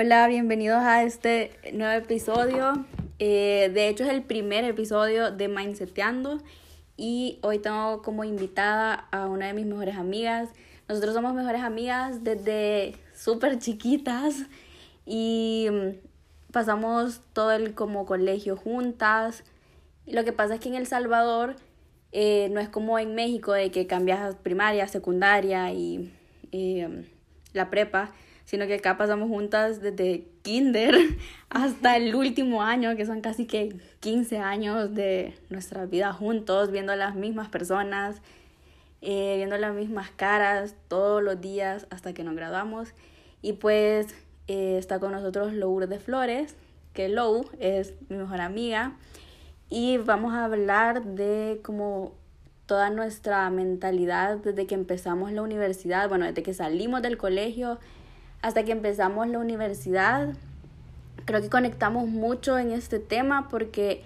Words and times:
Hola, 0.00 0.28
bienvenidos 0.28 0.78
a 0.78 1.02
este 1.02 1.50
nuevo 1.72 1.92
episodio. 1.92 2.86
Eh, 3.18 3.68
de 3.74 3.88
hecho 3.88 4.04
es 4.04 4.10
el 4.10 4.22
primer 4.22 4.62
episodio 4.62 5.32
de 5.32 5.48
Mindseteando 5.48 6.38
y 6.96 7.40
hoy 7.42 7.58
tengo 7.58 8.00
como 8.02 8.22
invitada 8.22 9.08
a 9.10 9.26
una 9.26 9.48
de 9.48 9.54
mis 9.54 9.66
mejores 9.66 9.96
amigas. 9.96 10.50
Nosotros 10.88 11.14
somos 11.14 11.34
mejores 11.34 11.62
amigas 11.62 12.22
desde 12.22 12.94
súper 13.12 13.58
chiquitas 13.58 14.44
y 15.04 15.66
mm, 15.68 16.52
pasamos 16.52 17.20
todo 17.32 17.50
el 17.50 17.74
como 17.74 18.06
colegio 18.06 18.56
juntas. 18.56 19.42
Lo 20.06 20.22
que 20.22 20.32
pasa 20.32 20.54
es 20.54 20.60
que 20.60 20.68
en 20.68 20.76
El 20.76 20.86
Salvador 20.86 21.56
eh, 22.12 22.50
no 22.52 22.60
es 22.60 22.68
como 22.68 23.00
en 23.00 23.16
México 23.16 23.52
de 23.52 23.72
que 23.72 23.88
cambias 23.88 24.36
primaria, 24.36 24.86
secundaria 24.86 25.72
y 25.72 26.14
eh, 26.52 27.04
la 27.52 27.68
prepa 27.68 28.12
sino 28.48 28.66
que 28.66 28.76
acá 28.76 28.96
pasamos 28.96 29.28
juntas 29.28 29.82
desde 29.82 30.24
kinder 30.40 30.94
hasta 31.50 31.98
el 31.98 32.14
último 32.14 32.62
año, 32.62 32.96
que 32.96 33.04
son 33.04 33.20
casi 33.20 33.44
que 33.44 33.76
15 34.00 34.38
años 34.38 34.94
de 34.94 35.34
nuestra 35.50 35.84
vida 35.84 36.14
juntos, 36.14 36.70
viendo 36.70 36.92
a 36.92 36.96
las 36.96 37.14
mismas 37.14 37.50
personas, 37.50 38.22
eh, 39.02 39.34
viendo 39.36 39.58
las 39.58 39.74
mismas 39.74 40.08
caras 40.12 40.74
todos 40.88 41.22
los 41.22 41.42
días 41.42 41.86
hasta 41.90 42.14
que 42.14 42.24
nos 42.24 42.34
graduamos. 42.36 42.94
Y 43.42 43.52
pues 43.52 44.14
eh, 44.46 44.78
está 44.78 44.98
con 44.98 45.12
nosotros 45.12 45.52
de 45.52 45.98
Flores, 45.98 46.56
que 46.94 47.10
Lou 47.10 47.44
es 47.58 47.92
mi 48.08 48.16
mejor 48.16 48.40
amiga, 48.40 48.96
y 49.68 49.98
vamos 49.98 50.32
a 50.32 50.46
hablar 50.46 51.04
de 51.04 51.60
cómo 51.62 52.14
toda 52.64 52.88
nuestra 52.88 53.50
mentalidad 53.50 54.38
desde 54.38 54.66
que 54.66 54.74
empezamos 54.74 55.32
la 55.32 55.42
universidad, 55.42 56.08
bueno, 56.08 56.24
desde 56.24 56.42
que 56.42 56.54
salimos 56.54 57.02
del 57.02 57.18
colegio, 57.18 57.78
hasta 58.42 58.64
que 58.64 58.72
empezamos 58.72 59.28
la 59.28 59.38
universidad. 59.38 60.34
Creo 61.24 61.40
que 61.40 61.48
conectamos 61.48 62.08
mucho 62.08 62.58
en 62.58 62.70
este 62.72 62.98
tema 62.98 63.48
porque 63.48 64.02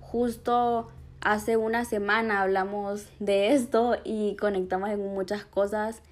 justo 0.00 0.88
hace 1.20 1.56
una 1.56 1.84
semana 1.84 2.42
hablamos 2.42 3.06
de 3.18 3.54
esto 3.54 3.96
y 4.04 4.36
conectamos 4.36 4.90
en 4.90 5.14
muchas 5.14 5.44
cosas 5.44 6.02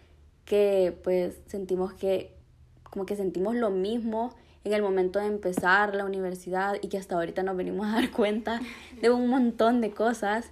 que 0.45 0.97
pues 1.03 1.41
sentimos 1.47 1.93
que 1.95 2.35
como 2.83 3.07
que 3.07 3.17
sentimos 3.17 3.55
lo 3.55 3.71
mismo 3.71 4.35
en 4.65 4.73
el 4.73 4.83
momento 4.83 5.19
de 5.19 5.27
empezar 5.27 5.95
la 5.95 6.05
universidad 6.05 6.77
y 6.81 6.89
que 6.89 6.99
hasta 6.99 7.17
ahorita 7.17 7.43
nos 7.43 7.57
venimos 7.57 7.87
a 7.87 7.93
dar 7.93 8.11
cuenta 8.11 8.61
de 9.01 9.11
un 9.11 9.29
montón 9.29 9.81
de 9.81 9.91
cosas. 9.91 10.47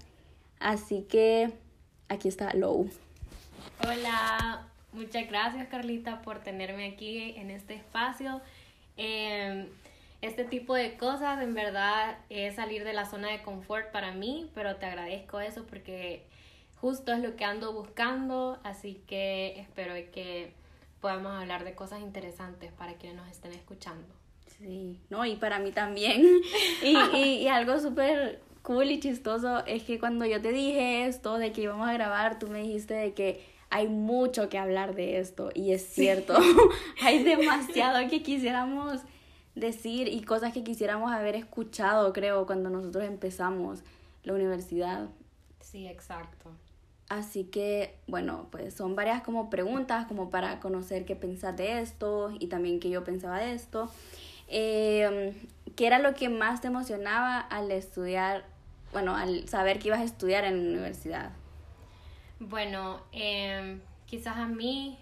Así 0.60 1.02
que 1.02 1.52
aquí 2.08 2.28
está 2.28 2.52
Lou. 2.54 2.90
Hola, 3.84 4.68
Muchas 4.92 5.26
gracias 5.26 5.68
Carlita 5.68 6.20
por 6.20 6.40
tenerme 6.40 6.86
aquí 6.86 7.34
en 7.36 7.50
este 7.50 7.74
espacio. 7.74 8.42
Em, 8.96 9.68
este 10.20 10.44
tipo 10.44 10.74
de 10.74 10.96
cosas 10.96 11.42
en 11.42 11.54
verdad 11.54 12.18
es 12.28 12.56
salir 12.56 12.84
de 12.84 12.92
la 12.92 13.06
zona 13.06 13.30
de 13.30 13.42
confort 13.42 13.90
para 13.90 14.12
mí, 14.12 14.50
pero 14.54 14.76
te 14.76 14.86
agradezco 14.86 15.40
eso 15.40 15.64
porque 15.64 16.24
justo 16.76 17.12
es 17.12 17.20
lo 17.20 17.36
que 17.36 17.44
ando 17.44 17.72
buscando, 17.72 18.60
así 18.64 19.00
que 19.06 19.58
espero 19.58 19.94
que 20.12 20.52
podamos 21.00 21.32
hablar 21.32 21.64
de 21.64 21.74
cosas 21.74 22.00
interesantes 22.00 22.70
para 22.72 22.94
quienes 22.94 23.16
nos 23.16 23.30
estén 23.30 23.52
escuchando. 23.52 24.06
Sí, 24.58 25.00
no, 25.08 25.24
y 25.24 25.36
para 25.36 25.58
mí 25.58 25.72
también. 25.72 26.22
y, 26.82 26.96
y, 27.16 27.22
y 27.38 27.48
algo 27.48 27.80
súper 27.80 28.40
cool 28.62 28.90
y 28.90 29.00
chistoso 29.00 29.64
es 29.66 29.82
que 29.82 29.98
cuando 29.98 30.26
yo 30.26 30.40
te 30.40 30.52
dije 30.52 31.06
esto 31.06 31.38
de 31.38 31.50
que 31.52 31.62
íbamos 31.62 31.88
a 31.88 31.94
grabar, 31.94 32.38
tú 32.38 32.46
me 32.48 32.62
dijiste 32.62 32.94
de 32.94 33.12
que 33.14 33.51
hay 33.72 33.88
mucho 33.88 34.50
que 34.50 34.58
hablar 34.58 34.94
de 34.94 35.18
esto 35.18 35.50
y 35.54 35.72
es 35.72 35.82
cierto, 35.82 36.36
hay 37.02 37.24
demasiado 37.24 38.06
que 38.10 38.22
quisiéramos 38.22 39.00
decir 39.54 40.08
y 40.08 40.20
cosas 40.20 40.52
que 40.52 40.62
quisiéramos 40.62 41.10
haber 41.10 41.36
escuchado, 41.36 42.12
creo, 42.12 42.44
cuando 42.44 42.68
nosotros 42.68 43.04
empezamos 43.04 43.80
la 44.24 44.34
universidad. 44.34 45.08
Sí, 45.60 45.88
exacto. 45.88 46.50
Así 47.08 47.44
que, 47.44 47.98
bueno, 48.06 48.48
pues 48.50 48.74
son 48.74 48.94
varias 48.94 49.22
como 49.22 49.48
preguntas 49.48 50.06
como 50.06 50.28
para 50.28 50.60
conocer 50.60 51.06
qué 51.06 51.16
pensás 51.16 51.56
de 51.56 51.80
esto 51.80 52.30
y 52.38 52.48
también 52.48 52.78
qué 52.78 52.90
yo 52.90 53.04
pensaba 53.04 53.38
de 53.38 53.54
esto. 53.54 53.90
Eh, 54.48 55.32
¿Qué 55.76 55.86
era 55.86 55.98
lo 55.98 56.12
que 56.12 56.28
más 56.28 56.60
te 56.60 56.66
emocionaba 56.66 57.40
al 57.40 57.70
estudiar, 57.70 58.44
bueno, 58.92 59.16
al 59.16 59.48
saber 59.48 59.78
que 59.78 59.88
ibas 59.88 60.00
a 60.00 60.04
estudiar 60.04 60.44
en 60.44 60.62
la 60.62 60.70
universidad? 60.72 61.32
Bueno, 62.48 63.00
eh, 63.12 63.78
quizás 64.06 64.36
a 64.36 64.48
mí 64.48 64.98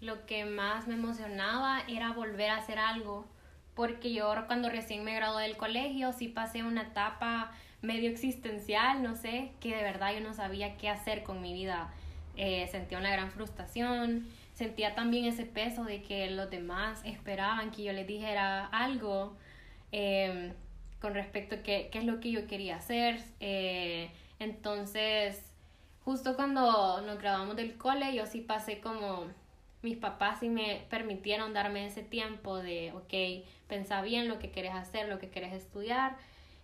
lo 0.00 0.26
que 0.26 0.44
más 0.44 0.86
me 0.86 0.94
emocionaba 0.94 1.82
era 1.88 2.12
volver 2.12 2.50
a 2.50 2.58
hacer 2.58 2.78
algo, 2.78 3.26
porque 3.74 4.12
yo 4.12 4.32
cuando 4.46 4.70
recién 4.70 5.02
me 5.02 5.12
gradué 5.12 5.42
del 5.42 5.56
colegio 5.56 6.12
sí 6.12 6.28
pasé 6.28 6.62
una 6.62 6.82
etapa 6.82 7.50
medio 7.82 8.08
existencial, 8.08 9.02
no 9.02 9.16
sé, 9.16 9.50
que 9.60 9.74
de 9.74 9.82
verdad 9.82 10.14
yo 10.14 10.20
no 10.20 10.34
sabía 10.34 10.76
qué 10.76 10.88
hacer 10.88 11.24
con 11.24 11.42
mi 11.42 11.52
vida. 11.52 11.92
Eh, 12.36 12.68
sentía 12.70 12.98
una 12.98 13.10
gran 13.10 13.32
frustración, 13.32 14.28
sentía 14.52 14.94
también 14.94 15.24
ese 15.24 15.46
peso 15.46 15.82
de 15.82 16.00
que 16.00 16.30
los 16.30 16.48
demás 16.48 17.02
esperaban 17.04 17.72
que 17.72 17.82
yo 17.82 17.92
les 17.92 18.06
dijera 18.06 18.66
algo 18.66 19.36
eh, 19.90 20.52
con 21.00 21.14
respecto 21.14 21.56
a 21.56 21.58
qué, 21.64 21.88
qué, 21.90 21.98
es 21.98 22.04
lo 22.04 22.20
que 22.20 22.30
yo 22.30 22.46
quería 22.46 22.76
hacer. 22.76 23.20
Eh, 23.40 24.12
entonces, 24.38 25.53
justo 26.04 26.36
cuando 26.36 27.00
nos 27.02 27.18
graduamos 27.18 27.56
del 27.56 27.76
cole, 27.76 28.14
yo 28.14 28.26
sí 28.26 28.40
pasé 28.40 28.80
como 28.80 29.26
mis 29.84 29.98
papás 29.98 30.40
sí 30.40 30.48
me 30.48 30.86
permitieron 30.88 31.52
darme 31.52 31.86
ese 31.86 32.02
tiempo 32.02 32.56
de, 32.58 32.92
ok, 32.92 33.46
pensá 33.68 34.00
bien 34.00 34.28
lo 34.28 34.38
que 34.38 34.50
querés 34.50 34.74
hacer, 34.74 35.08
lo 35.08 35.18
que 35.18 35.28
querés 35.28 35.52
estudiar, 35.52 36.16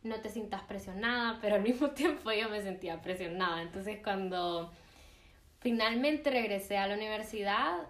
no 0.02 0.16
te 0.20 0.30
sientas 0.30 0.62
presionada, 0.62 1.38
pero 1.42 1.56
al 1.56 1.62
mismo 1.62 1.90
tiempo 1.90 2.32
yo 2.32 2.48
me 2.48 2.62
sentía 2.62 3.00
presionada. 3.02 3.62
Entonces 3.62 3.98
cuando 4.02 4.72
finalmente 5.60 6.30
regresé 6.30 6.78
a 6.78 6.86
la 6.86 6.94
universidad, 6.94 7.86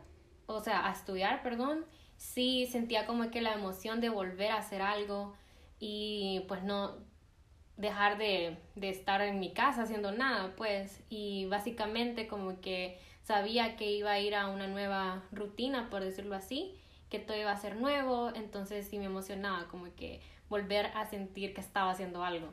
o 0.46 0.60
sea, 0.60 0.88
a 0.88 0.92
estudiar, 0.92 1.42
perdón, 1.42 1.84
sí 2.16 2.66
sentía 2.70 3.06
como 3.06 3.30
que 3.30 3.40
la 3.40 3.54
emoción 3.54 4.00
de 4.00 4.08
volver 4.08 4.50
a 4.50 4.58
hacer 4.58 4.82
algo 4.82 5.32
y 5.78 6.44
pues 6.48 6.64
no, 6.64 6.96
dejar 7.80 8.18
de, 8.18 8.56
de, 8.76 8.90
estar 8.90 9.20
en 9.22 9.40
mi 9.40 9.52
casa 9.52 9.82
haciendo 9.82 10.12
nada, 10.12 10.54
pues, 10.56 11.00
y 11.08 11.46
básicamente 11.46 12.28
como 12.28 12.60
que 12.60 12.98
sabía 13.22 13.76
que 13.76 13.90
iba 13.90 14.10
a 14.10 14.20
ir 14.20 14.34
a 14.34 14.48
una 14.48 14.66
nueva 14.66 15.22
rutina, 15.32 15.88
por 15.90 16.02
decirlo 16.02 16.34
así, 16.34 16.74
que 17.08 17.18
todo 17.18 17.36
iba 17.36 17.52
a 17.52 17.56
ser 17.56 17.76
nuevo, 17.76 18.30
entonces 18.34 18.86
sí 18.86 18.98
me 18.98 19.06
emocionaba 19.06 19.66
como 19.68 19.86
que 19.94 20.20
volver 20.48 20.86
a 20.94 21.06
sentir 21.06 21.54
que 21.54 21.60
estaba 21.60 21.90
haciendo 21.90 22.24
algo. 22.24 22.48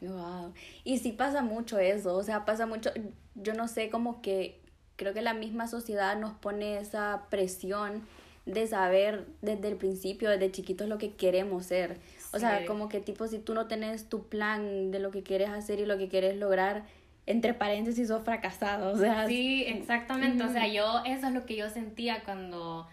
Wow. 0.00 0.52
Y 0.84 0.98
sí 0.98 1.12
pasa 1.12 1.42
mucho 1.42 1.78
eso, 1.78 2.14
o 2.14 2.22
sea, 2.22 2.44
pasa 2.44 2.66
mucho, 2.66 2.90
yo 3.34 3.54
no 3.54 3.68
sé, 3.68 3.90
como 3.90 4.20
que 4.22 4.60
creo 4.96 5.14
que 5.14 5.22
la 5.22 5.34
misma 5.34 5.68
sociedad 5.68 6.18
nos 6.18 6.32
pone 6.34 6.78
esa 6.78 7.26
presión 7.30 8.02
de 8.46 8.66
saber 8.66 9.26
desde 9.42 9.68
el 9.68 9.76
principio, 9.76 10.30
desde 10.30 10.52
chiquitos, 10.52 10.88
lo 10.88 10.98
que 10.98 11.14
queremos 11.14 11.66
ser. 11.66 11.98
O 12.36 12.38
sea, 12.38 12.66
como 12.66 12.88
que 12.88 13.00
tipo, 13.00 13.26
si 13.26 13.38
tú 13.38 13.54
no 13.54 13.66
tenés 13.66 14.08
tu 14.08 14.28
plan 14.28 14.90
de 14.90 14.98
lo 14.98 15.10
que 15.10 15.22
quieres 15.22 15.48
hacer 15.48 15.80
y 15.80 15.86
lo 15.86 15.98
que 15.98 16.08
quieres 16.08 16.36
lograr, 16.36 16.84
entre 17.26 17.54
paréntesis, 17.54 18.08
sos 18.08 18.22
fracasado. 18.22 18.92
O 18.92 18.96
sea, 18.96 19.26
sí, 19.26 19.64
exactamente. 19.66 20.44
O 20.44 20.48
sea, 20.50 20.68
yo, 20.68 21.02
eso 21.04 21.26
es 21.26 21.32
lo 21.32 21.44
que 21.44 21.56
yo 21.56 21.68
sentía 21.68 22.22
cuando, 22.24 22.86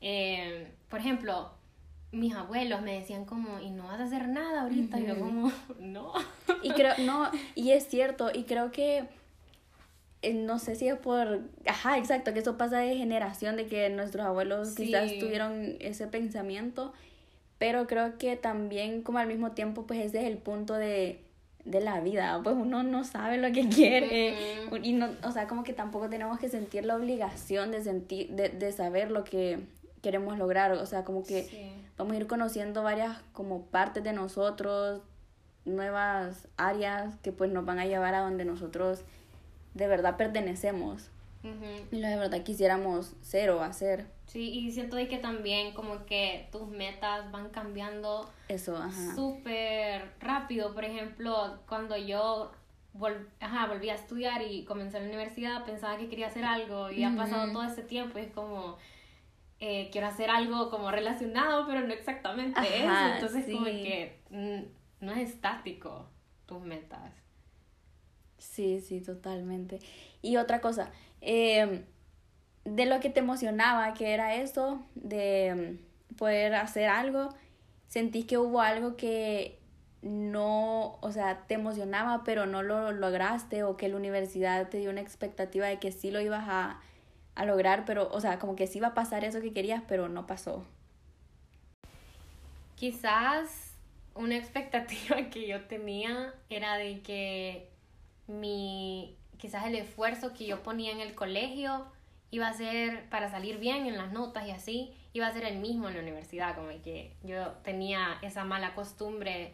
eh, 0.00 0.68
por 0.88 1.00
ejemplo, 1.00 1.52
mis 2.12 2.34
abuelos 2.34 2.82
me 2.82 2.98
decían 2.98 3.24
como, 3.24 3.60
y 3.60 3.70
no 3.70 3.84
vas 3.84 4.00
a 4.00 4.04
hacer 4.04 4.28
nada 4.28 4.62
ahorita. 4.62 5.00
Y 5.00 5.06
yo 5.06 5.18
como, 5.18 5.52
no. 5.80 6.12
Y 6.62 6.70
creo, 6.70 6.94
no, 6.98 7.30
y 7.54 7.70
es 7.70 7.86
cierto, 7.86 8.30
y 8.32 8.44
creo 8.44 8.70
que 8.72 9.08
eh, 10.22 10.34
no 10.34 10.58
sé 10.58 10.74
si 10.74 10.88
es 10.88 10.98
por, 10.98 11.42
ajá, 11.64 11.96
exacto, 11.96 12.32
que 12.32 12.40
eso 12.40 12.56
pasa 12.56 12.78
de 12.80 12.96
generación, 12.96 13.56
de 13.56 13.66
que 13.66 13.88
nuestros 13.90 14.26
abuelos 14.26 14.74
quizás 14.74 15.16
tuvieron 15.20 15.76
ese 15.78 16.08
pensamiento, 16.08 16.92
pero 17.58 17.86
creo 17.86 18.18
que 18.18 18.36
también 18.36 19.02
como 19.02 19.18
al 19.18 19.26
mismo 19.26 19.52
tiempo 19.52 19.86
pues 19.86 20.00
ese 20.00 20.20
es 20.20 20.24
el 20.26 20.38
punto 20.38 20.74
de, 20.74 21.20
de 21.64 21.80
la 21.80 22.00
vida, 22.00 22.40
pues 22.42 22.56
uno 22.56 22.82
no 22.82 23.04
sabe 23.04 23.38
lo 23.38 23.52
que 23.52 23.68
quiere 23.74 24.34
y 24.82 24.92
no, 24.92 25.10
o 25.24 25.32
sea, 25.32 25.46
como 25.46 25.64
que 25.64 25.72
tampoco 25.72 26.08
tenemos 26.08 26.38
que 26.38 26.48
sentir 26.48 26.84
la 26.84 26.96
obligación 26.96 27.70
de 27.70 27.82
sentir, 27.82 28.30
de, 28.30 28.48
de 28.48 28.72
saber 28.72 29.10
lo 29.10 29.24
que 29.24 29.60
queremos 30.02 30.38
lograr, 30.38 30.72
o 30.72 30.86
sea, 30.86 31.04
como 31.04 31.24
que 31.24 31.72
vamos 31.96 32.14
a 32.14 32.16
ir 32.16 32.26
conociendo 32.26 32.82
varias 32.82 33.18
como 33.32 33.62
partes 33.62 34.04
de 34.04 34.12
nosotros, 34.12 35.02
nuevas 35.64 36.48
áreas 36.56 37.16
que 37.22 37.32
pues 37.32 37.50
nos 37.50 37.64
van 37.64 37.78
a 37.78 37.86
llevar 37.86 38.14
a 38.14 38.20
donde 38.20 38.44
nosotros 38.44 39.02
de 39.74 39.86
verdad 39.86 40.16
pertenecemos. 40.16 41.10
Y 41.42 41.96
lo 41.96 42.08
de 42.08 42.16
verdad 42.16 42.42
quisiéramos 42.42 43.14
ser 43.20 43.50
o 43.50 43.62
hacer. 43.62 44.06
Sí, 44.26 44.50
y 44.50 44.70
siento 44.72 44.96
de 44.96 45.08
que 45.08 45.18
también 45.18 45.72
como 45.72 46.04
que 46.04 46.48
tus 46.52 46.68
metas 46.68 47.30
van 47.32 47.48
cambiando 47.50 48.28
eso 48.48 48.78
súper 49.14 50.12
rápido. 50.20 50.74
Por 50.74 50.84
ejemplo, 50.84 51.60
cuando 51.66 51.96
yo 51.96 52.52
ajá, 53.40 53.66
volví 53.66 53.90
a 53.90 53.94
estudiar 53.94 54.42
y 54.42 54.64
comencé 54.64 55.00
la 55.00 55.06
universidad, 55.06 55.64
pensaba 55.64 55.96
que 55.96 56.08
quería 56.08 56.26
hacer 56.26 56.44
algo 56.44 56.90
y 56.90 57.04
ha 57.04 57.14
pasado 57.14 57.52
todo 57.52 57.62
ese 57.62 57.82
tiempo 57.82 58.18
y 58.18 58.22
es 58.22 58.32
como 58.32 58.76
eh, 59.60 59.88
quiero 59.92 60.06
hacer 60.06 60.30
algo 60.30 60.70
como 60.70 60.90
relacionado, 60.90 61.66
pero 61.66 61.86
no 61.86 61.92
exactamente 61.92 62.60
eso. 62.60 63.14
Entonces, 63.14 63.46
como 63.52 63.64
que 63.64 64.20
mm, 64.30 65.04
no 65.04 65.12
es 65.12 65.30
estático 65.30 66.08
tus 66.46 66.60
metas. 66.60 67.12
Sí, 68.38 68.80
sí, 68.80 69.00
totalmente. 69.00 69.80
Y 70.22 70.36
otra 70.36 70.60
cosa, 70.60 70.92
em, 71.20 71.84
de 72.64 72.86
lo 72.86 73.00
que 73.00 73.10
te 73.10 73.20
emocionaba, 73.20 73.94
que 73.94 74.12
era 74.14 74.34
eso, 74.36 74.86
de 74.94 75.46
em, 75.48 75.78
poder 76.16 76.54
hacer 76.54 76.88
algo, 76.88 77.34
sentís 77.88 78.26
que 78.26 78.38
hubo 78.38 78.60
algo 78.60 78.96
que 78.96 79.58
no, 80.02 80.98
o 81.00 81.12
sea, 81.12 81.44
te 81.46 81.54
emocionaba, 81.54 82.22
pero 82.24 82.46
no 82.46 82.62
lo 82.62 82.92
lograste, 82.92 83.64
o 83.64 83.76
que 83.76 83.88
la 83.88 83.96
universidad 83.96 84.68
te 84.68 84.78
dio 84.78 84.90
una 84.90 85.00
expectativa 85.00 85.66
de 85.66 85.78
que 85.78 85.92
sí 85.92 86.10
lo 86.10 86.20
ibas 86.20 86.44
a, 86.48 86.80
a 87.34 87.44
lograr, 87.44 87.84
pero, 87.84 88.08
o 88.12 88.20
sea, 88.20 88.38
como 88.38 88.56
que 88.56 88.66
sí 88.66 88.78
iba 88.78 88.88
a 88.88 88.94
pasar 88.94 89.24
eso 89.24 89.40
que 89.40 89.52
querías, 89.52 89.82
pero 89.88 90.08
no 90.08 90.26
pasó. 90.26 90.64
Quizás 92.76 93.74
una 94.14 94.36
expectativa 94.36 95.16
que 95.30 95.48
yo 95.48 95.62
tenía 95.62 96.34
era 96.50 96.76
de 96.76 97.00
que 97.00 97.70
mi, 98.26 99.16
quizás 99.38 99.66
el 99.66 99.74
esfuerzo 99.76 100.32
que 100.34 100.46
yo 100.46 100.62
ponía 100.62 100.92
en 100.92 101.00
el 101.00 101.14
colegio 101.14 101.86
iba 102.30 102.48
a 102.48 102.52
ser 102.52 103.08
para 103.08 103.30
salir 103.30 103.58
bien 103.58 103.86
en 103.86 103.96
las 103.96 104.12
notas 104.12 104.46
y 104.46 104.50
así, 104.50 104.92
iba 105.12 105.26
a 105.26 105.32
ser 105.32 105.44
el 105.44 105.58
mismo 105.58 105.88
en 105.88 105.94
la 105.94 106.02
universidad, 106.02 106.54
como 106.54 106.68
que 106.82 107.14
yo 107.22 107.52
tenía 107.64 108.18
esa 108.22 108.44
mala 108.44 108.74
costumbre. 108.74 109.52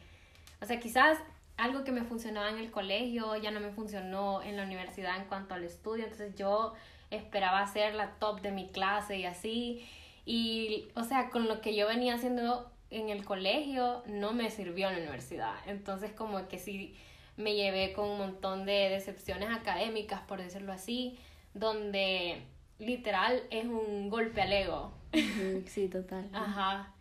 O 0.61 0.67
sea, 0.67 0.81
quizás 0.81 1.19
algo 1.57 1.85
que 1.85 1.93
me 1.93 2.03
funcionaba 2.03 2.51
en 2.51 2.59
el 2.59 2.73
colegio 2.73 3.37
ya 3.37 3.53
no 3.53 3.61
me 3.61 3.71
funcionó 3.71 4.43
en 4.43 4.57
la 4.57 4.65
universidad 4.65 5.17
en 5.17 5.27
cuanto 5.27 5.55
al 5.55 5.63
estudio, 5.63 6.05
entonces 6.05 6.35
yo 6.35 6.75
esperaba 7.11 7.65
ser 7.67 7.95
la 7.95 8.13
top 8.19 8.41
de 8.41 8.51
mi 8.51 8.69
clase 8.69 9.19
y 9.19 9.25
así. 9.25 9.89
Y, 10.27 10.89
o 10.97 11.05
sea, 11.05 11.31
con 11.31 11.47
lo 11.47 11.61
que 11.61 11.77
yo 11.77 11.87
venía 11.87 12.15
haciendo 12.15 12.73
en 12.91 13.09
el 13.09 13.25
colegio 13.25 14.03
no 14.07 14.33
me 14.33 14.51
sirvió 14.51 14.89
en 14.89 14.95
la 14.95 15.01
universidad. 15.03 15.55
Entonces, 15.67 16.13
como 16.13 16.49
que 16.49 16.59
sí 16.59 16.97
me 17.37 17.55
llevé 17.55 17.93
con 17.93 18.09
un 18.09 18.19
montón 18.19 18.65
de 18.65 18.89
decepciones 18.91 19.49
académicas, 19.51 20.21
por 20.23 20.41
decirlo 20.41 20.73
así, 20.73 21.19
donde 21.53 22.43
literal 22.79 23.43
es 23.51 23.65
un 23.67 24.09
golpe 24.09 24.43
al 24.43 24.53
ego. 24.53 24.93
Sí, 25.67 25.89
total. 25.89 26.29
Ajá. 26.33 26.93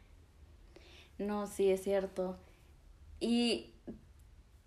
No, 1.18 1.48
sí, 1.48 1.70
es 1.70 1.84
cierto. 1.84 2.38
Y, 3.20 3.72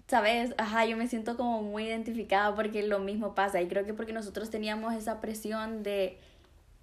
¿sabes? 0.09 0.55
Ajá, 0.59 0.87
yo 0.87 0.97
me 0.97 1.09
siento 1.09 1.37
como 1.37 1.63
muy 1.63 1.85
identificada 1.85 2.55
porque 2.55 2.83
lo 2.83 2.99
mismo 2.99 3.35
pasa. 3.35 3.61
Y 3.61 3.69
creo 3.69 3.85
que 3.85 3.95
porque 3.95 4.13
nosotros 4.13 4.51
teníamos 4.51 4.95
esa 4.95 5.21
presión 5.21 5.83
de 5.83 6.19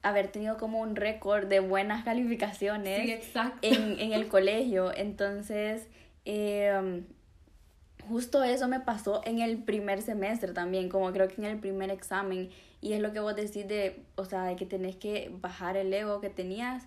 haber 0.01 0.27
tenido 0.27 0.57
como 0.57 0.81
un 0.81 0.95
récord 0.95 1.47
de 1.47 1.62
buenas 1.62 2.03
calificaciones 2.03 3.25
En, 3.62 4.00
en 4.00 4.13
el 4.13 4.27
colegio. 4.27 4.94
Entonces, 4.95 5.88
eh, 6.25 7.03
justo 8.07 8.44
eso 8.44 8.67
me 8.67 8.79
pasó 8.79 9.21
en 9.25 9.39
el 9.39 9.57
primer 9.63 10.01
semestre 10.01 10.53
también, 10.53 10.89
como 10.89 11.11
creo 11.11 11.27
que 11.27 11.35
en 11.35 11.45
el 11.45 11.59
primer 11.59 11.89
examen. 11.89 12.50
Y 12.81 12.94
es 12.94 13.01
lo 13.01 13.13
que 13.13 13.19
vos 13.19 13.35
decís 13.35 13.67
de, 13.67 14.03
o 14.15 14.25
sea, 14.25 14.44
de 14.44 14.55
que 14.55 14.65
tenés 14.65 14.95
que 14.95 15.31
bajar 15.41 15.77
el 15.77 15.94
ego 15.94 16.21
que 16.21 16.29
tenías 16.29 16.83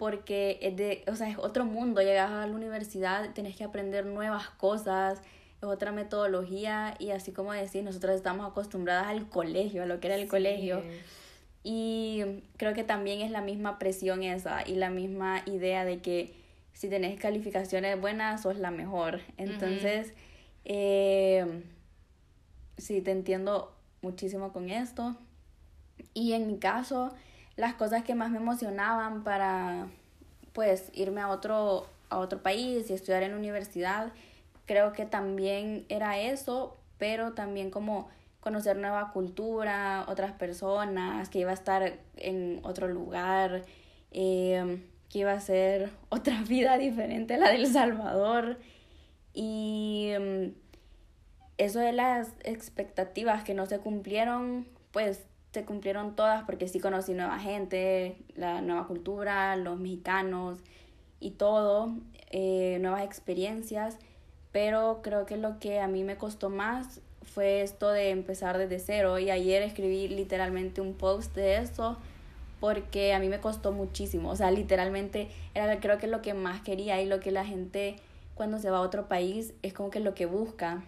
porque 0.00 0.58
es 0.62 0.76
de, 0.76 1.04
o 1.08 1.14
sea, 1.14 1.28
es 1.28 1.36
otro 1.36 1.66
mundo, 1.66 2.00
llegas 2.00 2.30
a 2.30 2.46
la 2.46 2.54
universidad, 2.54 3.34
tenés 3.34 3.54
que 3.54 3.64
aprender 3.64 4.06
nuevas 4.06 4.48
cosas, 4.48 5.20
es 5.58 5.64
otra 5.64 5.92
metodología 5.92 6.94
y 6.98 7.10
así 7.10 7.32
como 7.32 7.52
decís, 7.52 7.82
nosotros 7.82 8.16
estamos 8.16 8.50
acostumbradas 8.50 9.08
al 9.08 9.28
colegio, 9.28 9.82
a 9.82 9.86
lo 9.86 10.00
que 10.00 10.06
era 10.06 10.16
el 10.16 10.26
colegio. 10.26 10.82
Y 11.62 12.42
creo 12.56 12.72
que 12.72 12.82
también 12.82 13.20
es 13.20 13.30
la 13.30 13.42
misma 13.42 13.78
presión 13.78 14.22
esa 14.22 14.66
y 14.66 14.76
la 14.76 14.88
misma 14.88 15.42
idea 15.44 15.84
de 15.84 15.98
que 15.98 16.32
si 16.72 16.88
tenés 16.88 17.20
calificaciones 17.20 18.00
buenas, 18.00 18.40
sos 18.40 18.56
la 18.56 18.70
mejor. 18.70 19.20
Entonces, 19.36 20.14
eh, 20.64 21.62
sí, 22.78 23.00
te 23.00 23.10
entiendo 23.10 23.72
muchísimo 24.02 24.52
con 24.52 24.70
esto. 24.70 25.16
Y 26.14 26.32
en 26.32 26.46
mi 26.46 26.58
caso, 26.58 27.12
las 27.56 27.74
cosas 27.74 28.04
que 28.04 28.14
más 28.14 28.30
me 28.30 28.38
emocionaban 28.38 29.22
para 29.22 29.88
pues 30.52 30.90
irme 30.94 31.20
a 31.20 31.28
otro, 31.28 31.86
a 32.08 32.18
otro 32.18 32.42
país 32.42 32.90
y 32.90 32.94
estudiar 32.94 33.22
en 33.22 33.34
universidad, 33.34 34.12
creo 34.66 34.92
que 34.92 35.06
también 35.06 35.84
era 35.88 36.18
eso, 36.18 36.76
pero 36.98 37.32
también 37.32 37.70
como 37.70 38.08
conocer 38.40 38.76
nueva 38.76 39.12
cultura, 39.12 40.04
otras 40.08 40.32
personas, 40.32 41.28
que 41.28 41.40
iba 41.40 41.50
a 41.50 41.54
estar 41.54 41.98
en 42.16 42.60
otro 42.62 42.88
lugar, 42.88 43.64
eh, 44.12 44.82
que 45.08 45.18
iba 45.18 45.32
a 45.32 45.40
ser 45.40 45.90
otra 46.08 46.42
vida 46.42 46.78
diferente 46.78 47.34
a 47.34 47.38
la 47.38 47.50
del 47.50 47.66
Salvador. 47.66 48.58
Y 49.34 50.12
mm, 50.18 50.52
eso 51.58 51.78
de 51.80 51.92
las 51.92 52.28
expectativas 52.44 53.44
que 53.44 53.54
no 53.54 53.66
se 53.66 53.78
cumplieron, 53.78 54.66
pues 54.92 55.24
se 55.52 55.64
cumplieron 55.64 56.14
todas 56.14 56.44
porque 56.44 56.68
sí 56.68 56.80
conocí 56.80 57.12
nueva 57.12 57.38
gente, 57.38 58.16
la 58.36 58.60
nueva 58.60 58.86
cultura, 58.86 59.56
los 59.56 59.78
mexicanos 59.78 60.58
y 61.18 61.32
todo, 61.32 61.92
eh, 62.30 62.78
nuevas 62.80 63.04
experiencias, 63.04 63.98
pero 64.52 65.00
creo 65.02 65.26
que 65.26 65.36
lo 65.36 65.58
que 65.58 65.80
a 65.80 65.88
mí 65.88 66.04
me 66.04 66.16
costó 66.16 66.50
más 66.50 67.00
fue 67.22 67.62
esto 67.62 67.90
de 67.90 68.10
empezar 68.10 68.58
desde 68.58 68.78
cero 68.78 69.18
y 69.18 69.30
ayer 69.30 69.62
escribí 69.62 70.08
literalmente 70.08 70.80
un 70.80 70.94
post 70.94 71.34
de 71.34 71.58
eso 71.58 71.98
porque 72.58 73.14
a 73.14 73.18
mí 73.18 73.28
me 73.28 73.40
costó 73.40 73.72
muchísimo, 73.72 74.30
o 74.30 74.36
sea, 74.36 74.50
literalmente 74.50 75.28
era 75.54 75.80
creo 75.80 75.98
que 75.98 76.06
lo 76.06 76.22
que 76.22 76.34
más 76.34 76.60
quería 76.62 77.00
y 77.00 77.06
lo 77.06 77.20
que 77.20 77.30
la 77.30 77.44
gente 77.44 77.96
cuando 78.40 78.58
se 78.58 78.70
va 78.70 78.78
a 78.78 78.80
otro 78.80 79.06
país 79.06 79.52
es 79.60 79.74
como 79.74 79.90
que 79.90 80.00
lo 80.00 80.14
que 80.14 80.24
busca, 80.24 80.82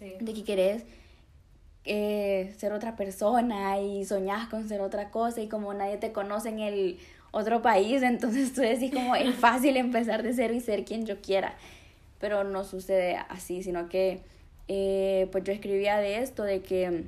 de 0.00 0.32
que 0.32 0.42
querés 0.42 0.86
eh, 1.84 2.54
ser 2.56 2.72
otra 2.72 2.96
persona 2.96 3.78
y 3.78 4.06
soñás 4.06 4.48
con 4.48 4.66
ser 4.70 4.80
otra 4.80 5.10
cosa 5.10 5.42
y 5.42 5.48
como 5.48 5.74
nadie 5.74 5.98
te 5.98 6.12
conoce 6.12 6.48
en 6.48 6.60
el 6.60 6.98
otro 7.30 7.60
país, 7.60 8.00
entonces 8.02 8.54
tú 8.54 8.62
decís 8.62 8.90
como 8.90 9.14
es 9.14 9.34
fácil 9.34 9.76
empezar 9.76 10.22
de 10.22 10.32
cero 10.32 10.54
y 10.54 10.60
ser 10.60 10.86
quien 10.86 11.04
yo 11.04 11.20
quiera, 11.20 11.56
pero 12.18 12.42
no 12.42 12.64
sucede 12.64 13.18
así, 13.28 13.62
sino 13.62 13.90
que 13.90 14.22
eh, 14.66 15.28
pues 15.30 15.44
yo 15.44 15.52
escribía 15.52 15.98
de 15.98 16.22
esto, 16.22 16.42
de 16.42 16.62
que 16.62 17.04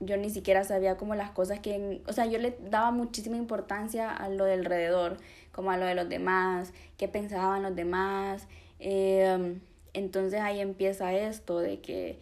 yo 0.00 0.18
ni 0.18 0.28
siquiera 0.28 0.64
sabía 0.64 0.98
como 0.98 1.14
las 1.14 1.30
cosas 1.30 1.60
que, 1.60 2.02
o 2.06 2.12
sea, 2.12 2.26
yo 2.26 2.38
le 2.38 2.54
daba 2.68 2.90
muchísima 2.90 3.38
importancia 3.38 4.10
a 4.10 4.28
lo 4.28 4.44
del 4.44 4.60
alrededor, 4.60 5.16
como 5.50 5.70
a 5.70 5.78
lo 5.78 5.86
de 5.86 5.94
los 5.94 6.10
demás, 6.10 6.74
qué 6.98 7.08
pensaban 7.08 7.62
los 7.62 7.74
demás, 7.74 8.46
Em, 8.84 9.60
entonces 9.94 10.40
ahí 10.40 10.60
empieza 10.60 11.14
esto 11.14 11.60
de 11.60 11.80
que 11.80 12.18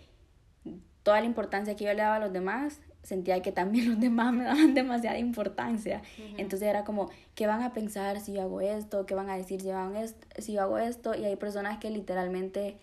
toda 1.03 1.21
la 1.21 1.27
importancia 1.27 1.75
que 1.75 1.85
yo 1.85 1.95
le 1.95 2.03
daba 2.03 2.17
a 2.17 2.21
los 2.21 2.33
demás, 2.35 2.81
sentía 3.03 3.41
que 3.41 3.51
también 3.51 3.89
los 3.91 3.99
demás 3.99 4.35
me 4.35 4.45
daban 4.45 4.75
demasiada 4.75 5.19
importancia. 5.19 6.03
Entonces 6.37 6.69
era 6.69 6.85
como, 6.85 7.09
¿qué 7.35 7.47
van 7.47 7.63
a 7.63 7.73
pensar 7.73 8.21
si 8.21 8.35
yo 8.35 8.43
hago 8.43 8.61
esto? 8.61 9.07
¿Qué 9.07 9.15
van 9.15 9.31
a 9.31 9.37
decir 9.37 9.63
si 9.63 9.69
yo 10.53 10.61
hago 10.61 10.79
esto? 10.79 11.15
Y 11.15 11.25
hay 11.25 11.37
personas 11.37 11.79
que 11.79 11.91
literalmente 11.91 12.77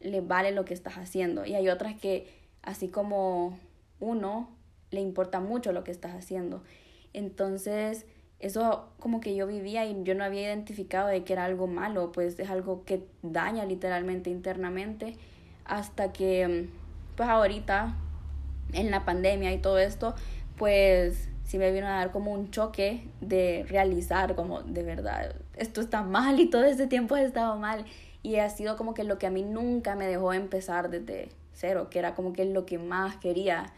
les 0.00 0.26
vale 0.26 0.52
lo 0.52 0.64
que 0.64 0.72
estás 0.72 0.94
haciendo. 0.94 1.44
Y 1.44 1.54
hay 1.54 1.68
otras 1.68 1.94
que, 2.00 2.32
así 2.62 2.88
como 2.88 3.58
uno, 4.00 4.48
le 4.90 5.00
importa 5.00 5.40
mucho 5.40 5.72
lo 5.72 5.84
que 5.84 5.90
estás 5.90 6.12
haciendo. 6.14 6.62
Entonces, 7.12 8.06
eso 8.42 8.88
como 8.98 9.20
que 9.20 9.34
yo 9.34 9.46
vivía 9.46 9.86
y 9.86 10.02
yo 10.02 10.14
no 10.14 10.24
había 10.24 10.42
identificado 10.42 11.08
de 11.08 11.24
que 11.24 11.32
era 11.32 11.44
algo 11.44 11.66
malo, 11.68 12.12
pues 12.12 12.38
es 12.38 12.50
algo 12.50 12.84
que 12.84 13.04
daña 13.22 13.64
literalmente 13.64 14.30
internamente 14.30 15.16
hasta 15.64 16.12
que 16.12 16.68
pues 17.16 17.28
ahorita 17.28 17.94
en 18.72 18.90
la 18.90 19.04
pandemia 19.04 19.52
y 19.52 19.58
todo 19.58 19.78
esto, 19.78 20.14
pues 20.56 21.28
sí 21.44 21.56
me 21.56 21.70
vino 21.70 21.86
a 21.86 21.90
dar 21.90 22.10
como 22.10 22.32
un 22.32 22.50
choque 22.50 23.06
de 23.20 23.64
realizar 23.68 24.34
como 24.34 24.62
de 24.62 24.82
verdad, 24.82 25.36
esto 25.56 25.80
está 25.80 26.02
mal 26.02 26.40
y 26.40 26.50
todo 26.50 26.64
este 26.64 26.86
tiempo 26.86 27.14
ha 27.14 27.22
estado 27.22 27.56
mal. 27.56 27.84
Y 28.24 28.36
ha 28.36 28.48
sido 28.50 28.76
como 28.76 28.94
que 28.94 29.02
lo 29.02 29.18
que 29.18 29.26
a 29.26 29.30
mí 29.30 29.42
nunca 29.42 29.96
me 29.96 30.06
dejó 30.06 30.32
empezar 30.32 30.90
desde 30.90 31.28
cero, 31.52 31.88
que 31.90 31.98
era 31.98 32.14
como 32.14 32.32
que 32.32 32.44
lo 32.44 32.66
que 32.66 32.78
más 32.78 33.16
quería 33.16 33.72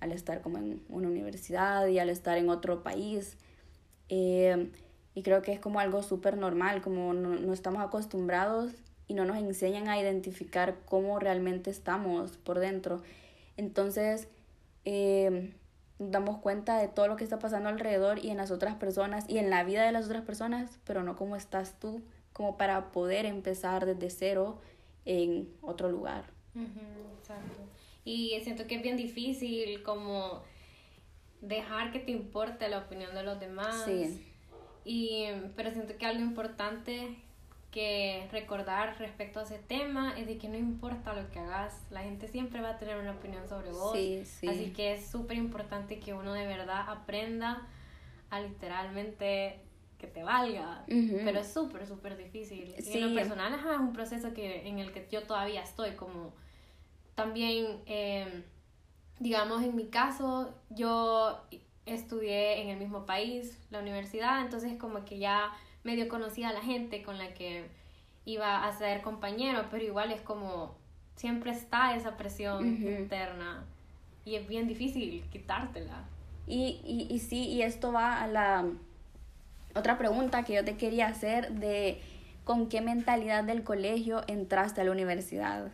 al 0.00 0.12
estar 0.12 0.40
como 0.40 0.56
en 0.58 0.82
una 0.88 1.08
universidad 1.08 1.86
y 1.86 1.98
al 1.98 2.08
estar 2.08 2.38
en 2.38 2.48
otro 2.48 2.82
país 2.82 3.36
eh, 4.10 4.70
y 5.14 5.22
creo 5.22 5.40
que 5.40 5.52
es 5.52 5.60
como 5.60 5.80
algo 5.80 6.02
súper 6.02 6.36
normal, 6.36 6.82
como 6.82 7.14
no, 7.14 7.52
estamos 7.52 7.82
acostumbrados 7.82 8.72
y 9.08 9.14
no 9.14 9.24
nos 9.24 9.38
enseñan 9.38 9.88
a 9.88 9.98
identificar 9.98 10.76
cómo 10.84 11.18
realmente 11.18 11.70
estamos 11.70 12.36
por 12.36 12.58
dentro. 12.58 13.02
Entonces, 13.56 14.28
eh, 14.84 15.54
nos 15.98 16.10
damos 16.10 16.38
cuenta 16.38 16.78
de 16.78 16.88
todo 16.88 17.08
lo 17.08 17.16
que 17.16 17.24
está 17.24 17.38
pasando 17.38 17.68
alrededor 17.68 18.24
y 18.24 18.30
en 18.30 18.36
las 18.36 18.50
otras 18.50 18.74
personas 18.76 19.24
y 19.28 19.38
en 19.38 19.50
la 19.50 19.64
vida 19.64 19.84
de 19.84 19.92
las 19.92 20.06
otras 20.06 20.22
personas, 20.22 20.78
pero 20.84 21.02
no 21.02 21.16
cómo 21.16 21.36
estás 21.36 21.78
tú, 21.78 22.02
como 22.32 22.56
para 22.56 22.90
poder 22.92 23.26
empezar 23.26 23.86
desde 23.86 24.10
cero 24.10 24.58
en 25.04 25.48
otro 25.62 25.90
lugar. 25.90 26.24
exacto. 26.54 27.62
Y 28.04 28.40
siento 28.42 28.66
que 28.66 28.76
es 28.76 28.82
bien 28.82 28.96
difícil 28.96 29.82
como 29.82 30.42
dejar 31.40 31.92
que 31.92 32.00
te 32.00 32.10
importe 32.10 32.68
la 32.68 32.78
opinión 32.78 33.14
de 33.14 33.22
los 33.22 33.40
demás. 33.40 33.84
Sí. 33.84 34.26
Y, 34.84 35.26
pero 35.56 35.70
siento 35.70 35.96
que 35.96 36.06
algo 36.06 36.22
importante 36.22 37.16
que 37.70 38.28
recordar 38.32 38.98
respecto 38.98 39.38
a 39.38 39.44
ese 39.44 39.58
tema 39.58 40.18
es 40.18 40.26
de 40.26 40.38
que 40.38 40.48
no 40.48 40.56
importa 40.56 41.12
lo 41.14 41.30
que 41.30 41.38
hagas, 41.38 41.86
la 41.90 42.02
gente 42.02 42.26
siempre 42.26 42.60
va 42.60 42.70
a 42.70 42.78
tener 42.78 42.96
una 42.96 43.12
opinión 43.12 43.46
sobre 43.48 43.70
vos. 43.70 43.92
Así 43.94 44.72
que 44.74 44.94
es 44.94 45.06
súper 45.06 45.36
importante 45.36 46.00
que 46.00 46.12
uno 46.12 46.32
de 46.32 46.46
verdad 46.46 46.84
aprenda 46.88 47.68
a 48.30 48.40
literalmente 48.40 49.60
que 49.98 50.06
te 50.06 50.22
valga. 50.24 50.84
Pero 50.86 51.38
es 51.38 51.52
súper, 51.52 51.86
súper 51.86 52.16
difícil. 52.16 52.74
en 52.76 53.08
lo 53.08 53.14
personal 53.14 53.54
es 53.54 53.78
un 53.78 53.92
proceso 53.92 54.32
que, 54.34 54.66
en 54.66 54.78
el 54.78 54.92
que 54.92 55.06
yo 55.10 55.22
todavía 55.22 55.62
estoy 55.62 55.92
como 55.92 56.32
también, 57.14 57.82
em, 57.86 58.42
digamos, 59.20 59.62
en 59.62 59.76
mi 59.76 59.86
caso, 59.86 60.52
yo 60.70 61.40
estudié 61.86 62.62
en 62.62 62.70
el 62.70 62.78
mismo 62.78 63.06
país, 63.06 63.56
la 63.70 63.78
universidad, 63.78 64.40
entonces 64.40 64.76
como 64.78 65.04
que 65.04 65.18
ya 65.18 65.52
medio 65.84 66.08
conocía 66.08 66.48
a 66.48 66.52
la 66.52 66.62
gente 66.62 67.02
con 67.02 67.18
la 67.18 67.32
que 67.34 67.68
iba 68.24 68.66
a 68.66 68.72
ser 68.72 69.02
compañero, 69.02 69.66
pero 69.70 69.84
igual 69.84 70.10
es 70.10 70.20
como 70.22 70.74
siempre 71.16 71.50
está 71.50 71.94
esa 71.94 72.16
presión 72.16 72.66
interna 72.66 73.64
y 74.24 74.36
es 74.36 74.48
bien 74.48 74.66
difícil 74.66 75.22
quitártela. 75.30 76.04
Y, 76.46 76.80
y, 76.84 77.14
y 77.14 77.18
sí, 77.18 77.46
y 77.48 77.62
esto 77.62 77.92
va 77.92 78.22
a 78.22 78.26
la 78.26 78.64
otra 79.74 79.98
pregunta 79.98 80.44
que 80.44 80.54
yo 80.54 80.64
te 80.64 80.76
quería 80.76 81.06
hacer 81.08 81.52
de 81.52 82.00
con 82.44 82.68
qué 82.68 82.80
mentalidad 82.80 83.44
del 83.44 83.62
colegio 83.62 84.22
entraste 84.26 84.80
a 84.80 84.84
la 84.84 84.90
universidad. 84.90 85.70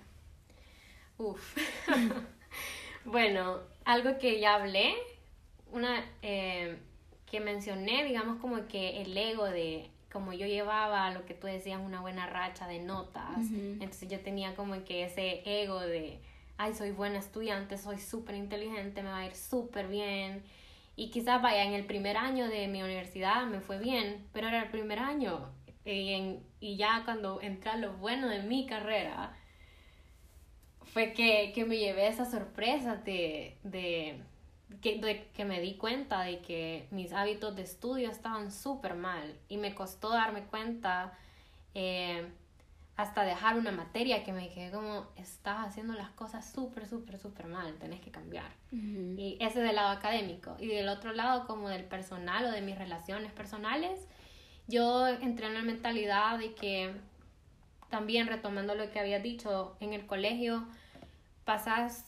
Uf. 1.19 1.57
bueno, 3.07 3.61
algo 3.85 4.19
que 4.19 4.41
ya 4.41 4.57
hablé, 4.57 4.95
una 5.73 6.05
eh, 6.23 6.79
que 7.31 7.41
mencioné, 7.41 8.05
digamos 8.05 8.39
como 8.41 8.67
que 8.67 9.03
el 9.03 9.17
ego 9.17 9.45
de 9.45 9.91
como 10.13 10.33
yo 10.33 10.47
llevaba 10.47 11.11
lo 11.11 11.27
que 11.27 11.35
tú 11.35 11.47
decías, 11.47 11.79
una 11.79 12.01
buena 12.01 12.27
racha 12.27 12.67
de 12.67 12.79
notas, 12.79 13.37
entonces 13.53 14.09
yo 14.09 14.21
tenía 14.21 14.55
como 14.55 14.83
que 14.83 15.05
ese 15.05 15.43
ego 15.45 15.81
de, 15.81 16.21
ay, 16.57 16.73
soy 16.73 16.91
buena 16.91 17.19
estudiante, 17.19 17.77
soy 17.77 17.99
súper 17.99 18.35
inteligente, 18.35 19.03
me 19.03 19.11
va 19.11 19.19
a 19.19 19.27
ir 19.27 19.35
súper 19.35 19.89
bien. 19.89 20.43
Y 20.95 21.11
quizás 21.11 21.43
vaya, 21.43 21.65
en 21.65 21.75
el 21.75 21.85
primer 21.85 22.17
año 22.17 22.49
de 22.49 22.67
mi 22.67 22.83
universidad 22.83 23.45
me 23.45 23.61
fue 23.61 23.79
bien, 23.79 24.27
pero 24.33 24.49
era 24.49 24.63
el 24.63 24.71
primer 24.71 25.01
año. 25.01 25.51
Y, 25.85 26.39
y 26.61 26.77
ya 26.77 27.03
cuando 27.05 27.43
entré 27.43 27.73
a 27.73 27.77
lo 27.77 27.93
bueno 27.99 28.29
de 28.29 28.43
mi 28.43 28.65
carrera, 28.65 29.37
fue 30.97 31.13
que, 31.13 31.53
que 31.55 31.67
me 31.67 31.77
llevé 31.77 32.09
esa 32.09 32.25
sorpresa 32.25 32.97
de, 32.97 33.59
de 33.65 34.19
que, 34.81 35.29
que 35.35 35.45
me 35.45 35.61
di 35.61 35.75
cuenta 35.75 36.23
de 36.23 36.39
que 36.39 36.89
mis 36.91 37.13
hábitos 37.13 37.55
de 37.55 37.61
estudio 37.61 38.11
estaban 38.11 38.51
súper 38.51 38.95
mal 38.95 39.37
y 39.51 39.59
me 39.59 39.75
costó 39.75 40.09
darme 40.09 40.45
cuenta 40.45 41.13
eh, 41.75 42.27
hasta 42.97 43.25
dejar 43.25 43.59
una 43.59 43.73
materia 43.73 44.25
que 44.25 44.33
me 44.33 44.49
quedé 44.49 44.71
como, 44.71 45.07
estás 45.17 45.67
haciendo 45.67 45.93
las 45.93 46.09
cosas 46.13 46.51
súper, 46.51 46.87
súper, 46.89 47.19
súper 47.19 47.45
mal, 47.45 47.75
tenés 47.75 48.01
que 48.01 48.11
cambiar. 48.11 48.51
Y 48.73 49.37
ese 49.39 49.61
del 49.61 49.77
lado 49.77 49.91
académico. 49.91 50.57
Y 50.59 50.69
del 50.69 50.89
otro 50.89 51.13
lado, 51.13 51.47
como 51.47 51.69
del 51.69 51.85
personal 51.85 52.47
o 52.47 52.51
de 52.51 52.63
mis 52.63 52.79
relaciones 52.79 53.33
personales, 53.33 54.09
yo 54.67 55.09
entré 55.09 55.49
en 55.49 55.53
la 55.53 55.63
mentalidad 55.63 56.39
de 56.39 56.55
que, 56.55 56.95
también 57.91 58.29
retomando 58.29 58.75
lo 58.75 58.91
que 58.91 58.99
había 58.99 59.21
dicho, 59.21 59.77
en 59.81 59.93
el 59.93 60.07
colegio 60.07 60.67
pasas 61.47 62.05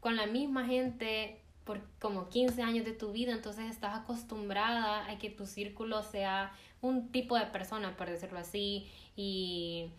con 0.00 0.16
la 0.16 0.26
misma 0.26 0.66
gente 0.66 1.40
por 1.64 1.80
como 2.00 2.28
15 2.28 2.60
años 2.62 2.84
de 2.84 2.92
tu 2.92 3.12
vida, 3.12 3.32
entonces 3.32 3.70
estás 3.70 3.96
acostumbrada 3.96 5.08
a 5.10 5.18
que 5.18 5.30
tu 5.30 5.46
círculo 5.46 6.02
sea 6.02 6.52
un 6.82 7.12
tipo 7.12 7.38
de 7.38 7.46
persona, 7.46 7.96
por 7.96 8.10
decirlo 8.10 8.40
así, 8.40 8.90
y, 9.16 9.90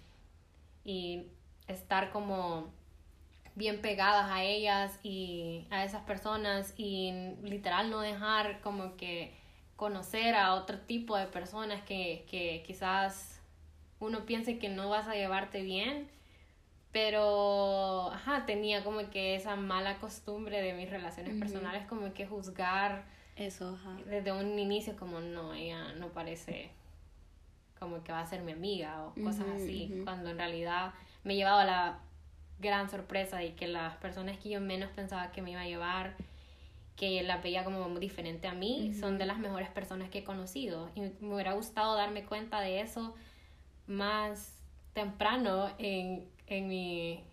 y 0.84 1.28
estar 1.68 2.12
como 2.12 2.68
bien 3.56 3.82
pegadas 3.82 4.30
a 4.30 4.44
ellas 4.44 5.00
y 5.04 5.66
a 5.70 5.86
esas 5.86 6.04
personas 6.04 6.74
y 6.78 7.14
literal 7.44 7.90
no 7.90 8.02
dejar 8.02 8.60
como 8.60 8.98
que 8.98 9.34
conocer 9.78 10.36
a 10.36 10.56
otro 10.56 10.80
tipo 10.80 11.16
de 11.16 11.28
personas 11.28 11.82
que, 11.84 12.26
que 12.30 12.64
quizás 12.68 13.40
uno 14.00 14.26
piense 14.26 14.60
que 14.60 14.68
no 14.68 14.90
vas 14.90 15.08
a 15.08 15.14
llevarte 15.14 15.62
bien 15.62 16.10
pero, 16.94 18.12
ajá, 18.12 18.46
tenía 18.46 18.84
como 18.84 19.10
que 19.10 19.36
esa 19.36 19.56
mala 19.56 19.98
costumbre 19.98 20.62
de 20.62 20.74
mis 20.74 20.90
relaciones 20.90 21.38
personales, 21.40 21.88
como 21.88 22.14
que 22.14 22.28
juzgar 22.28 23.04
eso, 23.36 23.76
ajá. 23.76 23.98
desde 24.06 24.32
un 24.32 24.58
inicio, 24.60 24.96
como 24.96 25.20
no, 25.20 25.56
ella 25.56 25.92
no 25.94 26.10
parece 26.10 26.70
como 27.80 28.04
que 28.04 28.14
va 28.14 28.22
a 28.22 28.26
ser 28.28 28.44
mi 28.44 28.54
amiga 28.54 29.04
o 29.04 29.14
cosas 29.22 29.48
así, 29.56 30.02
cuando 30.06 30.30
en 30.30 30.38
realidad 30.38 30.94
me 31.24 31.34
he 31.34 31.36
llevado 31.36 31.60
a 31.60 31.66
la 31.66 32.00
gran 32.60 32.90
sorpresa 32.90 33.38
de 33.38 33.56
que 33.56 33.68
las 33.68 33.98
personas 33.98 34.38
que 34.38 34.50
yo 34.50 34.62
menos 34.62 34.90
pensaba 34.92 35.32
que 35.32 35.42
me 35.42 35.52
iba 35.52 35.62
a 35.62 35.66
llevar, 35.66 36.16
que 36.96 37.24
la 37.24 37.38
veía 37.38 37.64
como 37.64 37.90
diferente 38.00 38.48
a 38.48 38.54
mí, 38.54 38.94
son 38.94 39.18
de 39.18 39.26
las 39.26 39.40
mejores 39.40 39.70
personas 39.70 40.10
que 40.10 40.20
he 40.20 40.24
conocido. 40.24 40.92
Y 40.96 41.02
me 41.20 41.34
hubiera 41.34 41.54
gustado 41.54 41.96
darme 41.96 42.24
cuenta 42.24 42.62
de 42.62 42.82
eso 42.82 43.16
más 43.88 44.54
temprano 44.94 45.72
en 45.80 46.30
en 46.58 46.68
mi, 46.68 47.24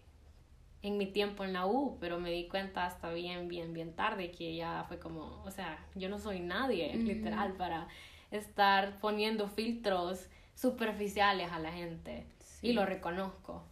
en 0.83 0.97
mi 0.97 1.07
tiempo 1.07 1.45
en 1.45 1.53
la 1.53 1.67
U, 1.67 1.99
pero 2.01 2.19
me 2.19 2.31
di 2.31 2.49
cuenta 2.49 2.87
hasta 2.87 3.13
bien, 3.13 3.49
bien, 3.49 3.73
bien 3.73 3.95
tarde 3.95 4.31
que 4.31 4.55
ya 4.55 4.85
fue 4.89 4.99
como, 4.99 5.43
o 5.45 5.51
sea, 5.51 5.79
yo 5.95 6.09
no 6.09 6.19
soy 6.19 6.41
nadie, 6.41 6.95
literal, 6.97 7.55
para 7.55 7.89
estar 8.31 8.99
poniendo 9.01 9.49
filtros 9.49 10.29
superficiales 10.55 11.51
a 11.53 11.59
la 11.59 11.73
gente. 11.73 12.27
Y 12.63 12.73
lo 12.73 12.85
reconozco. 12.85 13.65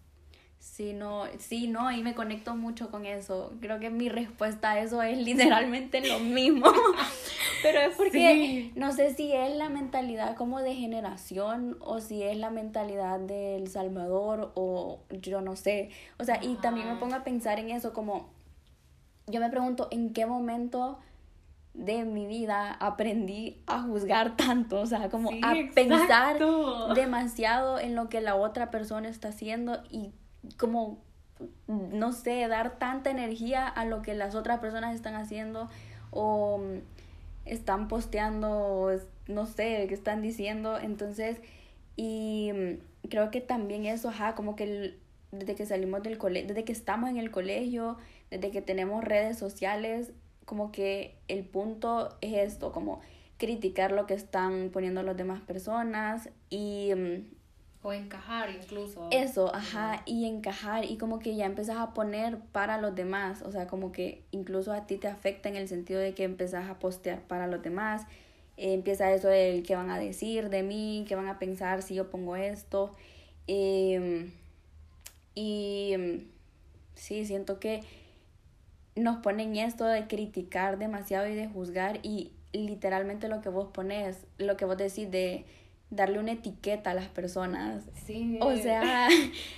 Sí, 0.73 0.93
no, 0.93 1.25
sí, 1.39 1.67
no, 1.67 1.91
y 1.91 2.03
me 2.03 2.15
conecto 2.15 2.55
mucho 2.55 2.91
con 2.91 3.05
eso. 3.05 3.53
Creo 3.61 3.81
que 3.81 3.91
mi 3.91 4.09
respuesta 4.09 4.73
a 4.73 4.81
eso 4.81 5.03
es 5.03 5.19
literalmente 5.19 6.07
lo 6.07 6.21
mismo. 6.21 6.67
Pero 7.63 7.81
es 7.81 7.97
porque 7.97 8.71
no 8.77 8.93
sé 8.93 9.13
si 9.15 9.33
es 9.33 9.57
la 9.57 9.71
mentalidad 9.71 10.37
como 10.37 10.61
de 10.61 10.75
generación 10.75 11.77
o 11.81 12.01
si 12.01 12.23
es 12.23 12.37
la 12.37 12.51
mentalidad 12.51 13.19
del 13.19 13.67
Salvador 13.69 14.53
o 14.55 15.01
yo 15.11 15.41
no 15.41 15.57
sé. 15.57 15.91
O 16.19 16.25
sea, 16.25 16.39
y 16.43 16.55
también 16.57 16.89
me 16.89 16.97
pongo 16.97 17.17
a 17.17 17.25
pensar 17.25 17.59
en 17.59 17.71
eso 17.71 17.93
como 17.93 18.31
yo 19.27 19.41
me 19.41 19.51
pregunto 19.51 19.89
en 19.91 20.13
qué 20.13 20.27
momento 20.27 20.99
de 21.75 22.05
mi 22.05 22.27
vida 22.27 22.73
aprendí 22.73 23.63
a 23.67 23.83
juzgar 23.83 24.37
tanto, 24.37 24.81
o 24.81 24.87
sea, 24.87 25.09
como 25.09 25.31
a 25.43 25.55
pensar 25.75 26.39
demasiado 26.95 27.79
en 27.79 27.95
lo 27.95 28.09
que 28.09 28.21
la 28.21 28.37
otra 28.37 28.71
persona 28.71 29.09
está 29.09 29.29
haciendo 29.29 29.83
y 29.91 30.13
como, 30.57 30.99
no 31.67 32.13
sé, 32.13 32.47
dar 32.49 32.79
tanta 32.79 33.11
energía 33.11 33.67
a 33.67 33.85
lo 33.85 34.03
que 34.03 34.15
las 34.15 34.35
otras 34.35 34.61
personas 34.61 34.95
están 34.95 35.15
haciendo 35.15 35.69
o 36.11 36.59
mm, 36.59 36.79
están 37.45 37.89
posteando, 37.89 38.91
no 39.27 39.47
sé, 39.47 39.87
qué 39.89 39.95
están 39.95 40.23
diciendo. 40.23 40.79
Entonces, 40.79 41.39
y 41.97 42.51
mm, 42.53 43.09
creo 43.09 43.31
que 43.31 43.41
también 43.41 43.87
eso, 43.87 44.09
ajá, 44.09 44.35
como 44.35 44.57
que 44.57 44.97
desde 45.33 45.55
que 45.55 45.67
salimos 45.67 46.03
del 46.03 46.19
colegio, 46.19 46.49
desde 46.49 46.65
que 46.65 46.73
estamos 46.73 47.11
en 47.11 47.19
el 47.19 47.31
colegio, 47.31 47.99
desde 48.31 48.51
que 48.51 48.63
tenemos 48.63 49.05
redes 49.05 49.39
sociales, 49.39 50.13
como 50.45 50.73
que 50.73 51.17
el 51.29 51.45
punto 51.45 52.17
es 52.21 52.35
esto, 52.35 52.73
como 52.73 53.01
criticar 53.37 53.93
lo 53.93 54.07
que 54.07 54.15
están 54.15 54.71
poniendo 54.73 55.03
las 55.03 55.17
demás 55.17 55.41
personas 55.41 56.31
y 56.51 56.93
mm, 56.95 57.38
o 57.83 57.93
encajar 57.93 58.51
incluso. 58.51 59.09
Eso, 59.11 59.55
ajá, 59.55 60.03
y 60.05 60.27
encajar 60.27 60.85
y 60.85 60.99
como 60.99 61.19
que 61.21 61.37
ya 61.37 61.47
empezás 61.47 61.77
a 61.77 61.95
poner 61.95 62.39
para 62.53 62.81
los 62.81 62.95
demás, 62.95 63.43
o 63.43 63.53
sea, 63.53 63.67
como 63.67 63.93
que 63.93 64.25
incluso 64.33 64.73
a 64.73 64.87
ti 64.87 64.97
te 64.97 65.09
afecta 65.09 65.49
en 65.49 65.57
el 65.57 65.69
sentido 65.69 66.01
de 66.01 66.15
que 66.15 66.25
empezás 66.25 66.69
a 66.69 66.79
postear 66.79 67.23
para 67.23 67.47
los 67.47 67.63
demás, 67.63 68.07
empieza 68.57 69.13
eso 69.13 69.29
del 69.29 69.63
qué 69.63 69.77
van 69.77 69.91
a 69.91 69.99
decir 69.99 70.51
de 70.51 70.63
mí, 70.63 71.05
qué 71.07 71.15
van 71.15 71.29
a 71.29 71.39
pensar 71.39 71.83
si 71.83 71.95
yo 71.95 72.11
pongo 72.11 72.35
esto. 72.37 72.95
Em, 73.47 74.33
y 75.35 75.93
em, 75.93 76.25
sí, 76.95 77.25
siento 77.25 77.61
que 77.61 77.83
nos 78.97 79.19
ponen 79.19 79.57
esto 79.57 79.87
de 79.87 80.09
criticar 80.09 80.79
demasiado 80.79 81.29
y 81.29 81.35
de 81.37 81.47
juzgar 81.47 82.01
y 82.03 82.33
literalmente 82.53 83.29
lo 83.29 83.41
que 83.41 83.49
vos 83.49 83.69
pones, 83.73 84.27
lo 84.39 84.57
que 84.57 84.65
vos 84.65 84.77
decís 84.77 85.11
de 85.11 85.45
darle 85.91 86.19
una 86.19 86.33
etiqueta 86.33 86.91
a 86.91 86.95
las 86.95 87.09
personas. 87.09 87.85
Sí. 88.05 88.39
O 88.41 88.55
sea, 88.57 89.09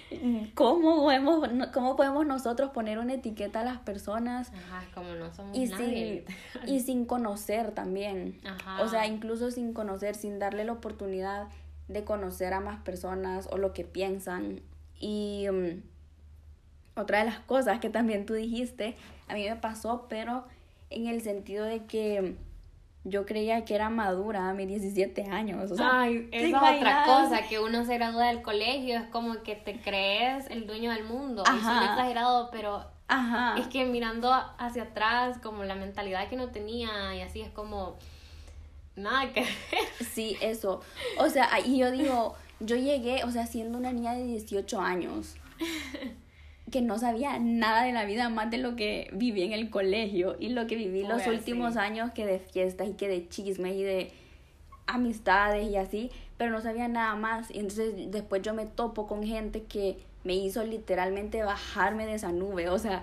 ¿cómo 0.55 0.97
podemos, 1.03 1.49
¿cómo 1.73 1.97
podemos 1.97 2.27
nosotros 2.27 2.71
poner 2.71 2.99
una 2.99 3.15
etiqueta 3.15 3.61
a 3.61 3.65
las 3.65 3.79
personas? 3.79 4.53
Ajá, 4.55 4.87
como 4.95 5.15
no 5.15 5.33
somos 5.35 5.57
y 5.57 5.67
Sin, 5.67 6.25
y 6.67 6.81
sin 6.81 7.05
conocer 7.05 7.73
también. 7.73 8.39
Ajá. 8.45 8.83
O 8.83 8.89
sea, 8.89 9.07
incluso 9.07 9.51
sin 9.51 9.73
conocer, 9.73 10.15
sin 10.15 10.39
darle 10.39 10.65
la 10.65 10.73
oportunidad 10.73 11.49
de 11.89 12.05
conocer 12.05 12.53
a 12.53 12.61
más 12.61 12.81
personas 12.83 13.49
o 13.51 13.59
lo 13.59 13.73
que 13.73 13.85
piensan. 13.85 14.63
Y 15.01 15.49
um, 15.49 15.83
otra 16.95 17.21
de 17.21 17.25
las 17.25 17.41
cosas 17.41 17.81
que 17.81 17.91
también 17.91 18.27
tú 18.27 18.35
dijiste, 18.35 18.95
a 19.27 19.35
mí 19.35 19.49
me 19.49 19.57
pasó, 19.57 20.07
pero 20.09 20.45
en 20.91 21.09
el 21.09 21.23
sentido 21.23 21.65
de 21.65 21.85
que 21.87 22.37
yo 23.05 23.25
creía 23.25 23.65
que 23.65 23.75
era 23.75 23.89
madura 23.89 24.51
a 24.51 24.55
mis 24.55 24.69
17 24.69 25.25
años. 25.31 25.71
O 25.71 25.77
sea, 25.77 26.03
Ay, 26.03 26.29
es 26.33 26.55
otra 26.55 27.05
cosa, 27.05 27.49
que 27.49 27.59
uno 27.59 27.85
se 27.85 27.95
gradúa 27.95 28.27
del 28.27 28.43
colegio, 28.43 28.99
es 28.99 29.05
como 29.07 29.43
que 29.43 29.57
te 29.57 29.81
crees 29.81 30.51
el 30.51 30.67
dueño 30.67 30.93
del 30.93 31.05
mundo. 31.05 31.43
Y 31.47 31.61
suena 31.61 31.93
exagerado, 31.93 32.51
pero 32.51 32.85
Ajá. 33.09 33.59
es 33.59 33.69
que 33.69 33.87
mirando 33.87 34.33
hacia 34.59 34.83
atrás, 34.85 35.39
como 35.43 35.65
la 35.65 35.75
mentalidad 35.75 36.29
que 36.29 36.35
uno 36.35 36.49
tenía, 36.49 37.15
y 37.15 37.23
así 37.23 37.41
es 37.41 37.51
como 37.51 37.97
nada 38.97 39.33
que 39.33 39.41
ver. 39.41 39.51
Sí, 40.13 40.37
eso. 40.43 40.83
O 41.19 41.29
sea, 41.31 41.49
y 41.65 41.79
yo 41.79 41.91
digo, 41.91 42.35
yo 42.61 42.77
llegué, 42.77 43.25
o 43.25 43.31
sea, 43.31 43.47
siendo 43.47 43.79
una 43.79 43.93
niña 43.93 44.13
de 44.13 44.25
18 44.25 44.81
años, 44.81 45.37
que 46.71 46.81
no 46.81 46.99
sabía 46.99 47.39
nada 47.39 47.85
de 47.85 47.93
la 47.93 48.05
vida 48.05 48.29
más 48.29 48.51
de 48.51 48.59
lo 48.59 48.77
que 48.77 49.11
viví 49.13 49.43
en 49.43 49.53
el 49.53 49.71
colegio 49.71 50.37
y 50.39 50.51
lo 50.51 50.67
que 50.67 50.77
viví 50.77 51.03
los 51.03 51.27
últimos 51.27 51.75
sí. 51.75 51.79
años 51.79 52.11
que 52.13 52.27
de 52.27 52.39
fiestas 52.39 52.89
y 52.89 52.93
que 52.93 53.09
de 53.09 53.29
chismes 53.29 53.75
y 53.75 53.83
de 53.83 54.13
amistades 54.87 55.69
y 55.69 55.77
así, 55.77 56.11
pero 56.37 56.51
no 56.51 56.61
sabía 56.61 56.89
nada 56.89 57.15
más. 57.17 57.51
Y 57.51 57.59
entonces 57.59 57.95
después 58.11 58.43
yo 58.43 58.55
me 58.55 58.67
topo 58.67 59.07
con 59.07 59.23
gente 59.25 59.63
que 59.65 59.99
me 60.23 60.35
hizo 60.35 60.63
literalmente 60.65 61.43
bajarme 61.43 62.05
de 62.05 62.15
esa 62.15 62.31
nube, 62.31 62.69
o 62.69 62.79
sea, 62.79 63.01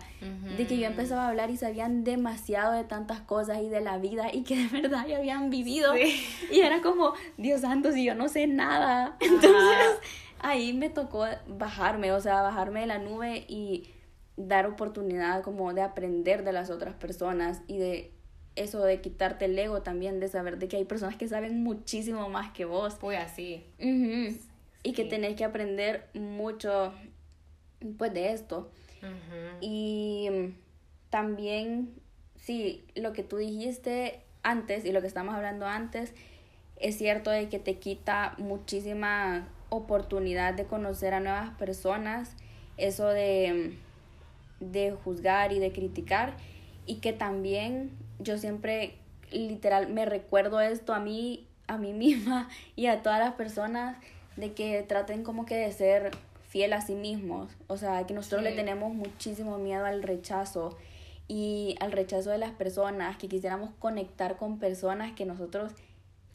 de 0.55 0.67
que 0.67 0.77
yo 0.77 0.85
empezaba 0.85 1.25
a 1.25 1.29
hablar 1.29 1.49
y 1.49 1.57
sabían 1.57 2.03
demasiado 2.03 2.73
de 2.73 2.83
tantas 2.83 3.21
cosas 3.21 3.59
y 3.63 3.69
de 3.69 3.81
la 3.81 3.97
vida 3.97 4.31
y 4.31 4.43
que 4.43 4.55
de 4.55 4.67
verdad 4.81 5.07
ya 5.07 5.17
habían 5.17 5.49
vivido. 5.49 5.95
Sí. 5.95 6.23
Y 6.51 6.59
era 6.59 6.81
como, 6.81 7.13
Dios 7.37 7.61
santo, 7.61 7.91
si 7.91 8.03
yo 8.03 8.13
no 8.13 8.29
sé 8.29 8.45
nada. 8.45 9.17
Entonces 9.19 9.99
ahí 10.39 10.73
me 10.73 10.89
tocó 10.89 11.25
bajarme, 11.47 12.11
o 12.11 12.19
sea, 12.19 12.41
bajarme 12.41 12.81
de 12.81 12.87
la 12.87 12.99
nube 12.99 13.45
y 13.47 13.89
dar 14.35 14.67
oportunidad 14.67 15.41
como 15.41 15.73
de 15.73 15.81
aprender 15.81 16.43
de 16.43 16.53
las 16.53 16.69
otras 16.69 16.93
personas 16.93 17.61
y 17.67 17.77
de 17.77 18.11
eso 18.55 18.83
de 18.83 19.01
quitarte 19.01 19.45
el 19.45 19.57
ego 19.57 19.81
también, 19.81 20.19
de 20.19 20.27
saber 20.27 20.57
de 20.57 20.67
que 20.67 20.77
hay 20.77 20.85
personas 20.85 21.15
que 21.15 21.27
saben 21.27 21.63
muchísimo 21.63 22.29
más 22.29 22.51
que 22.51 22.65
vos. 22.65 22.95
Pues 22.99 23.19
así. 23.19 23.65
Y 24.83 24.93
que 24.93 25.05
tenés 25.05 25.35
que 25.35 25.43
aprender 25.43 26.07
mucho 26.13 26.93
pues 27.97 28.13
de 28.13 28.31
esto. 28.31 28.71
Y 29.61 30.29
también, 31.09 31.93
sí, 32.35 32.85
lo 32.95 33.13
que 33.13 33.23
tú 33.23 33.37
dijiste 33.37 34.21
antes 34.43 34.85
y 34.85 34.91
lo 34.91 35.01
que 35.01 35.07
estamos 35.07 35.35
hablando 35.35 35.65
antes, 35.65 36.13
es 36.77 36.97
cierto 36.97 37.29
de 37.29 37.49
que 37.49 37.59
te 37.59 37.77
quita 37.77 38.35
muchísima 38.37 39.47
oportunidad 39.69 40.53
de 40.53 40.65
conocer 40.65 41.13
a 41.13 41.19
nuevas 41.19 41.49
personas, 41.51 42.35
eso 42.77 43.07
de, 43.07 43.73
mm, 44.61 44.71
de 44.71 44.91
juzgar 44.91 45.51
y 45.51 45.59
de 45.59 45.71
criticar, 45.71 46.35
y 46.85 46.95
que 46.95 47.13
también 47.13 47.91
yo 48.19 48.37
siempre 48.37 48.95
literal 49.31 49.89
me 49.89 50.05
recuerdo 50.05 50.61
esto 50.61 50.93
a 50.93 50.99
mí, 50.99 51.47
a 51.67 51.77
mí 51.77 51.93
misma 51.93 52.49
y 52.75 52.87
a 52.87 53.01
todas 53.01 53.19
las 53.19 53.33
personas 53.33 53.97
de 54.35 54.53
que 54.53 54.83
traten 54.83 55.23
como 55.23 55.45
que 55.45 55.55
de 55.55 55.71
ser 55.71 56.11
fiel 56.47 56.73
a 56.73 56.81
sí 56.81 56.95
mismos, 56.95 57.51
o 57.67 57.77
sea, 57.77 58.05
que 58.05 58.13
nosotros 58.13 58.41
le 58.41 58.53
tenemos 58.53 58.93
muchísimo 58.93 59.57
miedo 59.57 59.85
al 59.85 60.01
rechazo 60.01 60.77
y 61.27 61.75
al 61.81 61.91
rechazo 61.91 62.29
de 62.29 62.37
las 62.37 62.51
personas, 62.51 63.17
que 63.17 63.27
quisiéramos 63.27 63.71
conectar 63.79 64.37
con 64.37 64.59
personas 64.59 65.11
que 65.11 65.25
nosotros 65.25 65.73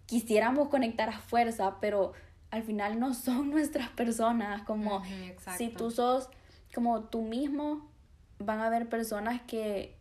quisiéramos 0.05 0.69
conectar 0.69 1.09
a 1.09 1.19
fuerza, 1.19 1.77
pero 1.81 2.13
al 2.53 2.63
final 2.63 3.01
no 3.01 3.15
son 3.15 3.51
nuestras 3.51 3.89
personas, 3.89 4.63
como 4.63 5.03
si 5.57 5.71
tú 5.71 5.91
sos 5.91 6.29
como 6.73 7.05
tú 7.05 7.23
mismo, 7.23 7.91
van 8.39 8.61
a 8.61 8.67
haber 8.67 8.89
personas 8.89 9.43
que, 9.43 9.97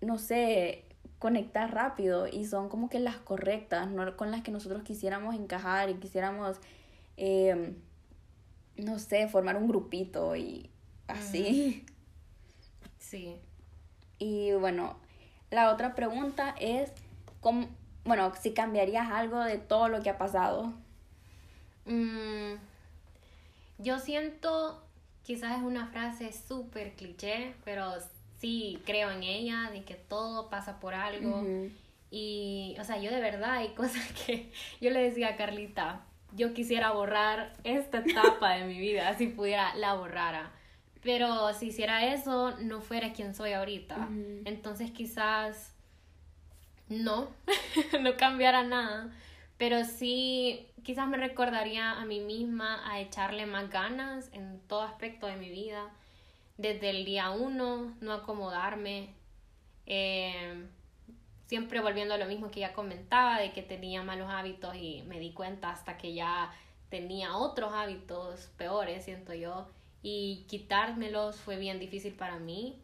no 0.00 0.18
sé, 0.18 0.84
conectar 1.18 1.72
rápido 1.72 2.26
y 2.26 2.44
son 2.44 2.68
como 2.68 2.90
que 2.90 2.98
las 2.98 3.16
correctas, 3.16 3.88
no 3.88 4.16
con 4.16 4.30
las 4.30 4.42
que 4.42 4.50
nosotros 4.50 4.82
quisiéramos 4.82 5.34
encajar 5.34 5.88
y 5.88 5.94
quisiéramos, 5.94 6.58
eh, 7.16 7.74
no 8.76 8.98
sé, 8.98 9.28
formar 9.28 9.56
un 9.56 9.68
grupito 9.68 10.34
y 10.36 10.70
así. 11.06 11.86
Sí. 12.98 13.36
Y 14.18 14.52
bueno, 14.54 14.96
la 15.50 15.70
otra 15.70 15.94
pregunta 15.94 16.54
es, 16.58 16.90
¿cómo, 17.40 17.68
bueno, 18.04 18.32
si 18.40 18.52
cambiarías 18.52 19.10
algo 19.12 19.40
de 19.40 19.58
todo 19.58 19.88
lo 19.88 20.02
que 20.02 20.08
ha 20.08 20.16
pasado? 20.16 20.72
Mm, 21.86 22.54
yo 23.78 23.98
siento, 23.98 24.82
quizás 25.22 25.58
es 25.58 25.62
una 25.62 25.86
frase 25.88 26.32
súper 26.32 26.94
cliché, 26.94 27.54
pero 27.64 27.92
sí 28.38 28.80
creo 28.84 29.10
en 29.10 29.22
ella, 29.22 29.70
de 29.72 29.84
que 29.84 29.94
todo 29.94 30.50
pasa 30.50 30.80
por 30.80 30.94
algo. 30.94 31.44
Y, 32.10 32.76
o 32.78 32.84
sea, 32.84 32.98
yo 32.98 33.10
de 33.10 33.20
verdad 33.20 33.54
hay 33.54 33.68
cosas 33.70 34.06
que 34.24 34.52
yo 34.80 34.90
le 34.90 35.00
decía 35.00 35.30
a 35.30 35.36
Carlita, 35.36 36.02
yo 36.32 36.52
quisiera 36.52 36.90
borrar 36.92 37.56
esta 37.64 37.98
etapa 37.98 38.54
de 38.54 38.64
mi 38.64 38.78
vida, 38.78 39.16
si 39.16 39.28
pudiera, 39.28 39.74
la 39.76 39.94
borrara. 39.94 40.52
Pero 41.02 41.52
si 41.52 41.66
hiciera 41.66 42.12
eso, 42.14 42.56
no 42.60 42.80
fuera 42.80 43.12
quien 43.12 43.34
soy 43.34 43.52
ahorita. 43.52 44.08
Entonces 44.44 44.90
quizás 44.90 45.74
no, 46.88 47.28
no 48.00 48.16
cambiara 48.16 48.62
nada. 48.62 49.12
Pero 49.64 49.82
sí, 49.86 50.68
quizás 50.82 51.08
me 51.08 51.16
recordaría 51.16 51.92
a 51.92 52.04
mí 52.04 52.20
misma 52.20 52.86
a 52.86 53.00
echarle 53.00 53.46
más 53.46 53.70
ganas 53.70 54.28
en 54.34 54.60
todo 54.68 54.82
aspecto 54.82 55.26
de 55.26 55.36
mi 55.36 55.48
vida. 55.48 55.90
Desde 56.58 56.90
el 56.90 57.06
día 57.06 57.30
uno, 57.30 57.94
no 58.02 58.12
acomodarme. 58.12 59.14
eh, 59.86 60.66
siempre 61.46 61.80
volviendo 61.80 62.12
a 62.12 62.18
lo 62.18 62.26
mismo 62.26 62.50
que 62.50 62.60
ya 62.60 62.74
comentaba, 62.74 63.40
de 63.40 63.52
que 63.52 63.62
tenía 63.62 64.02
malos 64.02 64.28
hábitos 64.30 64.76
y 64.76 65.02
me 65.06 65.18
di 65.18 65.32
cuenta 65.32 65.70
hasta 65.70 65.96
que 65.96 66.12
ya 66.12 66.52
tenía 66.90 67.34
otros 67.38 67.72
hábitos 67.72 68.50
peores, 68.58 69.06
siento 69.06 69.32
yo, 69.32 69.66
y 70.02 70.44
quitármelos 70.46 71.36
fue 71.40 71.56
bien 71.56 71.80
difícil 71.80 72.12
para 72.14 72.38
mí. 72.38 72.82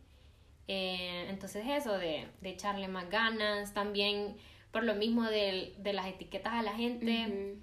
Eh, 0.66 1.26
entonces 1.28 1.66
eso 1.68 1.98
de, 1.98 2.26
de 2.40 2.48
echarle 2.50 2.88
más 2.88 3.10
ganas, 3.10 3.74
también 3.74 4.36
por 4.72 4.84
lo 4.84 4.94
mismo 4.94 5.24
del- 5.24 5.74
de, 5.78 5.92
las 5.92 6.06
etiquetas 6.06 6.52
a 6.54 6.62
la 6.62 6.72
gente, 6.74 7.56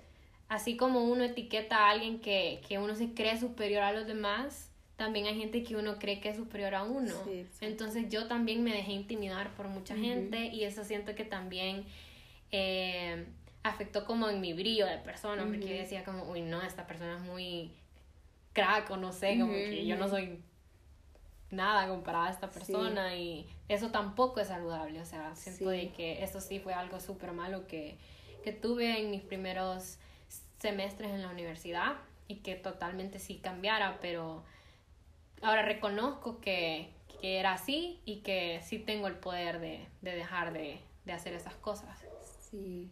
así 0.50 0.76
como 0.78 1.04
uno 1.06 1.24
etiqueta 1.24 1.78
a 1.88 1.90
alguien 1.92 2.20
que, 2.20 2.62
que 2.68 2.80
uno 2.80 2.96
se 2.96 3.14
cree 3.14 3.40
superior 3.40 3.84
a 3.84 3.92
los 3.94 4.08
demás, 4.08 4.70
también 4.96 5.28
hay 5.28 5.38
gente 5.38 5.64
que 5.64 5.76
uno 5.76 6.00
cree 6.00 6.20
que 6.20 6.30
es 6.30 6.38
superior 6.38 6.74
a 6.76 6.84
uno. 6.84 7.14
Sí. 7.26 7.46
Entonces 7.62 8.10
yo 8.10 8.28
también 8.28 8.64
me 8.64 8.74
dejé 8.74 8.94
intimidar 8.94 9.52
por 9.56 9.68
mucha 9.68 9.96
gente 9.96 10.48
y 10.48 10.64
eso 10.64 10.84
siento 10.84 11.14
que 11.16 11.24
también 11.24 11.86
eh, 12.52 13.26
afectó 13.64 14.06
como 14.06 14.28
en 14.30 14.42
mi 14.42 14.54
brillo 14.54 14.86
de 14.88 14.98
persona, 14.98 15.44
porque 15.46 15.60
yo 15.68 15.76
decía 15.76 16.04
como, 16.04 16.24
uy, 16.32 16.42
no, 16.42 16.62
esta 16.62 16.88
persona 16.88 17.18
es 17.18 17.22
muy 17.22 17.72
crack 18.54 18.90
o 18.90 18.98
no 18.98 19.12
sé, 19.14 19.38
como 19.40 19.54
que 19.54 19.86
yo 19.86 19.96
no 19.98 20.08
soy 20.10 20.40
nada 21.52 21.88
comparada 21.88 22.28
a 22.28 22.32
esta 22.32 22.50
persona 22.50 23.16
y 23.16 23.46
eso 23.70 23.92
tampoco 23.92 24.40
es 24.40 24.48
saludable, 24.48 25.02
o 25.02 25.06
sea, 25.06 25.36
siento 25.36 25.72
Sí. 25.72 25.78
de 25.78 25.92
que 25.92 26.24
eso 26.24 26.40
sí 26.42 26.60
fue 26.60 26.74
algo 26.74 27.00
súper 27.00 27.32
malo 27.34 27.68
que, 27.68 27.98
que 28.44 28.52
tuve 28.54 29.00
en 29.00 29.12
mis 29.12 29.22
primeros 29.22 29.98
semestres 30.60 31.12
en 31.12 31.22
la 31.22 31.30
universidad 31.30 31.94
y 32.28 32.38
que 32.38 32.56
totalmente 32.56 33.20
sí 33.20 33.38
cambiara, 33.38 33.98
pero 34.02 34.44
ahora 35.42 35.62
reconozco 35.64 36.40
que, 36.40 36.90
que 37.22 37.40
era 37.40 37.54
así 37.54 38.00
y 38.06 38.18
que 38.22 38.62
sí 38.64 38.80
tengo 38.80 39.08
el 39.08 39.16
poder 39.16 39.60
de, 39.60 39.86
de 40.02 40.16
dejar 40.16 40.54
de, 40.54 40.80
de 41.06 41.14
hacer 41.14 41.34
esas 41.34 41.54
cosas. 41.56 42.00
Sí. 42.50 42.90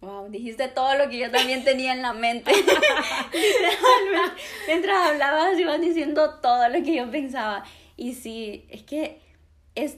Wow, 0.00 0.28
dijiste 0.28 0.68
todo 0.68 0.94
lo 0.98 1.08
que 1.08 1.18
yo 1.18 1.30
también 1.30 1.64
tenía 1.64 1.92
en 1.92 2.02
la 2.02 2.12
mente. 2.12 2.52
Mientras 4.66 5.10
hablabas 5.10 5.58
ibas 5.58 5.80
diciendo 5.80 6.34
todo 6.40 6.68
lo 6.68 6.82
que 6.84 6.96
yo 6.96 7.10
pensaba. 7.10 7.64
Y 7.96 8.14
sí, 8.14 8.66
es 8.68 8.82
que 8.82 9.20
es, 9.74 9.96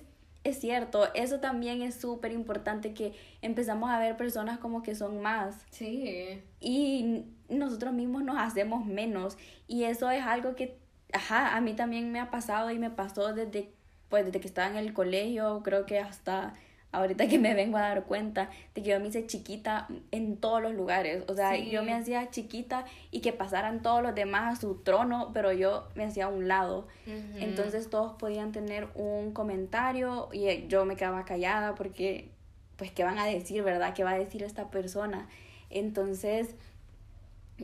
es 0.48 0.60
cierto, 0.60 1.12
eso 1.14 1.40
también 1.40 1.82
es 1.82 1.94
súper 1.94 2.32
importante 2.32 2.94
que 2.94 3.12
empezamos 3.42 3.90
a 3.90 3.98
ver 3.98 4.16
personas 4.16 4.58
como 4.58 4.82
que 4.82 4.94
son 4.94 5.20
más 5.22 5.64
Sí. 5.70 6.42
y 6.60 7.24
nosotros 7.48 7.92
mismos 7.92 8.22
nos 8.24 8.36
hacemos 8.38 8.84
menos. 8.84 9.38
Y 9.66 9.84
eso 9.84 10.10
es 10.10 10.22
algo 10.22 10.54
que, 10.54 10.76
ajá, 11.12 11.56
a 11.56 11.60
mí 11.60 11.74
también 11.74 12.12
me 12.12 12.20
ha 12.20 12.30
pasado 12.30 12.70
y 12.70 12.78
me 12.78 12.90
pasó 12.90 13.32
desde, 13.32 13.70
pues, 14.08 14.24
desde 14.26 14.40
que 14.40 14.48
estaba 14.48 14.68
en 14.68 14.76
el 14.76 14.92
colegio, 14.92 15.62
creo 15.64 15.86
que 15.86 15.98
hasta 15.98 16.54
ahorita 16.90 17.28
que 17.28 17.38
me 17.38 17.52
vengo 17.54 17.76
a 17.76 17.82
dar 17.82 18.04
cuenta 18.04 18.48
de 18.74 18.82
que 18.82 18.90
yo 18.90 18.98
me 19.00 19.08
hice 19.08 19.26
chiquita 19.26 19.88
en 20.10 20.36
todos 20.38 20.62
los 20.62 20.72
lugares. 20.74 21.22
O 21.28 21.34
sea, 21.34 21.54
Sí. 21.54 21.68
yo 21.70 21.82
me 21.82 21.92
hacía 21.92 22.30
chiquita 22.30 22.84
y 23.10 23.20
que 23.20 23.32
pasaran 23.32 23.82
todos 23.82 24.02
los 24.02 24.14
demás 24.14 24.56
a 24.56 24.60
su 24.60 24.76
trono, 24.76 25.30
pero 25.34 25.52
yo 25.52 25.88
me 25.94 26.04
hacía 26.04 26.26
a 26.26 26.28
un 26.28 26.48
lado. 26.48 26.86
Entonces 27.36 27.90
todos 27.90 28.14
podían 28.14 28.52
tener 28.52 28.88
un 28.94 29.32
comentario 29.32 30.28
y 30.32 30.46
eh, 30.48 30.64
yo 30.68 30.84
me 30.86 30.96
quedaba 30.96 31.24
callada 31.26 31.74
porque, 31.74 32.30
pues, 32.76 32.90
¿qué 32.90 33.04
van 33.04 33.18
a 33.18 33.26
decir, 33.26 33.62
verdad? 33.62 33.92
¿Qué 33.94 34.02
va 34.04 34.12
a 34.12 34.18
decir 34.18 34.42
esta 34.42 34.70
persona? 34.70 35.28
Entonces, 35.70 36.54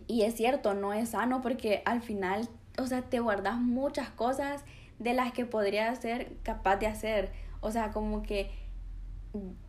y 0.06 0.22
es 0.22 0.34
cierto, 0.34 0.74
no 0.74 0.92
es 0.92 1.10
sano 1.10 1.40
porque 1.40 1.82
al 1.86 2.02
final, 2.02 2.48
o 2.78 2.86
sea, 2.86 3.02
te 3.02 3.20
guardas 3.20 3.56
muchas 3.56 4.10
cosas 4.10 4.64
de 4.98 5.14
las 5.14 5.32
que 5.32 5.46
podrías 5.46 5.98
ser 5.98 6.32
capaz 6.42 6.76
de 6.76 6.86
hacer. 6.88 7.32
O 7.60 7.70
sea, 7.70 7.90
como 7.90 8.22
que 8.22 8.50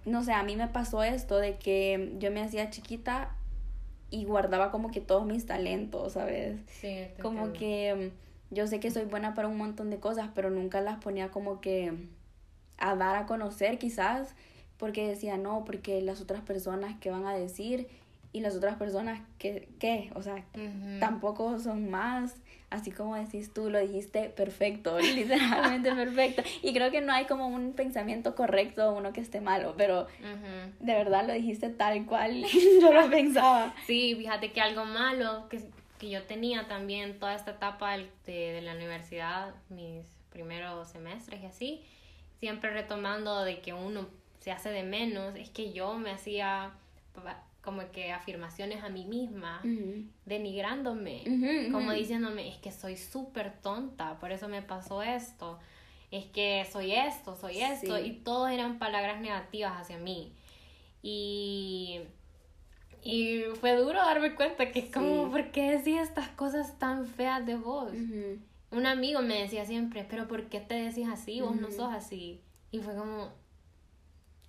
no 0.06 0.24
sé, 0.24 0.34
a 0.34 0.44
mí 0.44 0.56
me 0.56 0.68
pasó 0.68 1.04
esto 1.04 1.38
de 1.38 1.58
que 1.58 2.14
yo 2.20 2.32
me 2.32 2.42
hacía 2.42 2.70
chiquita 2.70 3.36
y 4.12 4.26
guardaba 4.26 4.72
como 4.72 4.92
que 4.92 5.02
todos 5.02 5.26
mis 5.26 5.46
talentos, 5.46 6.14
¿sabes? 6.14 6.60
Sí, 6.68 7.08
Como 7.22 7.46
entiendo. 7.48 7.60
que 7.60 8.12
mm, 8.52 8.54
yo 8.56 8.68
sé 8.68 8.80
que 8.80 8.92
soy 8.92 9.06
buena 9.06 9.34
para 9.34 9.48
un 9.48 9.58
montón 9.58 9.90
de 9.90 10.00
cosas, 10.00 10.30
pero 10.36 10.50
nunca 10.50 10.82
las 10.82 10.98
ponía 11.04 11.32
como 11.32 11.60
que 11.62 11.92
a 12.78 12.96
dar 12.96 13.16
a 13.16 13.26
conocer 13.26 13.80
quizás, 13.80 14.36
porque 14.78 15.08
decía 15.08 15.38
no, 15.38 15.66
porque 15.66 16.02
las 16.02 16.22
otras 16.22 16.42
personas 16.42 16.96
que 17.00 17.10
van 17.10 17.26
a 17.26 17.34
decir 17.36 17.88
y 18.36 18.42
las 18.42 18.54
otras 18.54 18.76
personas 18.76 19.22
que, 19.40 19.70
¿qué? 19.80 20.12
O 20.14 20.22
sea, 20.22 20.44
Ujú. 20.56 21.00
tampoco 21.00 21.58
son 21.58 21.90
más, 21.90 22.36
así 22.70 22.92
como 22.92 23.16
decís 23.16 23.54
tú, 23.54 23.70
lo 23.70 23.80
dijiste 23.80 24.28
perfecto, 24.30 25.00
literalmente 25.16 25.96
perfecto. 25.96 26.44
Y 26.62 26.74
creo 26.74 26.92
que 26.92 27.00
no 27.00 27.14
hay 27.14 27.28
como 27.28 27.48
un 27.48 27.72
pensamiento 27.72 28.36
correcto 28.36 28.90
o 28.90 28.98
uno 28.98 29.14
que 29.14 29.22
esté 29.22 29.40
malo, 29.40 29.76
pero 29.78 30.02
Ujú. 30.20 30.74
de 30.86 30.94
verdad 30.96 31.26
lo 31.26 31.32
dijiste 31.32 31.70
tal 31.70 32.06
cual 32.06 32.44
yo 32.82 32.92
lo 32.92 33.10
pensaba. 33.10 33.74
Sí, 33.88 34.16
fíjate 34.18 34.52
que 34.52 34.60
algo 34.60 34.84
malo 34.84 35.48
que, 35.48 35.62
que 35.98 36.10
yo 36.10 36.24
tenía 36.24 36.68
también 36.68 37.18
toda 37.18 37.36
esta 37.36 37.52
etapa 37.52 37.96
de, 37.98 38.12
de 38.26 38.62
la 38.62 38.74
universidad, 38.74 39.56
mis 39.70 40.06
primeros 40.30 40.90
semestres 40.90 41.42
y 41.42 41.46
así, 41.46 41.86
siempre 42.42 42.72
retomando 42.72 43.46
de 43.46 43.62
que 43.62 43.72
uno 43.72 44.10
se 44.42 44.52
hace 44.52 44.72
de 44.72 44.84
menos, 44.84 45.38
es 45.38 45.50
que 45.50 45.72
yo 45.72 45.94
me 45.94 46.12
hacía 46.12 46.74
como 47.66 47.92
que 47.92 48.14
afirmaciones 48.14 48.84
a 48.84 48.90
mí 48.90 49.04
misma, 49.06 49.62
denigrándome, 50.26 51.24
Ujú, 51.26 51.72
como 51.74 51.90
ujú. 51.90 52.00
diciéndome, 52.00 52.48
es 52.48 52.58
que 52.60 52.72
soy 52.72 52.96
súper 52.96 53.60
tonta, 53.62 54.18
por 54.20 54.32
eso 54.32 54.48
me 54.48 54.62
pasó 54.62 55.02
esto, 55.04 55.60
es 56.12 56.26
que 56.28 56.66
soy 56.72 56.94
esto, 56.94 57.36
soy 57.36 57.60
esto, 57.62 57.98
Sí. 57.98 58.04
y 58.06 58.12
todos 58.24 58.50
eran 58.52 58.80
palabras 58.80 59.20
negativas 59.20 59.74
hacia 59.82 59.98
mí. 59.98 60.32
Y, 61.02 62.00
y 63.04 63.44
fue 63.60 63.76
duro 63.76 64.00
darme 64.00 64.34
cuenta 64.36 64.72
que 64.72 64.80
es 64.80 64.92
como. 64.92 65.30
¿por 65.30 65.52
qué 65.52 65.72
decía 65.72 66.02
estas 66.02 66.30
cosas 66.30 66.80
tan 66.80 67.06
feas 67.08 67.46
de 67.46 67.56
vos? 67.56 67.92
Un 68.72 68.86
amigo 68.88 69.22
me 69.22 69.42
decía 69.42 69.66
siempre, 69.66 70.06
pero 70.10 70.28
¿por 70.28 70.50
qué 70.50 70.60
te 70.60 70.76
decís 70.76 71.08
así? 71.12 71.42
Vos 71.42 71.56
no 71.56 71.70
sos 71.72 71.94
así. 71.94 72.42
Y 72.72 72.80
fue 72.80 72.96
como, 72.96 73.32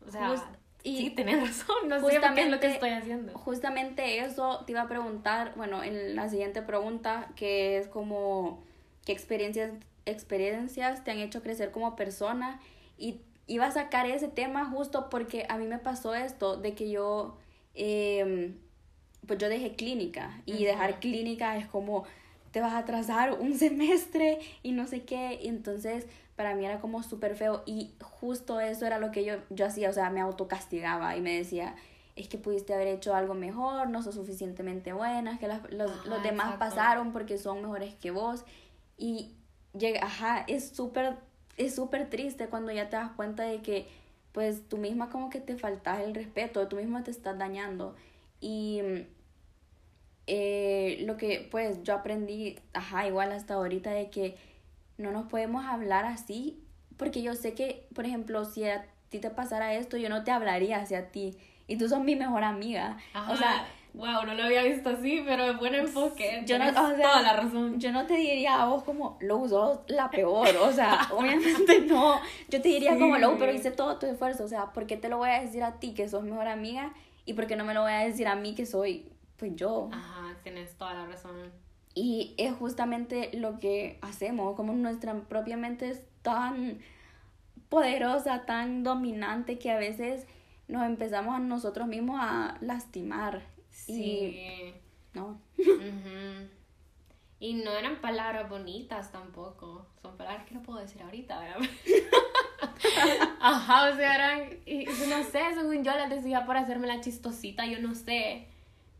o 0.06 0.10
sea, 0.10 0.50
y 0.86 0.96
sí, 0.98 1.10
tenés 1.10 1.40
razón, 1.40 1.88
no 1.88 1.98
sé 1.98 2.20
qué 2.34 2.42
es 2.42 2.48
lo 2.48 2.60
que 2.60 2.68
estoy 2.68 2.90
haciendo. 2.90 3.36
Justamente 3.36 4.20
eso 4.20 4.62
te 4.64 4.72
iba 4.72 4.82
a 4.82 4.88
preguntar, 4.88 5.52
bueno, 5.56 5.82
en 5.82 6.14
la 6.14 6.28
siguiente 6.28 6.62
pregunta, 6.62 7.32
que 7.34 7.76
es 7.78 7.88
como, 7.88 8.62
¿qué 9.04 9.10
experiencias, 9.10 9.72
experiencias 10.04 11.02
te 11.02 11.10
han 11.10 11.18
hecho 11.18 11.42
crecer 11.42 11.72
como 11.72 11.96
persona? 11.96 12.60
Y 12.96 13.20
iba 13.48 13.66
a 13.66 13.72
sacar 13.72 14.06
ese 14.06 14.28
tema 14.28 14.64
justo 14.64 15.10
porque 15.10 15.44
a 15.48 15.58
mí 15.58 15.66
me 15.66 15.78
pasó 15.78 16.14
esto, 16.14 16.56
de 16.56 16.76
que 16.76 16.88
yo, 16.88 17.36
em, 17.74 18.56
pues 19.26 19.40
yo 19.40 19.48
dejé 19.48 19.74
clínica, 19.74 20.40
y 20.46 20.64
dejar 20.64 21.00
clínica 21.00 21.56
es 21.56 21.66
como, 21.66 22.04
te 22.52 22.60
vas 22.60 22.74
a 22.74 22.78
atrasar 22.78 23.32
un 23.32 23.54
semestre 23.58 24.38
y 24.62 24.70
no 24.70 24.86
sé 24.86 25.02
qué, 25.02 25.40
y 25.42 25.48
entonces 25.48 26.06
para 26.36 26.54
mí 26.54 26.64
era 26.66 26.80
como 26.80 27.02
súper 27.02 27.34
feo 27.36 27.62
y 27.66 27.94
justo 28.02 28.60
eso 28.60 28.86
era 28.86 28.98
lo 28.98 29.10
que 29.10 29.24
yo, 29.24 29.34
yo 29.50 29.66
hacía, 29.66 29.90
o 29.90 29.92
sea, 29.92 30.10
me 30.10 30.20
autocastigaba 30.20 31.16
y 31.16 31.20
me 31.20 31.36
decía, 31.36 31.74
es 32.14 32.28
que 32.28 32.38
pudiste 32.38 32.74
haber 32.74 32.88
hecho 32.88 33.14
algo 33.14 33.34
mejor, 33.34 33.88
no 33.90 34.02
sos 34.02 34.14
suficientemente 34.14 34.92
buena, 34.92 35.32
es 35.34 35.38
que 35.40 35.48
las- 35.48 35.70
los, 35.72 35.90
Ajá, 35.90 36.08
los 36.08 36.22
demás 36.22 36.54
exacto. 36.54 36.58
pasaron 36.58 37.12
porque 37.12 37.38
son 37.38 37.62
mejores 37.62 37.94
que 37.94 38.10
vos 38.10 38.44
y 38.98 39.34
llega, 39.78 40.04
ajá, 40.04 40.44
es 40.48 40.68
súper, 40.70 41.16
es 41.56 41.74
súper 41.74 42.08
triste 42.10 42.48
cuando 42.48 42.72
ya 42.72 42.88
te 42.88 42.96
das 42.96 43.10
cuenta 43.12 43.42
de 43.44 43.60
que 43.62 43.86
pues 44.32 44.68
tú 44.68 44.76
misma 44.78 45.08
como 45.08 45.30
que 45.30 45.40
te 45.40 45.56
faltas 45.56 46.00
el 46.00 46.14
respeto, 46.14 46.68
tú 46.68 46.76
misma 46.76 47.02
te 47.02 47.10
estás 47.10 47.38
dañando 47.38 47.96
y 48.40 48.82
eh, 50.26 50.98
lo 51.06 51.16
que 51.16 51.46
pues 51.50 51.82
yo 51.82 51.94
aprendí, 51.94 52.58
ajá, 52.72 53.06
igual 53.06 53.32
hasta 53.32 53.54
ahorita 53.54 53.90
de 53.90 54.10
que 54.10 54.36
no 54.98 55.10
nos 55.10 55.26
podemos 55.26 55.64
hablar 55.64 56.04
así, 56.04 56.62
porque 56.96 57.22
yo 57.22 57.34
sé 57.34 57.54
que, 57.54 57.86
por 57.94 58.06
ejemplo, 58.06 58.44
si 58.44 58.64
a 58.64 58.86
ti 59.08 59.18
te 59.18 59.30
pasara 59.30 59.74
esto, 59.74 59.96
yo 59.96 60.08
no 60.08 60.24
te 60.24 60.30
hablaría 60.30 60.78
hacia 60.78 61.10
ti, 61.10 61.36
y 61.66 61.76
tú 61.76 61.88
sos 61.88 62.00
mi 62.00 62.16
mejor 62.16 62.44
amiga. 62.44 62.96
O 63.28 63.36
sea, 63.36 63.66
wow, 63.94 64.24
no 64.24 64.34
lo 64.34 64.44
había 64.44 64.62
visto 64.62 64.90
así, 64.90 65.22
pero 65.26 65.50
es 65.50 65.58
buen 65.58 65.74
enfoque. 65.74 66.42
yo 66.46 66.58
no, 66.58 66.68
o 66.68 66.72
sea, 66.72 66.96
toda 66.96 67.22
la 67.22 67.32
razón. 67.34 67.80
yo 67.80 67.92
no 67.92 68.06
te 68.06 68.14
diría 68.14 68.62
a 68.62 68.66
vos 68.66 68.84
como, 68.84 69.18
Lou, 69.20 69.48
sos 69.48 69.80
la 69.88 70.10
peor, 70.10 70.48
o 70.60 70.72
sea, 70.72 71.08
obviamente 71.12 71.80
no, 71.80 72.20
yo 72.48 72.62
te 72.62 72.68
diría 72.68 72.98
como, 72.98 73.16
Sí. 73.16 73.20
Lou, 73.20 73.36
pero 73.38 73.52
hice 73.52 73.70
todo 73.70 73.98
tu 73.98 74.06
esfuerzo, 74.06 74.44
o 74.44 74.48
sea, 74.48 74.72
¿por 74.72 74.86
qué 74.86 74.96
te 74.96 75.08
lo 75.08 75.18
voy 75.18 75.30
a 75.30 75.40
decir 75.40 75.62
a 75.62 75.78
ti 75.80 75.92
que 75.92 76.08
sos 76.08 76.22
mejor 76.24 76.46
amiga? 76.48 76.92
Y 77.24 77.32
por 77.34 77.46
qué 77.48 77.56
no 77.56 77.64
me 77.64 77.74
lo 77.74 77.82
voy 77.82 77.92
a 77.92 77.98
decir 77.98 78.28
a 78.28 78.36
mí 78.36 78.54
que 78.54 78.66
soy, 78.66 79.10
pues 79.36 79.56
yo. 79.56 79.88
Ajá, 79.92 80.36
tienes 80.44 80.76
toda 80.76 80.94
la 80.94 81.06
razón. 81.06 81.52
Y 81.98 82.34
es 82.36 82.52
justamente 82.54 83.30
lo 83.32 83.58
que 83.58 83.98
hacemos, 84.02 84.54
como 84.54 84.72
nuestra 84.74 85.14
propia 85.22 85.56
mente 85.56 85.88
es 85.88 86.02
tan 86.22 86.78
poderosa, 87.70 88.44
tan 88.44 88.84
dominante 88.84 89.58
que 89.58 89.70
a 89.70 89.78
veces 89.78 90.26
nos 90.68 90.84
empezamos 90.84 91.34
a 91.34 91.38
nosotros 91.38 91.88
mismos 91.88 92.18
a 92.20 92.58
lastimar. 92.60 93.42
Y 93.88 93.92
Sí. 93.94 94.74
no. 95.14 95.40
Ujú. 95.58 96.48
Y 97.40 97.54
no 97.54 97.70
eran 97.72 97.96
palabras 98.02 98.48
bonitas 98.48 99.10
tampoco. 99.10 99.86
Son 100.02 100.16
palabras 100.18 100.44
que 100.46 100.54
no 100.54 100.62
puedo 100.62 100.78
decir 100.78 101.00
ahorita, 101.02 101.38
¿verdad? 101.40 101.60
Ajá, 103.40 103.90
o 103.90 103.96
sea, 103.96 104.14
eran. 104.14 104.58
y- 104.66 104.82
y 104.84 105.08
no 105.08 105.22
sé, 105.24 105.40
según 105.54 105.82
yo 105.84 105.92
las 105.94 106.10
decía 106.10 106.44
por 106.46 106.56
hacerme 106.56 106.86
la 106.86 107.00
chistosita, 107.00 107.66
yo 107.66 107.78
no 107.80 107.94
sé. 107.94 108.48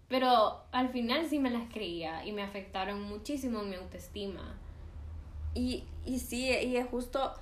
Pero 0.09 0.63
al 0.73 0.89
final 0.91 1.27
sí 1.29 1.39
me 1.39 1.51
las 1.51 1.69
creía 1.73 2.25
y 2.25 2.33
me 2.33 2.43
afectaron 2.43 3.03
muchísimo 3.03 3.61
en 3.63 3.71
mi 3.71 3.77
autoestima. 3.77 4.57
Y, 5.55 5.85
y 6.05 6.19
sí, 6.21 6.47
y 6.49 6.77
es 6.77 6.87
justo, 6.87 7.35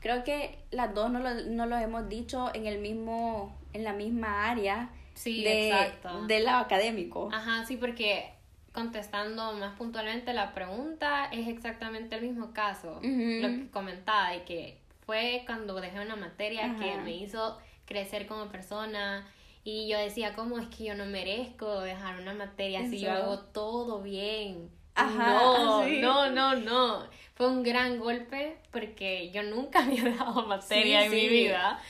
creo 0.00 0.24
que 0.24 0.58
las 0.70 0.94
dos 0.94 1.10
no 1.10 1.20
lo, 1.20 1.34
no 1.34 1.66
lo 1.66 1.76
hemos 1.76 2.08
dicho 2.08 2.50
en 2.54 2.66
el 2.66 2.78
mismo, 2.78 3.56
en 3.72 3.84
la 3.84 3.92
misma 3.92 4.50
área 4.50 4.90
Sí, 5.14 5.44
de, 5.44 5.68
exacto. 5.68 6.26
de 6.26 6.40
lo 6.40 6.50
académico. 6.50 7.28
Ajá, 7.32 7.66
sí, 7.66 7.76
porque 7.76 8.32
contestando 8.72 9.52
más 9.52 9.76
puntualmente 9.76 10.32
la 10.32 10.52
pregunta, 10.54 11.26
es 11.26 11.46
exactamente 11.48 12.16
el 12.16 12.22
mismo 12.22 12.52
caso. 12.52 12.94
Lo 13.02 13.48
que 13.48 13.68
comentaba, 13.70 14.34
y 14.34 14.40
que 14.40 14.78
fue 15.04 15.42
cuando 15.44 15.80
dejé 15.80 16.00
una 16.00 16.16
materia 16.16 16.74
que 16.78 16.96
me 16.98 17.12
hizo 17.16 17.58
crecer 17.84 18.26
como 18.26 18.46
persona. 18.46 19.26
Y 19.62 19.88
yo 19.88 19.98
decía, 19.98 20.34
¿cómo 20.34 20.58
es 20.58 20.68
que 20.68 20.84
yo 20.84 20.94
no 20.94 21.04
merezco 21.06 21.80
dejar 21.80 22.18
una 22.20 22.32
materia 22.32 22.88
si 22.88 23.00
yo 23.00 23.12
hago 23.12 23.40
todo 23.40 24.00
bien? 24.00 24.70
Ajá, 24.94 25.34
no, 25.34 25.84
sí. 25.84 26.00
no, 26.00 26.30
no, 26.30 26.56
no. 26.56 27.06
Fue 27.34 27.48
un 27.48 27.62
gran 27.62 27.98
golpe 27.98 28.58
porque 28.70 29.30
yo 29.30 29.42
nunca 29.42 29.80
había 29.84 30.04
dejado 30.04 30.46
materia 30.46 31.00
Sí, 31.00 31.06
en 31.06 31.12
mi 31.12 31.28
vida. 31.28 31.80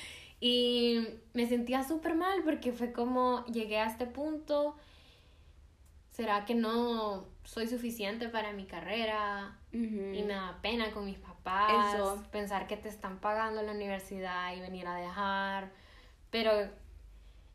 Y 0.40 1.06
me 1.34 1.46
sentía 1.46 1.84
súper 1.84 2.14
mal 2.14 2.42
porque 2.44 2.72
fue 2.72 2.92
como 2.92 3.44
llegué 3.46 3.78
a 3.78 3.86
este 3.86 4.06
punto. 4.06 4.76
¿Será 6.10 6.44
que 6.44 6.54
no 6.54 7.26
soy 7.44 7.68
suficiente 7.68 8.28
para 8.28 8.52
mi 8.52 8.64
carrera? 8.66 9.56
Y 9.72 9.78
me 9.78 10.34
da 10.34 10.58
pena 10.60 10.90
con 10.90 11.04
mis 11.04 11.18
papás. 11.18 11.94
Eso. 11.94 12.22
Pensar 12.32 12.66
que 12.66 12.76
te 12.76 12.88
están 12.88 13.20
pagando 13.20 13.62
la 13.62 13.72
universidad 13.72 14.54
y 14.56 14.60
venir 14.60 14.86
a 14.86 14.96
dejar. 14.96 15.70
Pero 16.30 16.52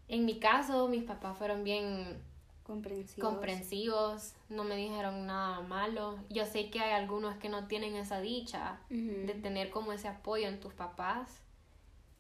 en 0.08 0.26
mi 0.26 0.40
caso, 0.40 0.88
mis 0.88 1.04
papás 1.04 1.38
fueron 1.38 1.64
bien 1.64 2.22
Comprensivos. 2.66 3.30
comprensivos, 3.30 4.34
no 4.50 4.64
me 4.64 4.76
dijeron 4.76 5.28
nada 5.28 5.62
malo. 5.62 6.18
Yo 6.32 6.46
sé 6.46 6.72
que 6.72 6.80
hay 6.80 6.94
algunos 6.94 7.36
que 7.36 7.48
no 7.48 7.68
tienen 7.68 7.96
esa 7.96 8.22
dicha 8.22 8.80
de 8.90 9.34
tener 9.36 9.70
como 9.70 9.94
ese 9.94 10.08
apoyo 10.08 10.48
en 10.48 10.60
tus 10.60 10.74
papás, 10.74 11.30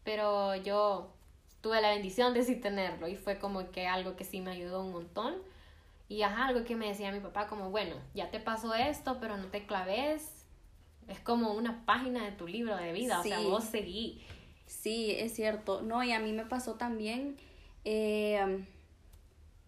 pero 0.04 0.56
yo 0.56 1.10
tuve 1.62 1.82
la 1.82 1.90
bendición 1.90 2.36
de 2.36 2.44
sí 2.44 2.58
tenerlo 2.58 3.08
y 3.08 3.16
fue 3.16 3.40
como 3.40 3.72
que 3.72 3.88
algo 3.88 4.16
que 4.16 4.24
sí 4.24 4.40
me 4.40 4.52
ayudó 4.52 4.84
un 4.84 4.92
montón. 4.92 5.34
Y 6.08 6.22
ajá, 6.22 6.46
algo 6.46 6.64
que 6.64 6.76
me 6.76 6.90
decía 6.90 7.12
mi 7.12 7.22
papá 7.22 7.48
como, 7.48 7.72
bueno, 7.72 7.96
ya 8.14 8.30
te 8.30 8.40
pasó 8.40 8.76
esto, 8.76 9.18
pero 9.20 9.38
no 9.38 9.48
te 9.48 9.66
claves. 9.66 10.46
Es 11.08 11.20
como 11.20 11.54
una 11.54 11.84
página 11.88 12.24
de 12.24 12.32
tu 12.34 12.48
libro 12.48 12.76
de 12.78 12.94
vida, 12.94 13.20
o 13.20 13.24
sea, 13.24 13.40
vos 13.40 13.64
seguí. 13.64 14.22
Sí, 14.68 15.10
es 15.18 15.34
cierto. 15.34 15.82
No, 15.82 16.04
y 16.04 16.12
a 16.12 16.20
mí 16.20 16.34
me 16.34 16.46
pasó 16.46 16.76
también 16.76 17.36
eh, 17.86 18.66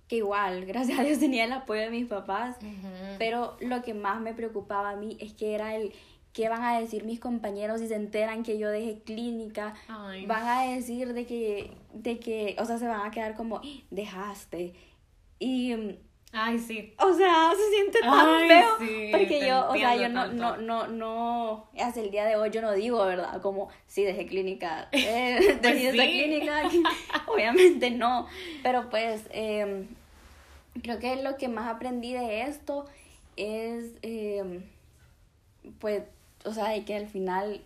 que 0.07 0.17
igual, 0.17 0.65
gracias 0.67 0.99
a 0.99 1.03
Dios 1.03 1.19
tenía 1.19 1.45
el 1.45 1.53
apoyo 1.53 1.81
de 1.81 1.89
mis 1.89 2.07
papás, 2.07 2.57
pero 3.17 3.55
lo 3.61 3.81
que 3.83 3.93
más 3.93 4.19
me 4.21 4.33
preocupaba 4.33 4.91
a 4.91 4.95
mí 4.95 5.17
es 5.19 5.33
que 5.33 5.53
era 5.55 5.75
el 5.75 5.93
qué 6.33 6.49
van 6.49 6.61
a 6.63 6.79
decir 6.79 7.03
mis 7.03 7.19
compañeros 7.19 7.79
si 7.81 7.87
se 7.87 7.95
enteran 7.95 8.43
que 8.43 8.59
yo 8.59 8.69
dejé 8.69 8.99
clínica. 9.01 9.73
Ay. 9.87 10.25
Van 10.27 10.45
a 10.47 10.61
decir 10.71 11.13
de 11.13 11.25
que, 11.25 11.71
de 11.93 12.19
que, 12.19 12.55
o 12.59 12.65
sea, 12.65 12.77
se 12.77 12.87
van 12.87 13.01
a 13.07 13.09
quedar 13.11 13.35
como, 13.35 13.57
"Ah, 13.57 13.61
dejaste. 13.89 14.75
Y 15.39 15.73
mm, 15.75 15.95
Ay, 16.39 16.59
sí. 16.59 16.93
O 16.99 17.11
sea, 17.13 17.51
se 17.55 17.69
siente 17.71 17.99
tan 17.99 18.47
feo. 18.47 18.77
porque 19.11 19.47
yo, 19.47 19.69
o 19.69 19.73
sea, 19.73 19.95
yo 19.95 20.07
no, 20.07 20.27
no, 20.27 20.57
no, 20.57 20.87
no, 20.87 21.67
hasta 21.79 21.99
el 21.99 22.11
día 22.11 22.25
de 22.25 22.35
hoy 22.35 22.51
yo 22.51 22.61
no 22.61 22.73
digo, 22.73 23.03
¿verdad? 23.03 23.41
Como, 23.41 23.69
sí, 23.87 24.03
dejé 24.03 24.27
clínica, 24.27 24.87
eh, 24.91 25.57
dejé 25.59 25.59
pues 25.59 25.83
esta 25.85 26.03
clínica. 26.03 26.69
Obviamente 27.27 27.89
no. 27.89 28.27
Pero 28.61 28.87
pues, 28.91 29.23
eh, 29.31 29.87
creo 30.83 30.99
que 30.99 31.15
lo 31.23 31.37
que 31.37 31.47
más 31.47 31.67
aprendí 31.67 32.13
de 32.13 32.43
esto 32.43 32.85
es, 33.35 33.95
eh, 34.03 34.61
pues, 35.79 36.03
o 36.45 36.53
sea, 36.53 36.69
de 36.69 36.85
que 36.85 36.95
al 36.95 37.07
final 37.07 37.61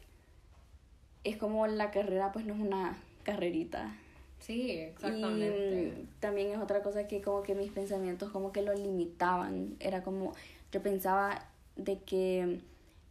es 1.25 1.35
como 1.35 1.67
la 1.67 1.91
carrera, 1.91 2.31
pues 2.31 2.45
no 2.45 2.53
es 2.53 2.59
una 2.61 2.95
carrerita. 3.23 3.93
Sí, 4.41 4.71
exactamente. 4.71 5.93
Y 6.01 6.07
también 6.19 6.51
es 6.51 6.57
otra 6.57 6.81
cosa 6.81 7.07
que 7.07 7.21
como 7.21 7.43
que 7.43 7.55
mis 7.55 7.71
pensamientos 7.71 8.29
como 8.31 8.51
que 8.51 8.61
lo 8.61 8.73
limitaban. 8.73 9.75
Era 9.79 10.03
como, 10.03 10.33
yo 10.71 10.81
pensaba 10.81 11.45
de 11.75 11.99
que 11.99 12.59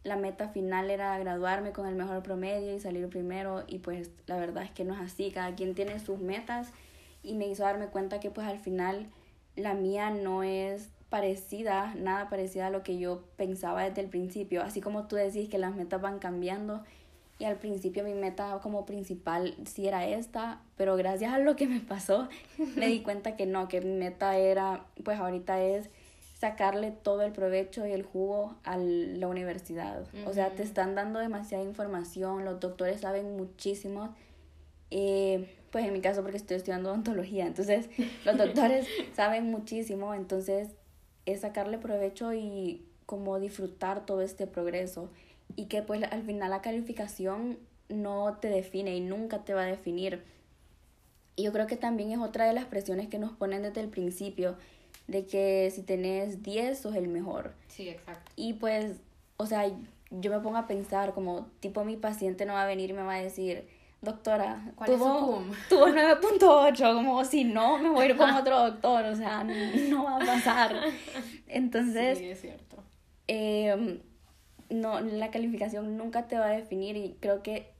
la 0.03 0.17
meta 0.17 0.49
final 0.49 0.89
era 0.89 1.17
graduarme 1.17 1.71
con 1.71 1.87
el 1.87 1.95
mejor 1.95 2.21
promedio 2.21 2.75
y 2.75 2.79
salir 2.79 3.07
primero 3.07 3.63
y 3.67 3.79
pues 3.79 4.09
la 4.25 4.37
verdad 4.37 4.63
es 4.63 4.71
que 4.71 4.83
no 4.83 4.93
es 4.93 4.99
así, 4.99 5.31
cada 5.31 5.55
quien 5.55 5.75
tiene 5.75 5.99
sus 5.99 6.19
metas 6.19 6.69
y 7.23 7.35
me 7.35 7.47
hizo 7.47 7.63
darme 7.63 7.87
cuenta 7.87 8.19
que 8.19 8.31
pues 8.31 8.47
al 8.47 8.59
final 8.59 9.07
la 9.55 9.73
mía 9.73 10.09
no 10.09 10.43
es 10.43 10.89
parecida, 11.09 11.93
nada 11.95 12.29
parecida 12.29 12.67
a 12.67 12.69
lo 12.71 12.83
que 12.83 12.97
yo 12.97 13.23
pensaba 13.35 13.83
desde 13.83 14.01
el 14.01 14.07
principio, 14.07 14.63
así 14.63 14.81
como 14.81 15.07
tú 15.07 15.17
decís 15.17 15.49
que 15.49 15.59
las 15.59 15.75
metas 15.75 16.01
van 16.01 16.19
cambiando 16.19 16.83
y 17.41 17.45
al 17.45 17.55
principio 17.55 18.03
mi 18.03 18.13
meta 18.13 18.59
como 18.61 18.85
principal 18.85 19.55
sí 19.65 19.87
era 19.87 20.05
esta, 20.05 20.61
pero 20.77 20.95
gracias 20.95 21.33
a 21.33 21.39
lo 21.39 21.55
que 21.55 21.65
me 21.65 21.79
pasó 21.79 22.29
me 22.75 22.85
di 22.85 23.01
cuenta 23.01 23.35
que 23.35 23.47
no, 23.47 23.67
que 23.67 23.81
mi 23.81 23.97
meta 23.97 24.37
era, 24.37 24.85
pues 25.03 25.19
ahorita 25.19 25.59
es 25.59 25.89
sacarle 26.37 26.91
todo 26.91 27.23
el 27.23 27.31
provecho 27.31 27.87
y 27.87 27.93
el 27.93 28.03
jugo 28.03 28.55
a 28.63 28.77
la 28.77 29.27
universidad. 29.27 30.03
O 30.27 30.33
sea, 30.33 30.51
te 30.51 30.61
están 30.61 30.93
dando 30.93 31.19
demasiada 31.19 31.63
información, 31.63 32.45
los 32.45 32.59
doctores 32.59 33.01
saben 33.01 33.35
muchísimo. 33.35 34.15
Eh, 34.91 35.55
pues 35.71 35.85
en 35.85 35.93
mi 35.93 36.01
caso 36.01 36.21
porque 36.21 36.37
estoy 36.37 36.57
estudiando 36.57 36.89
odontología, 36.89 37.47
entonces 37.47 37.89
los 38.25 38.37
doctores 38.37 38.85
saben 39.15 39.49
muchísimo, 39.49 40.13
entonces 40.13 40.69
es 41.25 41.41
sacarle 41.41 41.79
provecho 41.79 42.33
y 42.33 42.85
como 43.07 43.39
disfrutar 43.39 44.05
todo 44.05 44.21
este 44.21 44.45
progreso 44.45 45.09
y 45.55 45.65
que 45.65 45.81
pues 45.81 46.03
al 46.03 46.23
final 46.23 46.49
la 46.49 46.61
calificación 46.61 47.57
no 47.89 48.37
te 48.39 48.49
define 48.49 48.95
y 48.95 49.01
nunca 49.01 49.43
te 49.43 49.53
va 49.53 49.63
a 49.63 49.65
definir. 49.65 50.23
Y 51.35 51.43
yo 51.43 51.51
creo 51.51 51.67
que 51.67 51.77
también 51.77 52.11
es 52.11 52.19
otra 52.19 52.45
de 52.45 52.53
las 52.53 52.65
presiones 52.65 53.07
que 53.07 53.19
nos 53.19 53.31
ponen 53.31 53.61
desde 53.63 53.81
el 53.81 53.89
principio, 53.89 54.57
de 55.07 55.25
que 55.25 55.71
si 55.73 55.83
tenés 55.83 56.43
10 56.43 56.79
sos 56.79 56.95
el 56.95 57.07
mejor. 57.07 57.53
Sí, 57.67 57.89
exacto. 57.89 58.31
Y 58.35 58.53
pues, 58.53 58.97
o 59.37 59.45
sea, 59.45 59.65
yo 60.09 60.31
me 60.31 60.39
pongo 60.39 60.57
a 60.57 60.67
pensar 60.67 61.13
como 61.13 61.47
tipo 61.59 61.83
mi 61.83 61.95
paciente 61.95 62.45
no 62.45 62.53
va 62.53 62.63
a 62.63 62.67
venir 62.67 62.89
y 62.89 62.93
me 62.93 63.03
va 63.03 63.15
a 63.15 63.21
decir, 63.21 63.67
doctora, 64.01 64.71
¿cuál 64.75 64.91
tuvo, 64.91 65.43
es 65.51 65.67
Tuvo 65.69 65.87
9.8, 65.87 66.95
como 66.95 67.23
si 67.23 67.43
no, 67.43 67.77
me 67.77 67.89
voy 67.89 68.03
a 68.03 68.09
ir 68.09 68.17
con 68.17 68.29
otro 68.29 68.59
doctor, 68.59 69.05
o 69.05 69.15
sea, 69.15 69.43
no, 69.43 70.03
va 70.03 70.17
a 70.17 70.19
pasar. 70.19 70.75
Entonces, 71.47 72.17
sí, 72.17 72.29
es 72.29 72.41
cierto. 72.41 72.77
Eh, 73.27 74.01
no, 74.71 74.99
la 75.01 75.31
calificación 75.31 75.97
nunca 75.97 76.27
te 76.27 76.37
va 76.37 76.47
a 76.47 76.51
definir 76.51 76.95
y 76.97 77.15
creo 77.19 77.43
que 77.43 77.71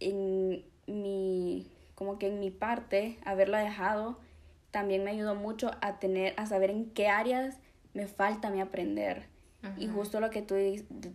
en 0.00 0.64
mi, 0.86 1.66
como 1.94 2.18
que 2.18 2.28
en 2.28 2.40
mi 2.40 2.50
parte, 2.50 3.18
haberla 3.24 3.60
dejado 3.60 4.18
también 4.70 5.04
me 5.04 5.10
ayudó 5.10 5.34
mucho 5.34 5.70
a 5.80 5.98
tener, 5.98 6.34
a 6.36 6.46
saber 6.46 6.70
en 6.70 6.90
qué 6.90 7.08
áreas 7.08 7.58
me 7.92 8.06
falta 8.06 8.50
mí 8.50 8.60
aprender. 8.60 9.28
Y 9.76 9.88
justo 9.88 10.20
lo 10.20 10.30
que 10.30 10.40
tú, 10.40 10.54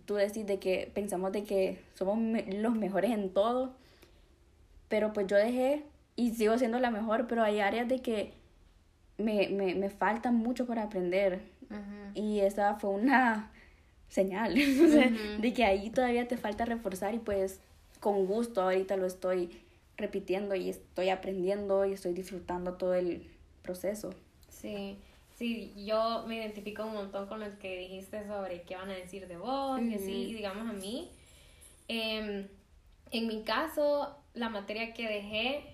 tú 0.04 0.14
decís 0.14 0.46
de 0.46 0.60
que 0.60 0.88
pensamos 0.94 1.32
de 1.32 1.42
que 1.42 1.82
somos 1.94 2.16
los 2.46 2.76
mejores 2.76 3.10
en 3.10 3.30
todo, 3.30 3.74
pero 4.88 5.12
pues 5.12 5.26
yo 5.26 5.36
dejé 5.36 5.82
y 6.14 6.30
sigo 6.30 6.56
siendo 6.56 6.78
la 6.78 6.92
mejor, 6.92 7.26
pero 7.26 7.42
hay 7.42 7.58
áreas 7.58 7.88
de 7.88 7.98
que 7.98 8.34
me, 9.18 9.48
me, 9.48 9.74
me 9.74 9.90
falta 9.90 10.30
mucho 10.30 10.64
por 10.64 10.78
aprender. 10.78 11.40
Y 12.14 12.38
esa 12.38 12.76
fue 12.76 12.90
una 12.90 13.50
señal 14.08 14.54
de 15.40 15.52
que 15.52 15.64
ahí 15.64 15.90
todavía 15.90 16.28
te 16.28 16.36
falta 16.36 16.64
reforzar 16.64 17.14
y 17.14 17.18
pues 17.18 17.60
con 18.00 18.26
gusto 18.26 18.62
ahorita 18.62 18.96
lo 18.96 19.06
estoy 19.06 19.50
repitiendo 19.96 20.54
y 20.54 20.68
estoy 20.68 21.08
aprendiendo 21.08 21.84
y 21.86 21.92
estoy 21.94 22.12
disfrutando 22.12 22.74
todo 22.74 22.94
el 22.94 23.26
proceso. 23.62 24.14
Sí, 24.48 24.98
sí, 25.36 25.72
yo 25.76 26.24
me 26.26 26.36
identifico 26.36 26.84
un 26.84 26.94
montón 26.94 27.26
con 27.26 27.40
lo 27.40 27.58
que 27.58 27.78
dijiste 27.78 28.26
sobre 28.26 28.62
qué 28.62 28.76
van 28.76 28.90
a 28.90 28.94
decir 28.94 29.26
de 29.26 29.36
vos 29.36 29.80
y 29.82 29.94
así, 29.94 30.34
digamos 30.34 30.68
a 30.68 30.72
mí. 30.72 31.10
Em, 31.88 32.46
en 33.10 33.26
mi 33.26 33.42
caso, 33.42 34.16
la 34.34 34.48
materia 34.48 34.92
que 34.92 35.08
dejé 35.08 35.64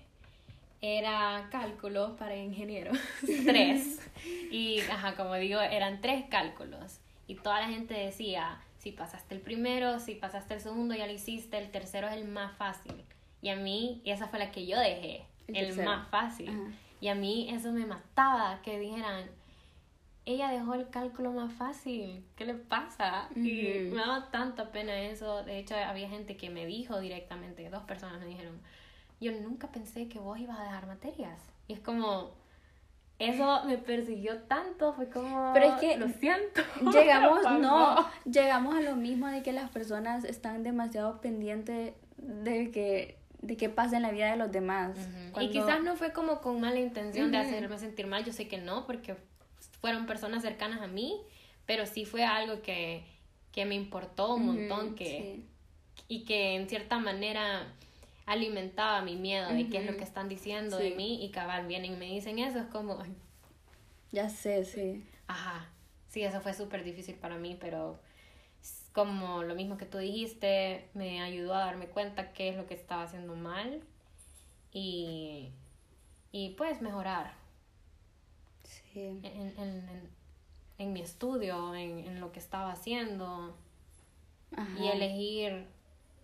era 0.81 1.47
cálculo 1.51 2.15
para 2.17 2.35
ingenieros, 2.35 2.97
tres. 3.45 3.99
y, 4.51 4.79
ajá, 4.81 5.15
como 5.15 5.35
digo, 5.35 5.59
eran 5.61 6.01
tres 6.01 6.25
cálculos. 6.29 6.99
Y 7.27 7.35
toda 7.35 7.61
la 7.61 7.67
gente 7.67 7.93
decía, 7.93 8.61
si 8.77 8.91
pasaste 8.91 9.35
el 9.35 9.41
primero, 9.41 9.99
si 9.99 10.15
pasaste 10.15 10.55
el 10.55 10.59
segundo, 10.59 10.93
ya 10.93 11.07
lo 11.07 11.13
hiciste, 11.13 11.57
el 11.57 11.71
tercero 11.71 12.07
es 12.07 12.15
el 12.15 12.27
más 12.27 12.55
fácil. 12.57 13.03
Y 13.41 13.49
a 13.49 13.55
mí, 13.55 14.01
esa 14.05 14.27
fue 14.27 14.39
la 14.39 14.51
que 14.51 14.65
yo 14.65 14.77
dejé, 14.79 15.25
el, 15.47 15.83
más 15.83 16.07
fácil. 16.09 16.75
Y 16.99 17.07
a 17.07 17.15
mí 17.15 17.49
eso 17.49 17.71
me 17.71 17.85
mataba, 17.85 18.61
que 18.61 18.79
dijeran, 18.79 19.29
ella 20.25 20.49
dejó 20.49 20.73
el 20.73 20.89
cálculo 20.89 21.31
más 21.31 21.51
fácil, 21.53 22.23
¿qué 22.35 22.45
le 22.45 22.53
pasa? 22.53 23.27
Y 23.35 23.89
me 23.91 23.97
daba 23.97 24.31
tanta 24.31 24.71
pena 24.71 24.97
eso. 25.01 25.43
De 25.43 25.59
hecho, 25.59 25.75
había 25.75 26.09
gente 26.09 26.37
que 26.37 26.49
me 26.49 26.65
dijo 26.65 26.99
directamente, 26.99 27.69
dos 27.69 27.83
personas 27.83 28.19
me 28.19 28.27
dijeron, 28.27 28.59
yo 29.19 29.31
nunca 29.33 29.71
pensé 29.71 30.07
que 30.07 30.19
vos 30.19 30.39
ibas 30.39 30.59
a 30.59 30.63
dejar 30.63 30.87
materias. 30.87 31.39
Y 31.67 31.73
es 31.73 31.79
como, 31.79 32.31
eso 33.29 33.63
me 33.65 33.77
persiguió 33.77 34.37
tanto, 34.43 34.93
fue 34.93 35.09
como, 35.09 35.51
pero 35.53 35.67
es 35.67 35.73
que 35.75 35.97
lo 35.97 36.07
siento. 36.09 36.61
Llegamos, 36.93 37.43
no, 37.59 38.07
llegamos 38.25 38.75
a 38.75 38.81
lo 38.81 38.95
mismo 38.95 39.27
de 39.27 39.43
que 39.43 39.51
las 39.51 39.69
personas 39.69 40.23
están 40.23 40.63
demasiado 40.63 41.21
pendientes 41.21 41.93
de 42.17 42.71
que 42.71 43.17
de 43.41 43.57
qué 43.57 43.67
pasa 43.67 43.97
en 43.97 44.03
la 44.03 44.11
vida 44.11 44.31
de 44.31 44.37
los 44.37 44.51
demás. 44.51 44.95
Y 45.39 45.49
quizás 45.49 45.83
no 45.83 45.97
fue 45.97 46.13
como 46.13 46.39
con 46.39 46.61
mala 46.61 46.79
intención 46.79 47.31
de 47.31 47.37
hacerme 47.37 47.77
sentir 47.77 48.07
mal, 48.07 48.23
yo 48.23 48.31
sé 48.31 48.47
que 48.47 48.57
no, 48.57 48.87
porque 48.87 49.17
fueron 49.81 50.05
personas 50.05 50.41
cercanas 50.41 50.81
a 50.81 50.87
mí, 50.87 51.19
pero 51.65 51.85
sí 51.85 52.05
fue 52.05 52.23
algo 52.23 52.61
que, 52.61 53.03
que 53.51 53.65
me 53.65 53.75
importó 53.75 54.35
un 54.35 54.45
montón, 54.45 54.95
que, 54.95 55.41
y 56.07 56.23
que 56.23 56.55
en 56.55 56.69
cierta 56.69 56.99
manera 56.99 57.67
alimentaba 58.25 59.01
mi 59.01 59.15
miedo 59.15 59.49
de 59.49 59.69
qué 59.69 59.79
es 59.79 59.85
lo 59.85 59.97
que 59.97 60.03
están 60.03 60.29
diciendo 60.29 60.77
de 60.77 60.91
mí 60.91 61.23
y 61.23 61.29
cabal 61.31 61.67
vienen 61.67 61.93
y 61.93 61.97
me 61.97 62.05
dicen 62.05 62.39
eso, 62.39 62.59
es 62.59 62.67
como... 62.67 62.99
Ya 64.11 64.29
sé, 64.29 64.63
sí. 64.63 65.03
Ajá, 65.27 65.67
sí, 66.07 66.23
eso 66.23 66.39
fue 66.41 66.53
súper 66.53 66.83
difícil 66.83 67.15
para 67.15 67.37
mí, 67.37 67.57
pero 67.59 67.99
como 68.93 69.41
lo 69.43 69.55
mismo 69.55 69.77
que 69.77 69.85
tú 69.85 69.97
dijiste, 69.97 70.87
me 70.93 71.21
ayudó 71.21 71.55
a 71.55 71.65
darme 71.65 71.87
cuenta 71.87 72.31
qué 72.31 72.49
es 72.49 72.55
lo 72.55 72.67
que 72.67 72.75
estaba 72.75 73.03
haciendo 73.03 73.35
mal 73.35 73.81
y, 74.71 75.49
y 76.31 76.51
pues 76.51 76.81
mejorar. 76.81 77.33
Sí. 78.63 79.19
En, 79.23 79.53
en, 79.57 80.09
en, 80.77 80.93
mi 80.93 81.01
estudio, 81.01 81.73
en, 81.73 81.99
en, 81.99 82.21
lo 82.21 82.31
que 82.31 82.39
estaba 82.39 82.71
haciendo 82.71 83.55
y 84.79 84.87
elegir 84.87 85.65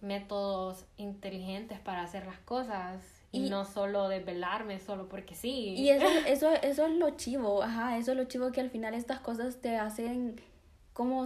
métodos 0.02 0.86
inteligentes 0.98 1.80
para 1.80 2.04
hacer 2.04 2.26
las 2.26 2.40
cosas 2.40 3.02
y, 3.32 3.50
no 3.50 3.66
solo 3.66 4.10
desvelarme 4.10 4.80
solo 4.80 5.08
porque 5.08 5.36
sí. 5.36 5.76
Y 5.78 5.90
eso, 5.90 6.08
eso, 6.26 6.52
eso 6.52 6.88
es 6.88 6.94
lo 6.94 7.12
chivo, 7.12 7.62
ajá, 7.62 7.98
eso 7.98 8.12
es 8.12 8.18
lo 8.18 8.24
chivo 8.26 8.52
que 8.52 8.62
al 8.62 8.70
final 8.70 8.94
estas 8.94 9.20
cosas 9.20 9.62
te 9.62 9.78
hacen 9.78 10.42
como 10.94 11.26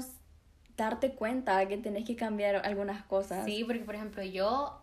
darte 0.75 1.13
cuenta 1.13 1.65
que 1.67 1.77
tenés 1.77 2.05
que 2.05 2.15
cambiar 2.15 2.57
algunas 2.65 3.03
cosas. 3.03 3.45
Sí, 3.45 3.63
porque 3.63 3.83
por 3.83 3.95
ejemplo 3.95 4.23
yo 4.23 4.79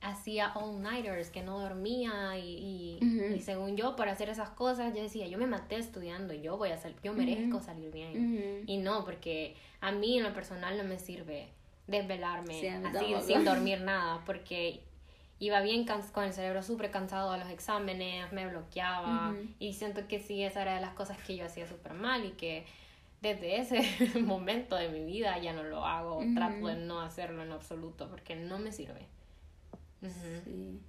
hacía 0.00 0.52
all-nighters, 0.54 1.30
que 1.30 1.42
no 1.42 1.60
dormía 1.60 2.38
y, 2.38 2.98
y, 3.00 3.40
según 3.40 3.76
yo, 3.76 3.96
para 3.96 4.12
hacer 4.12 4.30
esas 4.30 4.50
cosas, 4.50 4.94
yo 4.94 5.02
decía, 5.02 5.26
yo 5.26 5.36
me 5.36 5.46
maté 5.46 5.76
estudiando, 5.76 6.32
yo 6.32 6.56
voy 6.56 6.70
a 6.70 6.78
salir, 6.78 6.96
yo 7.02 7.12
merezco 7.12 7.60
salir 7.60 7.92
bien. 7.92 8.64
Y 8.66 8.78
no, 8.78 9.04
porque 9.04 9.56
a 9.80 9.92
mí 9.92 10.18
en 10.18 10.24
lo 10.24 10.32
personal 10.32 10.76
no 10.78 10.84
me 10.84 10.98
sirve 10.98 11.48
desvelarme 11.90 12.70
así 12.70 13.14
sin 13.26 13.44
dormir 13.44 13.80
nada 13.80 14.22
porque 14.24 14.80
iba 15.40 15.60
bien 15.60 15.86
con 16.12 16.24
el 16.24 16.32
cerebro 16.32 16.62
súper 16.62 16.90
cansado 16.90 17.32
a 17.32 17.38
los 17.38 17.48
exámenes, 17.48 18.30
me 18.32 18.46
bloqueaba 18.46 19.34
y 19.58 19.72
siento 19.72 20.06
que 20.06 20.20
sí, 20.20 20.42
esa 20.42 20.62
era 20.62 20.74
de 20.74 20.80
las 20.80 20.94
cosas 20.94 21.18
que 21.18 21.36
yo 21.36 21.46
hacía 21.46 21.66
súper 21.66 21.94
mal 21.94 22.24
y 22.24 22.32
que 22.32 22.66
desde 23.22 23.58
ese 23.58 23.80
momento 24.20 24.76
de 24.76 24.88
mi 24.90 25.04
vida 25.04 25.38
ya 25.38 25.52
no 25.52 25.62
lo 25.62 25.84
hago, 25.84 26.22
trato 26.34 26.66
de 26.66 26.76
no 26.76 27.00
hacerlo 27.00 27.42
en 27.42 27.52
absoluto 27.52 28.08
porque 28.08 28.36
no 28.36 28.58
me 28.58 28.70
sirve. 28.70 29.06
Sí. 30.02 30.80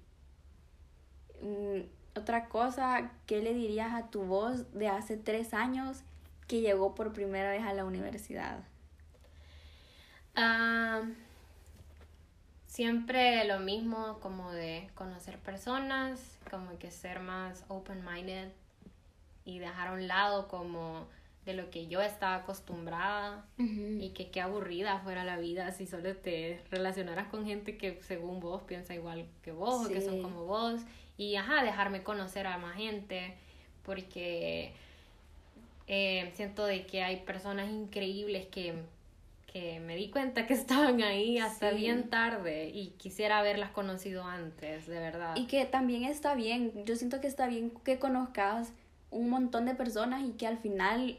Mm, 1.42 1.82
otra 2.18 2.50
cosa, 2.50 3.12
¿qué 3.26 3.42
le 3.42 3.54
dirías 3.54 3.94
a 3.94 4.10
tu 4.10 4.24
voz 4.24 4.72
de 4.74 4.90
hace 4.90 5.16
tres 5.16 5.54
años 5.54 6.04
que 6.48 6.60
llegó 6.60 6.94
por 6.94 7.14
primera 7.14 7.52
vez 7.52 7.64
a 7.64 7.74
la 7.74 7.86
universidad? 7.86 8.64
Ah, 10.36 11.02
siempre 12.66 13.46
lo 13.46 13.60
mismo, 13.60 14.20
como 14.22 14.52
de 14.52 14.90
conocer 14.96 15.38
personas, 15.40 16.40
como 16.50 16.78
que 16.80 16.92
ser 16.92 17.20
más 17.20 17.66
open-minded 17.68 18.50
y 19.46 19.60
dejar 19.60 19.90
a 19.90 19.94
un 19.94 20.08
lado 20.08 20.48
como 20.48 21.08
de 21.46 21.54
lo 21.54 21.72
que 21.72 21.88
yo 21.88 22.02
estaba 22.02 22.36
acostumbrada 22.36 23.46
y 23.58 24.12
que 24.12 24.30
qué 24.30 24.42
aburrida 24.42 25.00
fuera 25.00 25.24
la 25.24 25.38
vida 25.38 25.72
si 25.72 25.88
solo 25.88 26.16
te 26.16 26.62
relacionaras 26.70 27.30
con 27.30 27.46
gente 27.46 27.78
que 27.78 28.00
según 28.04 28.40
vos 28.40 28.62
piensa 28.62 28.94
igual 28.94 29.26
que 29.42 29.52
vos 29.52 29.88
o 29.88 29.90
que 29.90 30.02
son 30.02 30.22
como 30.22 30.46
vos. 30.46 30.82
Y 31.18 31.36
ajá, 31.36 31.64
dejarme 31.64 32.04
conocer 32.04 32.46
a 32.46 32.58
más 32.58 32.76
gente 32.76 33.36
porque 33.84 34.74
eh, 35.88 36.32
siento 36.36 36.66
de 36.66 36.86
que 36.86 37.04
hay 37.04 37.18
personas 37.18 37.70
increíbles 37.70 38.46
que, 38.48 38.76
que 39.52 39.80
me 39.80 39.96
di 39.96 40.10
cuenta 40.10 40.48
que 40.48 40.54
estaban 40.56 41.02
ahí 41.02 41.38
hasta 41.38 41.72
bien 41.72 42.10
tarde 42.10 42.70
y 42.70 42.92
quisiera 42.98 43.40
haberlas 43.40 43.72
conocido 43.72 44.24
antes, 44.24 44.88
de 44.88 45.00
verdad. 45.00 45.36
Y 45.36 45.48
que 45.48 45.66
también 45.66 46.04
está 46.06 46.36
bien, 46.36 46.86
yo 46.86 46.96
siento 46.96 47.22
que 47.22 47.28
está 47.28 47.48
bien 47.48 47.72
que 47.84 48.00
conozcas 48.00 48.72
un 49.10 49.30
montón 49.30 49.66
de 49.66 49.76
personas 49.76 50.24
y 50.24 50.32
que 50.32 50.48
al 50.48 50.58
final 50.58 51.18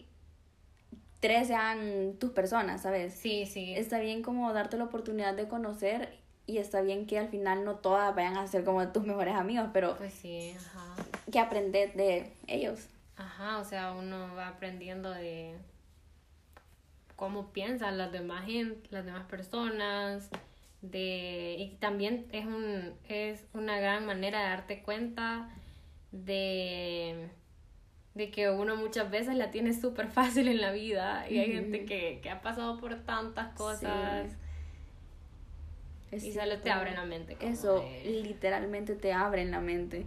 tres 1.20 1.48
sean 1.48 2.14
tus 2.18 2.30
personas, 2.30 2.82
¿sabes? 2.82 3.14
Sí, 3.14 3.46
sí. 3.46 3.74
Está 3.76 4.00
bien 4.00 4.22
como 4.22 4.52
darte 4.52 4.78
la 4.78 4.84
oportunidad 4.84 5.34
de 5.34 5.46
conocer 5.46 6.18
y 6.46 6.58
está 6.58 6.80
bien 6.80 7.06
que 7.06 7.18
al 7.18 7.28
final 7.28 7.64
no 7.64 7.76
todas 7.76 8.14
vayan 8.14 8.36
a 8.36 8.46
ser 8.46 8.64
como 8.64 8.86
tus 8.88 9.04
mejores 9.04 9.34
amigos, 9.34 9.68
pero 9.72 9.96
pues 9.96 10.12
sí, 10.14 10.54
ajá. 10.56 10.96
que 11.30 11.38
aprender 11.38 11.92
de 11.94 12.32
ellos. 12.46 12.88
Ajá, 13.16 13.58
o 13.58 13.64
sea, 13.64 13.92
uno 13.92 14.34
va 14.34 14.48
aprendiendo 14.48 15.10
de 15.10 15.54
cómo 17.22 17.52
piensan 17.52 17.98
las 17.98 18.10
demás 18.10 18.46
gente, 18.46 18.88
las 18.90 19.04
demás 19.04 19.26
personas, 19.26 20.28
de 20.80 21.54
y 21.56 21.76
también 21.78 22.26
es 22.32 22.44
un 22.44 22.94
es 23.08 23.44
una 23.52 23.78
gran 23.78 24.04
manera 24.06 24.40
de 24.40 24.48
darte 24.48 24.82
cuenta 24.82 25.48
de 26.10 27.28
de 28.14 28.30
que 28.32 28.50
uno 28.50 28.74
muchas 28.74 29.08
veces 29.08 29.36
la 29.36 29.52
tiene 29.52 29.72
súper 29.72 30.08
fácil 30.08 30.48
en 30.48 30.60
la 30.60 30.72
vida 30.72 31.30
y 31.30 31.38
hay 31.38 31.52
gente 31.52 31.84
que, 31.84 32.18
que, 32.20 32.28
ha 32.28 32.42
pasado 32.42 32.80
por 32.80 32.96
tantas 33.04 33.54
cosas 33.54 34.32
y 36.10 36.32
solo 36.32 36.58
te 36.58 36.72
abre 36.72 36.90
la 36.90 37.04
mente. 37.04 37.36
Eso, 37.40 37.88
literalmente 38.04 38.96
te 38.96 39.12
abre 39.12 39.44
la 39.44 39.60
mente. 39.60 40.06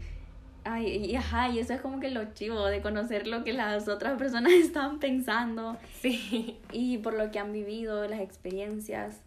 Ay, 0.68 1.12
y 1.12 1.16
ajá, 1.16 1.50
y 1.50 1.60
eso 1.60 1.74
es 1.74 1.82
como 1.82 2.00
que 2.00 2.10
lo 2.10 2.34
chivo 2.34 2.66
de 2.66 2.82
conocer 2.82 3.28
lo 3.28 3.44
que 3.44 3.54
las 3.54 3.88
otras 3.88 4.18
personas 4.18 4.52
están 4.54 5.00
pensando. 5.00 5.78
Sí. 6.02 6.60
Y 6.72 6.98
por 6.98 7.14
lo 7.14 7.30
que 7.30 7.38
han 7.38 7.54
vivido, 7.54 8.08
las 8.08 8.20
experiencias. 8.20 9.22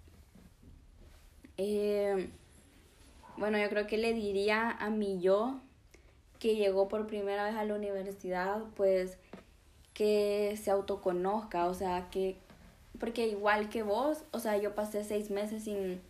Eh, 1.56 2.28
bueno, 3.36 3.56
yo 3.56 3.68
creo 3.68 3.86
que 3.86 3.98
le 3.98 4.12
diría 4.14 4.68
a 4.70 4.90
mi 4.90 5.20
yo 5.20 5.60
que 6.40 6.56
llegó 6.56 6.88
por 6.88 7.06
primera 7.06 7.44
vez 7.44 7.54
a 7.54 7.64
la 7.64 7.74
universidad, 7.74 8.62
pues 8.74 9.16
que 9.94 10.58
se 10.60 10.72
autoconozca, 10.72 11.66
o 11.66 11.74
sea, 11.74 12.08
que, 12.10 12.36
porque 12.98 13.28
igual 13.28 13.68
que 13.68 13.84
vos, 13.84 14.24
o 14.32 14.40
sea, 14.40 14.56
yo 14.56 14.74
pasé 14.74 15.04
seis 15.04 15.30
meses 15.30 15.64
sin 15.64 16.00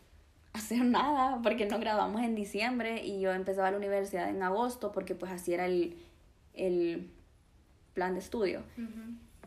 hacer 0.58 0.84
nada, 0.84 1.40
porque 1.42 1.66
no 1.66 1.78
grabamos 1.78 2.22
en 2.22 2.34
diciembre 2.34 3.04
y 3.04 3.20
yo 3.20 3.32
empezaba 3.32 3.70
la 3.70 3.76
universidad 3.76 4.28
en 4.28 4.42
agosto, 4.42 4.92
porque 4.92 5.14
pues 5.14 5.32
así 5.32 5.54
era 5.54 5.66
el, 5.66 5.96
el 6.54 7.10
plan 7.94 8.14
de 8.14 8.20
estudio. 8.20 8.62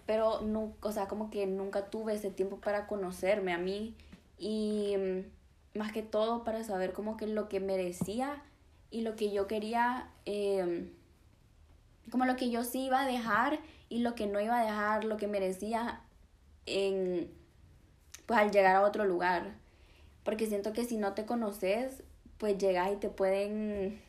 Pero, 0.06 0.41
no, 0.41 0.74
o 0.82 0.91
sea, 0.91 1.08
como 1.08 1.30
que 1.30 1.45
nunca 1.47 1.89
tuve 1.89 2.15
ese 2.15 2.32
tiempo 2.32 2.58
para 2.58 2.88
conocerme 2.88 3.54
a 3.54 3.58
mí 3.58 3.95
y 4.38 4.95
mm, 4.97 5.78
más 5.80 5.91
que 5.91 6.02
todo 6.02 6.43
para 6.43 6.63
saber 6.63 6.91
como 6.93 7.15
que 7.15 7.28
lo 7.28 7.47
que 7.47 7.60
merecía 7.60 8.41
y 8.89 9.02
lo 9.02 9.15
que 9.15 9.32
yo 9.32 9.47
quería, 9.47 10.10
em, 10.26 10.89
como 12.10 12.26
lo 12.26 12.36
que 12.36 12.50
yo 12.50 12.63
sí 12.63 12.86
iba 12.86 13.02
a 13.02 13.08
dejar 13.08 13.60
y 13.88 14.00
lo 14.00 14.15
que 14.15 14.28
no 14.28 14.41
iba 14.41 14.60
a 14.60 14.65
dejar, 14.65 15.06
lo 15.06 15.17
que 15.17 15.28
merecía 15.28 16.02
en, 16.65 17.32
pues 18.26 18.39
al 18.39 18.52
llegar 18.52 18.76
a 18.76 18.82
otro 18.82 19.06
lugar. 19.06 19.61
Porque 20.23 20.47
siento 20.47 20.73
que 20.73 20.86
si 20.86 20.97
no 20.97 21.13
te 21.13 21.25
conoces, 21.25 22.03
pues 22.38 22.57
llegas 22.57 22.91
y 22.91 22.95
te 22.97 23.10
pueden 23.10 24.01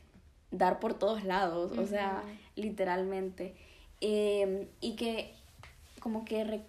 dar 0.51 0.79
por 0.79 0.95
todos 0.95 1.25
lados, 1.25 1.77
o 1.79 1.87
sea, 1.87 2.23
literalmente. 2.57 3.55
Em, 4.01 4.69
y 4.81 4.97
que 4.97 5.35
como 6.01 6.25
que 6.25 6.63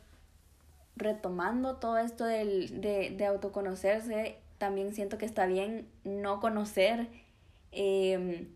retomando 0.96 1.78
todo 1.78 1.98
esto 1.98 2.24
del, 2.26 2.82
de, 2.82 3.10
de 3.10 3.26
autoconocerse, 3.26 4.38
también 4.58 4.94
siento 4.94 5.18
que 5.18 5.26
está 5.26 5.46
bien 5.48 5.88
no 6.04 6.40
conocer 6.40 7.10
Em, 7.76 8.50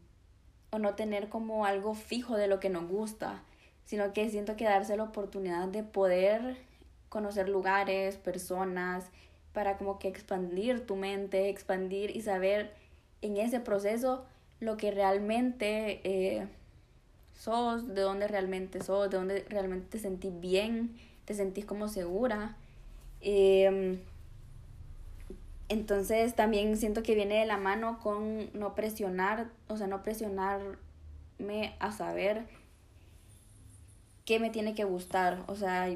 o 0.69 0.78
no 0.78 0.93
tener 0.93 1.30
como 1.30 1.65
algo 1.65 1.95
fijo 1.95 2.36
de 2.36 2.47
lo 2.47 2.60
que 2.60 2.69
nos 2.69 2.88
gusta, 2.88 3.41
sino 3.86 4.13
que 4.13 4.30
siento 4.30 4.56
que 4.56 4.65
darse 4.65 4.95
la 4.95 5.04
oportunidad 5.04 5.67
de 5.69 5.82
poder 5.82 6.58
conocer 7.10 7.50
lugares, 7.50 8.17
personas, 8.17 9.06
para 9.58 9.80
como 9.80 9.98
que 9.98 10.08
expandir 10.08 10.86
tu 10.86 10.96
mente, 10.96 11.50
expandir 11.50 12.15
y 12.15 12.22
saber 12.22 12.76
en 13.24 13.38
ese 13.38 13.60
proceso 13.60 14.24
lo 14.60 14.78
que 14.78 14.91
realmente 14.91 16.00
eh, 16.04 16.48
sos, 17.34 17.88
de 17.96 18.02
dónde 18.02 18.28
realmente 18.28 18.84
sos, 18.84 19.10
de 19.10 19.17
dónde 19.17 19.46
realmente 19.50 19.88
te 19.89 19.98
sentís 19.98 20.39
bien, 20.39 20.96
te 21.26 21.34
sentís 21.34 21.65
como 21.65 21.88
segura. 21.88 22.56
Eh, 23.22 24.00
entonces 25.70 26.36
también 26.36 26.78
siento 26.78 27.02
que 27.02 27.15
viene 27.15 27.39
de 27.39 27.48
la 27.48 27.58
mano 27.58 27.98
con 27.98 28.52
no 28.54 28.76
presionar, 28.76 29.50
o 29.70 29.76
sea, 29.76 29.88
no 29.88 30.04
presionarme 30.04 30.78
a 31.80 31.91
saber 31.91 32.46
qué 34.24 34.39
me 34.39 34.52
tiene 34.52 34.76
que 34.76 34.84
gustar. 34.84 35.43
O 35.48 35.56
sea, 35.56 35.89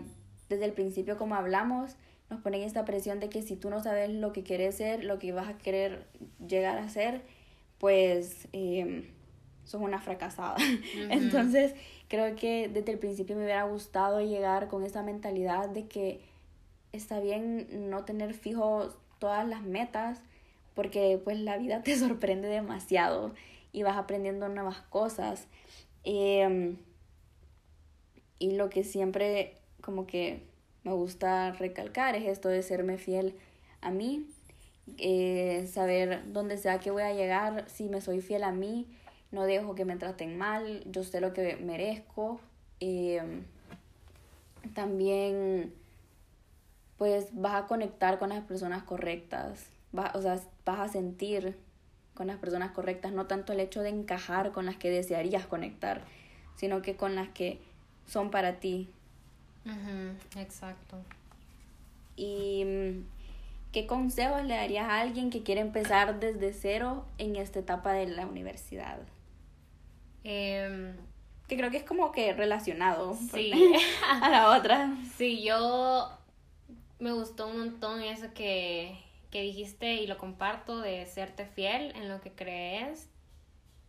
desde 0.49 0.65
el 0.65 0.73
principio 0.73 1.15
como 1.19 1.35
hablamos, 1.35 1.95
nos 2.31 2.39
ponen 2.39 2.61
esta 2.61 2.85
presión 2.85 3.19
de 3.19 3.29
que 3.29 3.41
si 3.41 3.57
tú 3.57 3.69
no 3.69 3.83
sabes 3.83 4.09
lo 4.09 4.31
que 4.31 4.41
quieres 4.41 4.75
ser, 4.75 5.03
lo 5.03 5.19
que 5.19 5.33
vas 5.33 5.49
a 5.49 5.57
querer 5.57 6.07
llegar 6.47 6.77
a 6.77 6.87
ser, 6.87 7.21
pues 7.77 8.47
eh, 8.53 9.11
sos 9.65 9.81
una 9.81 9.99
fracasada. 9.99 10.55
Entonces 11.09 11.75
creo 12.07 12.35
que 12.37 12.69
desde 12.69 12.93
el 12.93 12.99
principio 12.99 13.35
me 13.35 13.43
hubiera 13.43 13.63
gustado 13.63 14.21
llegar 14.21 14.69
con 14.69 14.83
esa 14.83 15.03
mentalidad 15.03 15.69
de 15.69 15.87
que 15.87 16.21
está 16.93 17.19
bien 17.19 17.89
no 17.89 18.05
tener 18.05 18.33
fijos 18.33 18.95
todas 19.19 19.47
las 19.47 19.61
metas 19.61 20.19
porque 20.73 21.19
pues 21.21 21.37
la 21.37 21.57
vida 21.57 21.83
te 21.83 21.95
sorprende 21.99 22.47
demasiado 22.47 23.33
y 23.73 23.83
vas 23.83 23.97
aprendiendo 23.97 24.47
nuevas 24.47 24.81
cosas. 24.83 25.47
Em, 26.05 26.77
y 28.39 28.53
lo 28.53 28.69
que 28.69 28.85
siempre 28.85 29.57
como 29.81 30.07
que 30.07 30.50
me 30.83 30.93
gusta 30.93 31.51
recalcar 31.51 32.15
es 32.15 32.27
esto 32.27 32.49
de 32.49 32.63
serme 32.63 32.97
fiel 32.97 33.35
a 33.81 33.91
mí, 33.91 34.27
eh, 34.97 35.67
saber 35.71 36.21
dónde 36.31 36.57
sea 36.57 36.79
que 36.79 36.91
voy 36.91 37.03
a 37.03 37.13
llegar, 37.13 37.65
si 37.67 37.89
me 37.89 38.01
soy 38.01 38.21
fiel 38.21 38.43
a 38.43 38.51
mí, 38.51 38.87
no 39.31 39.43
dejo 39.43 39.75
que 39.75 39.85
me 39.85 39.95
traten 39.95 40.37
mal, 40.37 40.83
yo 40.85 41.03
sé 41.03 41.21
lo 41.21 41.33
que 41.33 41.55
merezco. 41.57 42.39
Em, 42.79 43.43
también 44.73 45.73
pues 46.97 47.29
vas 47.33 47.63
a 47.63 47.67
conectar 47.67 48.19
con 48.19 48.29
las 48.29 48.43
personas 48.43 48.83
correctas, 48.83 49.65
vas, 49.91 50.15
o 50.15 50.21
sea, 50.21 50.39
vas 50.65 50.79
a 50.79 50.87
sentir 50.87 51.57
con 52.13 52.27
las 52.27 52.37
personas 52.37 52.71
correctas, 52.71 53.11
no 53.11 53.25
tanto 53.25 53.53
el 53.53 53.59
hecho 53.59 53.81
de 53.81 53.89
encajar 53.89 54.51
con 54.51 54.65
las 54.67 54.77
que 54.77 54.91
desearías 54.91 55.47
conectar, 55.47 56.03
sino 56.55 56.83
que 56.83 56.95
con 56.95 57.15
las 57.15 57.29
que 57.29 57.59
son 58.05 58.29
para 58.29 58.59
ti. 58.59 58.89
Exacto. 60.37 60.97
¿Y 62.15 62.63
mm, 62.65 63.05
qué 63.71 63.87
consejos 63.87 64.43
le 64.43 64.55
darías 64.55 64.89
a 64.89 65.01
alguien 65.01 65.29
que 65.29 65.43
quiere 65.43 65.61
empezar 65.61 66.19
desde 66.19 66.53
cero 66.53 67.05
en 67.17 67.35
esta 67.35 67.59
etapa 67.59 67.93
de 67.93 68.07
la 68.07 68.25
universidad? 68.25 68.99
Em, 70.23 70.95
que 71.47 71.57
creo 71.57 71.71
que 71.71 71.77
es 71.77 71.83
como 71.83 72.11
que 72.11 72.33
relacionado 72.33 73.17
sí. 73.33 73.51
a 74.21 74.29
la 74.29 74.57
otra. 74.57 74.95
Sí, 75.17 75.43
yo 75.43 76.09
me 76.99 77.11
gustó 77.11 77.47
un 77.47 77.57
montón 77.57 78.01
eso 78.01 78.27
que, 78.33 78.97
que 79.31 79.41
dijiste 79.41 79.95
y 79.95 80.07
lo 80.07 80.17
comparto 80.17 80.79
de 80.79 81.05
serte 81.07 81.45
fiel 81.45 81.93
en 81.95 82.09
lo 82.09 82.21
que 82.21 82.31
crees. 82.31 83.09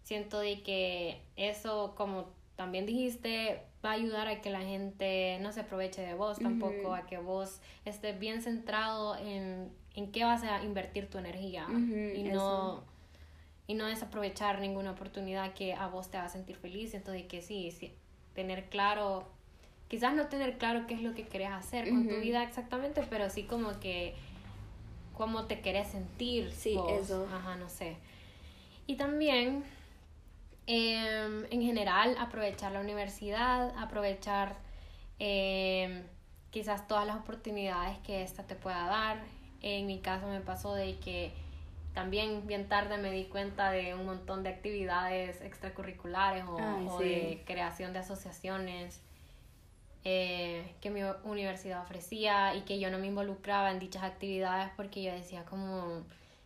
Siento 0.03 0.41
de 0.41 0.63
que 0.63 1.21
eso, 1.37 1.95
como 1.97 2.31
también 2.57 2.87
dijiste, 2.87 3.63
va 3.85 3.91
a 3.91 3.95
ayudar 3.95 4.29
a 4.29 4.41
que 4.41 4.51
la 4.51 4.61
gente 4.61 5.39
no 5.41 5.53
se 5.53 5.61
aproveche 5.61 6.03
de 6.03 6.15
vos 6.15 6.39
tampoco, 6.39 6.95
a 6.95 7.07
que 7.07 7.19
vos 7.19 7.61
estés 7.85 8.19
bien 8.19 8.43
centrado 8.43 9.17
en, 9.17 9.71
en 9.95 10.13
qué 10.13 10.25
vas 10.25 10.43
a 10.45 10.63
invertir 10.63 11.11
tu 11.11 11.19
energía 11.19 11.67
y 12.15 12.23
no 12.23 12.85
y 13.67 13.75
no 13.75 13.87
desaprovechar 13.87 14.61
ninguna 14.61 14.91
oportunidad 14.91 15.55
que 15.55 15.73
a 15.73 15.87
vos 15.87 16.11
te 16.11 16.19
haga 16.19 16.29
sentir 16.29 16.57
feliz. 16.57 16.93
De 16.93 17.27
que 17.27 17.43
sí, 17.43 17.71
sí 17.71 17.93
tener 18.35 18.69
claro 18.69 19.29
quizás 19.89 20.15
no 20.15 20.27
tener 20.29 20.57
claro 20.57 20.87
qué 20.87 20.95
es 20.95 21.03
lo 21.03 21.15
que 21.15 21.27
querés 21.27 21.51
hacer 21.51 21.91
con 21.91 22.09
tu 22.09 22.17
vida 22.17 22.43
exactamente, 22.43 23.03
pero 23.11 23.29
sí 23.29 23.43
como 23.43 23.79
que 23.79 24.15
cómo 25.15 25.45
te 25.45 25.61
querés 25.61 25.89
sentir. 25.89 26.51
Sí, 26.51 26.79
eso. 26.99 27.29
Ajá, 27.31 27.57
no 27.57 27.69
sé. 27.69 27.97
Y 28.87 28.97
también, 28.97 29.63
em, 30.67 31.45
en 31.51 31.63
general, 31.63 32.17
aprovechar 32.19 32.73
la 32.73 32.81
universidad, 32.81 33.73
aprovechar 33.77 34.57
em, 35.19 36.05
quizás 36.51 36.87
todas 36.87 37.07
las 37.07 37.17
oportunidades 37.17 37.99
que 37.99 38.23
esta 38.23 38.45
te 38.45 38.55
pueda 38.55 38.87
dar. 38.87 39.23
En 39.61 39.87
mi 39.87 40.01
caso 40.01 40.27
me 40.27 40.41
pasó 40.41 40.75
de 40.75 40.99
que 40.99 41.33
también 41.95 42.47
bien 42.47 42.69
tarde 42.69 42.99
me 42.99 43.11
di 43.11 43.25
cuenta 43.25 43.71
de 43.71 43.95
un 43.95 44.07
montón 44.07 44.43
de 44.43 44.49
actividades 44.49 45.41
extracurriculares 45.43 46.45
o, 46.49 46.99
de 46.99 47.43
creación 47.47 47.93
de 47.93 47.99
asociaciones 47.99 49.01
eh, 50.05 50.75
que 50.81 50.91
mi 50.91 51.03
universidad 51.25 51.83
ofrecía 51.83 52.57
y 52.57 52.63
que 52.63 52.81
yo 52.81 52.91
no 52.91 52.99
me 52.99 53.07
involucraba 53.07 53.71
en 53.71 53.79
dichas 53.79 54.03
actividades 54.03 54.73
porque 54.77 55.03
yo 55.03 55.13
decía 55.13 55.45
como 55.45 56.03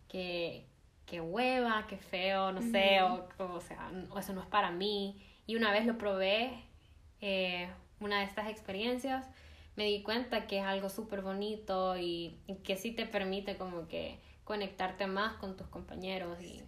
que, 0.09 0.66
que 1.07 1.21
hueva, 1.21 1.87
que 1.87 1.97
feo, 1.97 2.51
no 2.51 2.61
sé, 2.61 3.01
o, 3.01 3.27
o, 3.39 3.61
sea, 3.61 3.91
eso 4.19 4.33
no 4.33 4.41
es 4.41 4.47
para 4.47 4.69
mí. 4.69 5.19
Y 5.47 5.55
una 5.55 5.71
vez 5.71 5.87
lo 5.87 5.97
probé, 5.97 6.51
eh, 7.21 7.67
una 7.99 8.19
de 8.19 8.25
estas 8.25 8.49
experiencias, 8.49 9.25
me 9.75 9.85
di 9.85 10.03
cuenta 10.03 10.45
que 10.45 10.59
es 10.59 10.65
algo 10.65 10.89
súper 10.89 11.21
bonito 11.21 11.97
y, 11.97 12.37
y 12.45 12.55
que 12.55 12.75
sí 12.75 12.91
te 12.91 13.05
permite 13.05 13.57
como 13.57 13.87
que 13.87 14.19
conectarte 14.47 15.07
más 15.07 15.33
con 15.33 15.57
tus 15.57 15.67
compañeros 15.67 16.41
y, 16.41 16.63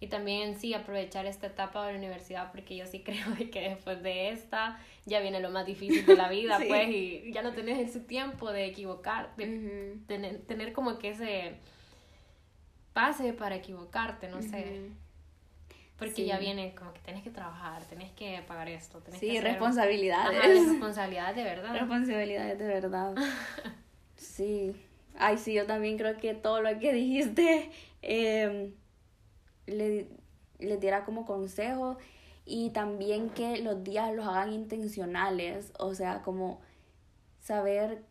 y 0.00 0.08
también 0.08 0.58
sí 0.58 0.74
aprovechar 0.74 1.26
esta 1.26 1.46
etapa 1.46 1.86
de 1.86 1.92
la 1.92 1.98
universidad 1.98 2.50
porque 2.50 2.76
yo 2.76 2.86
sí 2.86 3.00
creo 3.04 3.36
que 3.52 3.60
después 3.70 4.02
de 4.02 4.30
esta 4.30 4.80
ya 5.06 5.20
viene 5.20 5.38
lo 5.38 5.50
más 5.50 5.64
difícil 5.64 6.04
de 6.04 6.16
la 6.16 6.28
vida 6.28 6.58
pues 6.68 6.88
y 6.88 7.30
ya 7.32 7.42
no 7.42 7.52
tenés 7.52 7.78
ese 7.78 8.00
tiempo 8.00 8.50
de 8.52 8.66
equivocar, 8.66 9.34
de 9.36 9.96
tener, 10.08 10.40
tener, 10.42 10.72
como 10.72 10.98
que 10.98 11.10
ese 11.10 11.54
pase 12.92 13.32
para 13.32 13.56
equivocarte, 13.56 14.28
no 14.28 14.42
sé. 14.42 14.90
Porque 15.98 16.24
ya 16.24 16.38
viene 16.38 16.74
como 16.74 16.94
que 16.94 17.00
tenés 17.00 17.22
que 17.22 17.30
trabajar, 17.30 17.82
tenés 17.84 18.10
que 18.12 18.42
pagar 18.48 18.68
esto, 18.68 19.00
tenés 19.00 19.20
sí, 19.20 19.32
que 19.32 19.40
responsabilidades. 19.42 20.66
responsabilidades 20.66 21.36
de 21.36 21.44
verdad. 21.44 21.72
Responsabilidades 21.74 22.58
de 22.58 22.66
verdad. 22.66 23.14
sí. 24.16 24.74
Ay, 25.18 25.36
sí, 25.36 25.52
yo 25.52 25.66
también 25.66 25.98
creo 25.98 26.16
que 26.16 26.32
todo 26.32 26.62
lo 26.62 26.78
que 26.78 26.94
dijiste 26.94 27.70
eh, 28.00 28.72
le, 29.66 30.08
le 30.58 30.76
diera 30.78 31.04
como 31.04 31.26
consejo 31.26 31.98
y 32.46 32.70
también 32.70 33.28
que 33.28 33.58
los 33.58 33.84
días 33.84 34.14
los 34.14 34.26
hagan 34.26 34.52
intencionales, 34.52 35.72
o 35.78 35.94
sea, 35.94 36.22
como 36.22 36.60
saber 37.40 38.02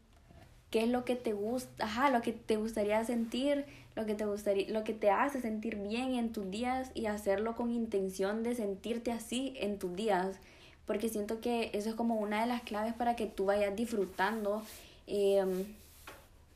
qué 0.69 0.83
es 0.83 0.89
lo 0.89 1.05
que 1.05 1.15
te 1.15 1.33
gusta, 1.33 1.85
ajá, 1.85 2.11
lo 2.11 2.21
que 2.21 2.33
te 2.33 2.57
gustaría 2.57 3.03
sentir, 3.03 3.65
lo 3.95 4.05
que 4.05 4.15
te 4.15 4.25
gustaría, 4.25 4.69
lo 4.69 4.83
que 4.83 4.93
te 4.93 5.09
hace 5.09 5.41
sentir 5.41 5.75
bien 5.75 6.15
en 6.15 6.31
tus 6.31 6.49
días 6.49 6.91
y 6.93 7.07
hacerlo 7.07 7.55
con 7.55 7.71
intención 7.71 8.43
de 8.43 8.55
sentirte 8.55 9.11
así 9.11 9.53
en 9.57 9.79
tus 9.79 9.95
días, 9.95 10.37
porque 10.85 11.09
siento 11.09 11.41
que 11.41 11.69
eso 11.73 11.89
es 11.89 11.95
como 11.95 12.15
una 12.15 12.41
de 12.41 12.47
las 12.47 12.61
claves 12.61 12.93
para 12.93 13.15
que 13.15 13.25
tú 13.25 13.45
vayas 13.45 13.75
disfrutando 13.75 14.63
eh, 15.07 15.65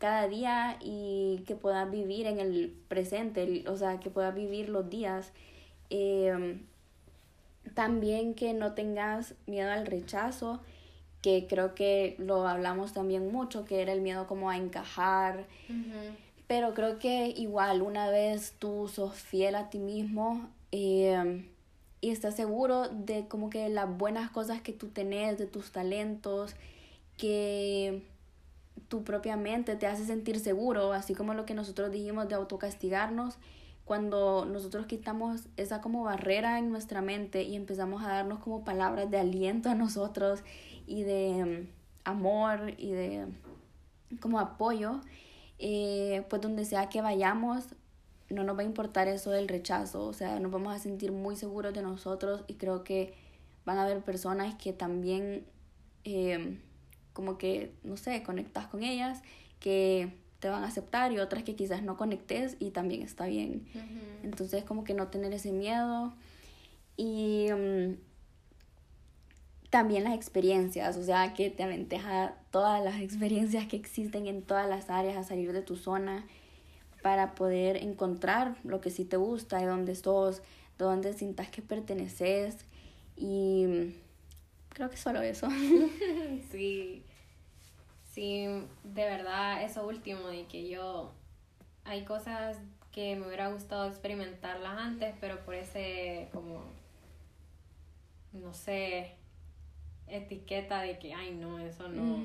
cada 0.04 0.28
día 0.28 0.78
y 0.82 1.44
que 1.48 1.56
puedas 1.56 1.90
vivir 1.90 2.28
en 2.28 2.40
el 2.40 2.76
presente, 2.90 3.64
o 3.68 3.78
sea, 3.78 4.00
que 4.02 4.10
puedas 4.10 4.36
vivir 4.36 4.68
los 4.68 4.90
días. 4.90 5.32
Em, 5.90 6.60
también 7.74 8.34
que 8.34 8.54
no 8.54 8.74
tengas 8.74 9.34
miedo 9.48 9.72
al 9.72 9.86
rechazo, 9.86 10.60
que 11.22 11.48
creo 11.48 11.74
que 11.74 12.16
lo 12.20 12.46
hablamos 12.48 12.92
también 12.92 13.32
mucho, 13.32 13.64
que 13.64 13.82
era 13.82 13.94
el 13.94 14.02
miedo 14.02 14.28
como 14.28 14.50
a 14.50 14.58
encajar. 14.58 15.46
Pero 16.54 16.76
creo 16.76 17.00
que 17.00 17.30
igual 17.36 17.82
una 17.82 18.12
vez 18.12 18.54
tú 18.60 18.88
sos 18.88 19.16
fiel 19.16 19.56
a 19.56 19.72
ti 19.72 19.80
mismo 19.80 20.52
em, 20.70 21.48
y 22.00 22.12
estás 22.12 22.36
seguro 22.36 22.90
de 22.90 23.28
como 23.28 23.50
que 23.50 23.70
las 23.70 23.90
buenas 23.98 24.30
cosas 24.30 24.62
que 24.62 24.72
tú 24.72 24.90
tenés, 24.90 25.40
de 25.40 25.48
tus 25.48 25.72
talentos, 25.72 26.54
que 27.18 28.04
tu 28.88 29.04
propia 29.04 29.36
mente 29.36 29.76
te 29.76 29.88
hace 29.88 30.06
sentir 30.06 30.40
seguro, 30.40 30.94
así 30.94 31.16
como 31.16 31.34
lo 31.34 31.48
que 31.48 31.56
nosotros 31.56 31.92
dijimos 31.92 32.30
de 32.30 32.36
autocastigarnos, 32.36 33.40
cuando 33.84 34.46
nosotros 34.46 34.86
quitamos 34.86 35.48
esa 35.58 35.82
como 35.82 36.04
barrera 36.04 36.60
en 36.60 36.70
nuestra 36.70 37.02
mente 37.02 37.42
y 37.42 37.56
empezamos 37.56 38.04
a 38.04 38.10
darnos 38.10 38.38
como 38.42 38.64
palabras 38.64 39.10
de 39.10 39.18
aliento 39.18 39.72
a 39.72 39.76
nosotros 39.76 40.42
y 40.86 41.02
de 41.02 41.46
mm, 41.46 41.68
amor 42.04 42.76
y 42.78 42.92
de 42.92 43.26
como 44.20 44.40
apoyo, 44.40 45.02
eh, 45.66 46.24
pues 46.30 46.42
donde 46.42 46.66
sea 46.66 46.90
que 46.90 47.02
vayamos, 47.02 47.64
no 48.30 48.44
nos 48.44 48.58
va 48.58 48.62
a 48.62 48.66
importar 48.66 49.08
eso 49.08 49.32
del 49.32 49.48
rechazo, 49.48 50.06
o 50.06 50.14
sea, 50.14 50.40
nos 50.40 50.52
vamos 50.52 50.76
a 50.76 50.80
sentir 50.80 51.12
muy 51.12 51.36
seguros 51.36 51.74
de 51.74 51.82
nosotros 51.82 52.44
y 52.48 52.56
creo 52.56 52.84
que 52.84 53.14
van 53.66 53.78
a 53.78 53.84
haber 53.84 54.02
personas 54.02 54.56
que 54.56 54.74
también... 54.74 55.46
Eh, 56.04 56.60
como 57.14 57.38
que, 57.38 57.74
no 57.84 57.96
sé, 57.96 58.24
conectas 58.24 58.68
con 58.68 58.84
ellas, 58.84 59.22
que 59.60 60.14
te 60.40 60.50
van 60.50 60.64
a 60.64 60.68
aceptar 60.68 61.12
y 61.14 61.20
otras 61.20 61.44
que 61.44 61.56
quizás 61.56 61.84
no 61.84 61.96
conectes 61.96 62.58
y 62.60 62.72
también 62.72 63.04
está 63.04 63.28
bien. 63.28 63.66
Entonces, 64.24 64.66
como 64.66 64.84
que 64.84 64.94
no 64.94 65.08
tener 65.08 65.32
ese 65.32 65.52
miedo. 65.52 66.14
Y 66.98 67.48
mm, 67.52 67.96
también 69.70 70.04
las 70.04 70.16
experiencias, 70.16 70.98
o 70.98 71.04
sea, 71.04 71.34
que 71.34 71.50
te 71.50 71.64
aventaja 71.64 72.36
todas 72.54 72.82
las 72.82 73.02
experiencias 73.02 73.68
que 73.68 73.76
existen 73.76 74.28
en 74.28 74.44
todas 74.44 74.70
las 74.70 74.90
áreas 74.90 75.18
a 75.18 75.24
salir 75.24 75.52
de 75.52 75.62
tu 75.62 75.76
zona 75.76 76.26
para 77.02 77.36
poder 77.36 77.76
encontrar 77.76 78.56
lo 78.64 78.80
que 78.80 78.92
sí 78.92 79.04
te 79.04 79.18
gusta, 79.18 79.58
de 79.58 79.66
dónde 79.66 79.96
sos, 79.96 80.38
de 80.78 80.86
dónde 80.86 81.12
sientas 81.14 81.50
que 81.50 81.62
perteneces 81.62 82.66
y 83.18 83.96
Creo 84.74 84.90
que 84.90 84.98
solo 84.98 85.22
eso. 85.22 85.48
sí. 86.52 87.04
Sí, 88.12 88.46
de 88.84 89.06
verdad, 89.06 89.64
eso 89.64 89.88
último, 89.88 90.28
de 90.28 90.46
que 90.46 90.68
yo. 90.68 91.12
Hay 91.86 92.06
cosas 92.06 92.58
que 92.92 93.16
me 93.16 93.28
hubiera 93.28 93.50
gustado 93.50 93.88
experimentarlas 93.88 94.78
antes, 94.78 95.16
pero 95.20 95.44
por 95.46 95.56
ese, 95.56 96.30
como. 96.32 96.64
No 98.32 98.54
sé. 98.54 99.16
Etiqueta 100.08 100.82
de 100.82 101.00
que, 101.00 101.14
ay, 101.14 101.34
no, 101.36 101.60
eso 101.60 101.88
no. 101.90 102.24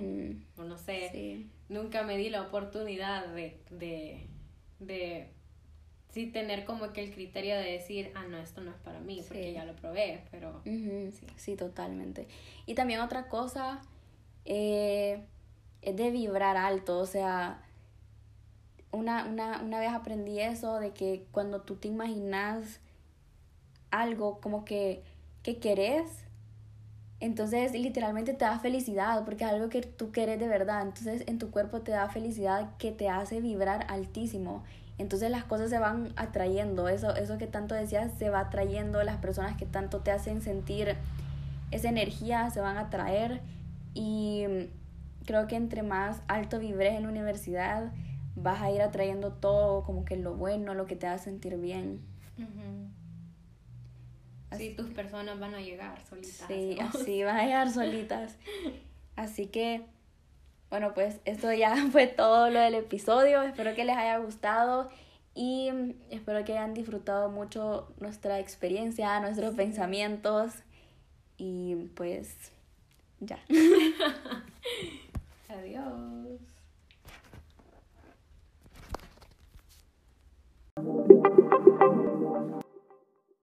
O 0.56 0.64
no 0.64 0.78
sé. 0.78 1.46
Nunca 1.68 2.02
me 2.02 2.16
di 2.16 2.30
la 2.30 2.42
oportunidad 2.42 3.26
de, 3.28 3.60
de, 3.70 4.26
de 4.78 5.30
sí 6.10 6.26
tener 6.26 6.64
como 6.64 6.92
que 6.92 7.04
el 7.04 7.12
criterio 7.12 7.56
de 7.56 7.72
decir, 7.72 8.12
ah, 8.14 8.24
no, 8.28 8.38
esto 8.38 8.60
no 8.60 8.70
es 8.70 8.76
para 8.78 9.00
mí, 9.00 9.22
porque 9.26 9.52
ya 9.52 9.64
lo 9.64 9.74
probé, 9.76 10.24
pero 10.30 10.60
sí. 10.64 11.10
sí. 11.36 11.56
totalmente. 11.56 12.26
Y 12.66 12.74
también 12.74 13.00
otra 13.00 13.28
cosa 13.28 13.80
eh, 14.44 15.24
es 15.82 15.96
de 15.96 16.10
vibrar 16.10 16.56
alto, 16.56 16.98
o 16.98 17.06
sea, 17.06 17.62
una, 18.90 19.26
una, 19.26 19.60
una 19.62 19.80
vez 19.80 19.90
aprendí 19.90 20.40
eso 20.40 20.80
de 20.80 20.92
que 20.92 21.26
cuando 21.30 21.60
tú 21.60 21.76
te 21.76 21.88
imaginas 21.88 22.80
algo 23.90 24.40
como 24.40 24.64
que, 24.64 25.02
que 25.42 25.58
querés, 25.58 26.24
entonces 27.20 27.72
literalmente 27.72 28.32
te 28.32 28.44
da 28.44 28.58
felicidad 28.60 29.24
porque 29.24 29.44
es 29.44 29.50
algo 29.50 29.68
que 29.68 29.82
tú 29.82 30.12
quieres 30.12 30.38
de 30.38 30.48
verdad. 30.48 30.82
Entonces 30.82 31.24
en 31.26 31.38
tu 31.38 31.50
cuerpo 31.50 31.80
te 31.80 31.90
da 31.90 32.08
felicidad 32.08 32.70
que 32.78 32.92
te 32.92 33.08
hace 33.08 33.40
vibrar 33.40 33.86
altísimo. 33.88 34.62
Entonces 34.98 35.30
las 35.30 35.44
cosas 35.44 35.70
se 35.70 35.78
van 35.78 36.12
atrayendo, 36.16 36.88
eso, 36.88 37.14
eso 37.14 37.38
que 37.38 37.46
tanto 37.46 37.74
decías 37.74 38.12
se 38.18 38.30
va 38.30 38.40
atrayendo, 38.40 39.02
las 39.04 39.18
personas 39.18 39.56
que 39.56 39.66
tanto 39.66 40.00
te 40.00 40.10
hacen 40.10 40.42
sentir 40.42 40.96
esa 41.70 41.88
energía 41.88 42.50
se 42.50 42.60
van 42.60 42.76
a 42.76 42.82
atraer 42.82 43.40
y 43.94 44.44
creo 45.24 45.46
que 45.46 45.56
entre 45.56 45.82
más 45.82 46.20
alto 46.26 46.58
vibres 46.58 46.94
en 46.94 47.04
la 47.04 47.08
universidad 47.10 47.92
vas 48.34 48.60
a 48.62 48.70
ir 48.70 48.80
atrayendo 48.80 49.32
todo 49.32 49.82
como 49.84 50.04
que 50.04 50.16
lo 50.16 50.34
bueno, 50.34 50.74
lo 50.74 50.86
que 50.86 50.96
te 50.96 51.06
hace 51.06 51.24
sentir 51.24 51.56
bien. 51.58 52.00
Así 54.50 54.74
tus 54.74 54.88
personas 54.90 55.38
van 55.38 55.54
a 55.54 55.60
llegar 55.60 55.98
solitas. 56.08 56.46
Sí, 56.48 56.78
así 56.80 57.22
van 57.22 57.36
a 57.36 57.44
llegar 57.44 57.70
solitas. 57.70 58.36
Así 59.16 59.46
que 59.46 59.84
bueno, 60.70 60.92
pues 60.92 61.20
esto 61.24 61.52
ya 61.52 61.74
fue 61.92 62.06
todo 62.06 62.50
lo 62.50 62.60
del 62.60 62.74
episodio. 62.74 63.42
Espero 63.42 63.74
que 63.74 63.84
les 63.84 63.96
haya 63.96 64.18
gustado 64.18 64.90
y 65.34 65.70
espero 66.10 66.44
que 66.44 66.52
hayan 66.52 66.74
disfrutado 66.74 67.30
mucho 67.30 67.92
nuestra 68.00 68.38
experiencia, 68.38 69.18
nuestros 69.20 69.54
pensamientos 69.54 70.52
y 71.36 71.76
pues 71.94 72.52
ya. 73.20 73.38
Adiós. 75.48 76.40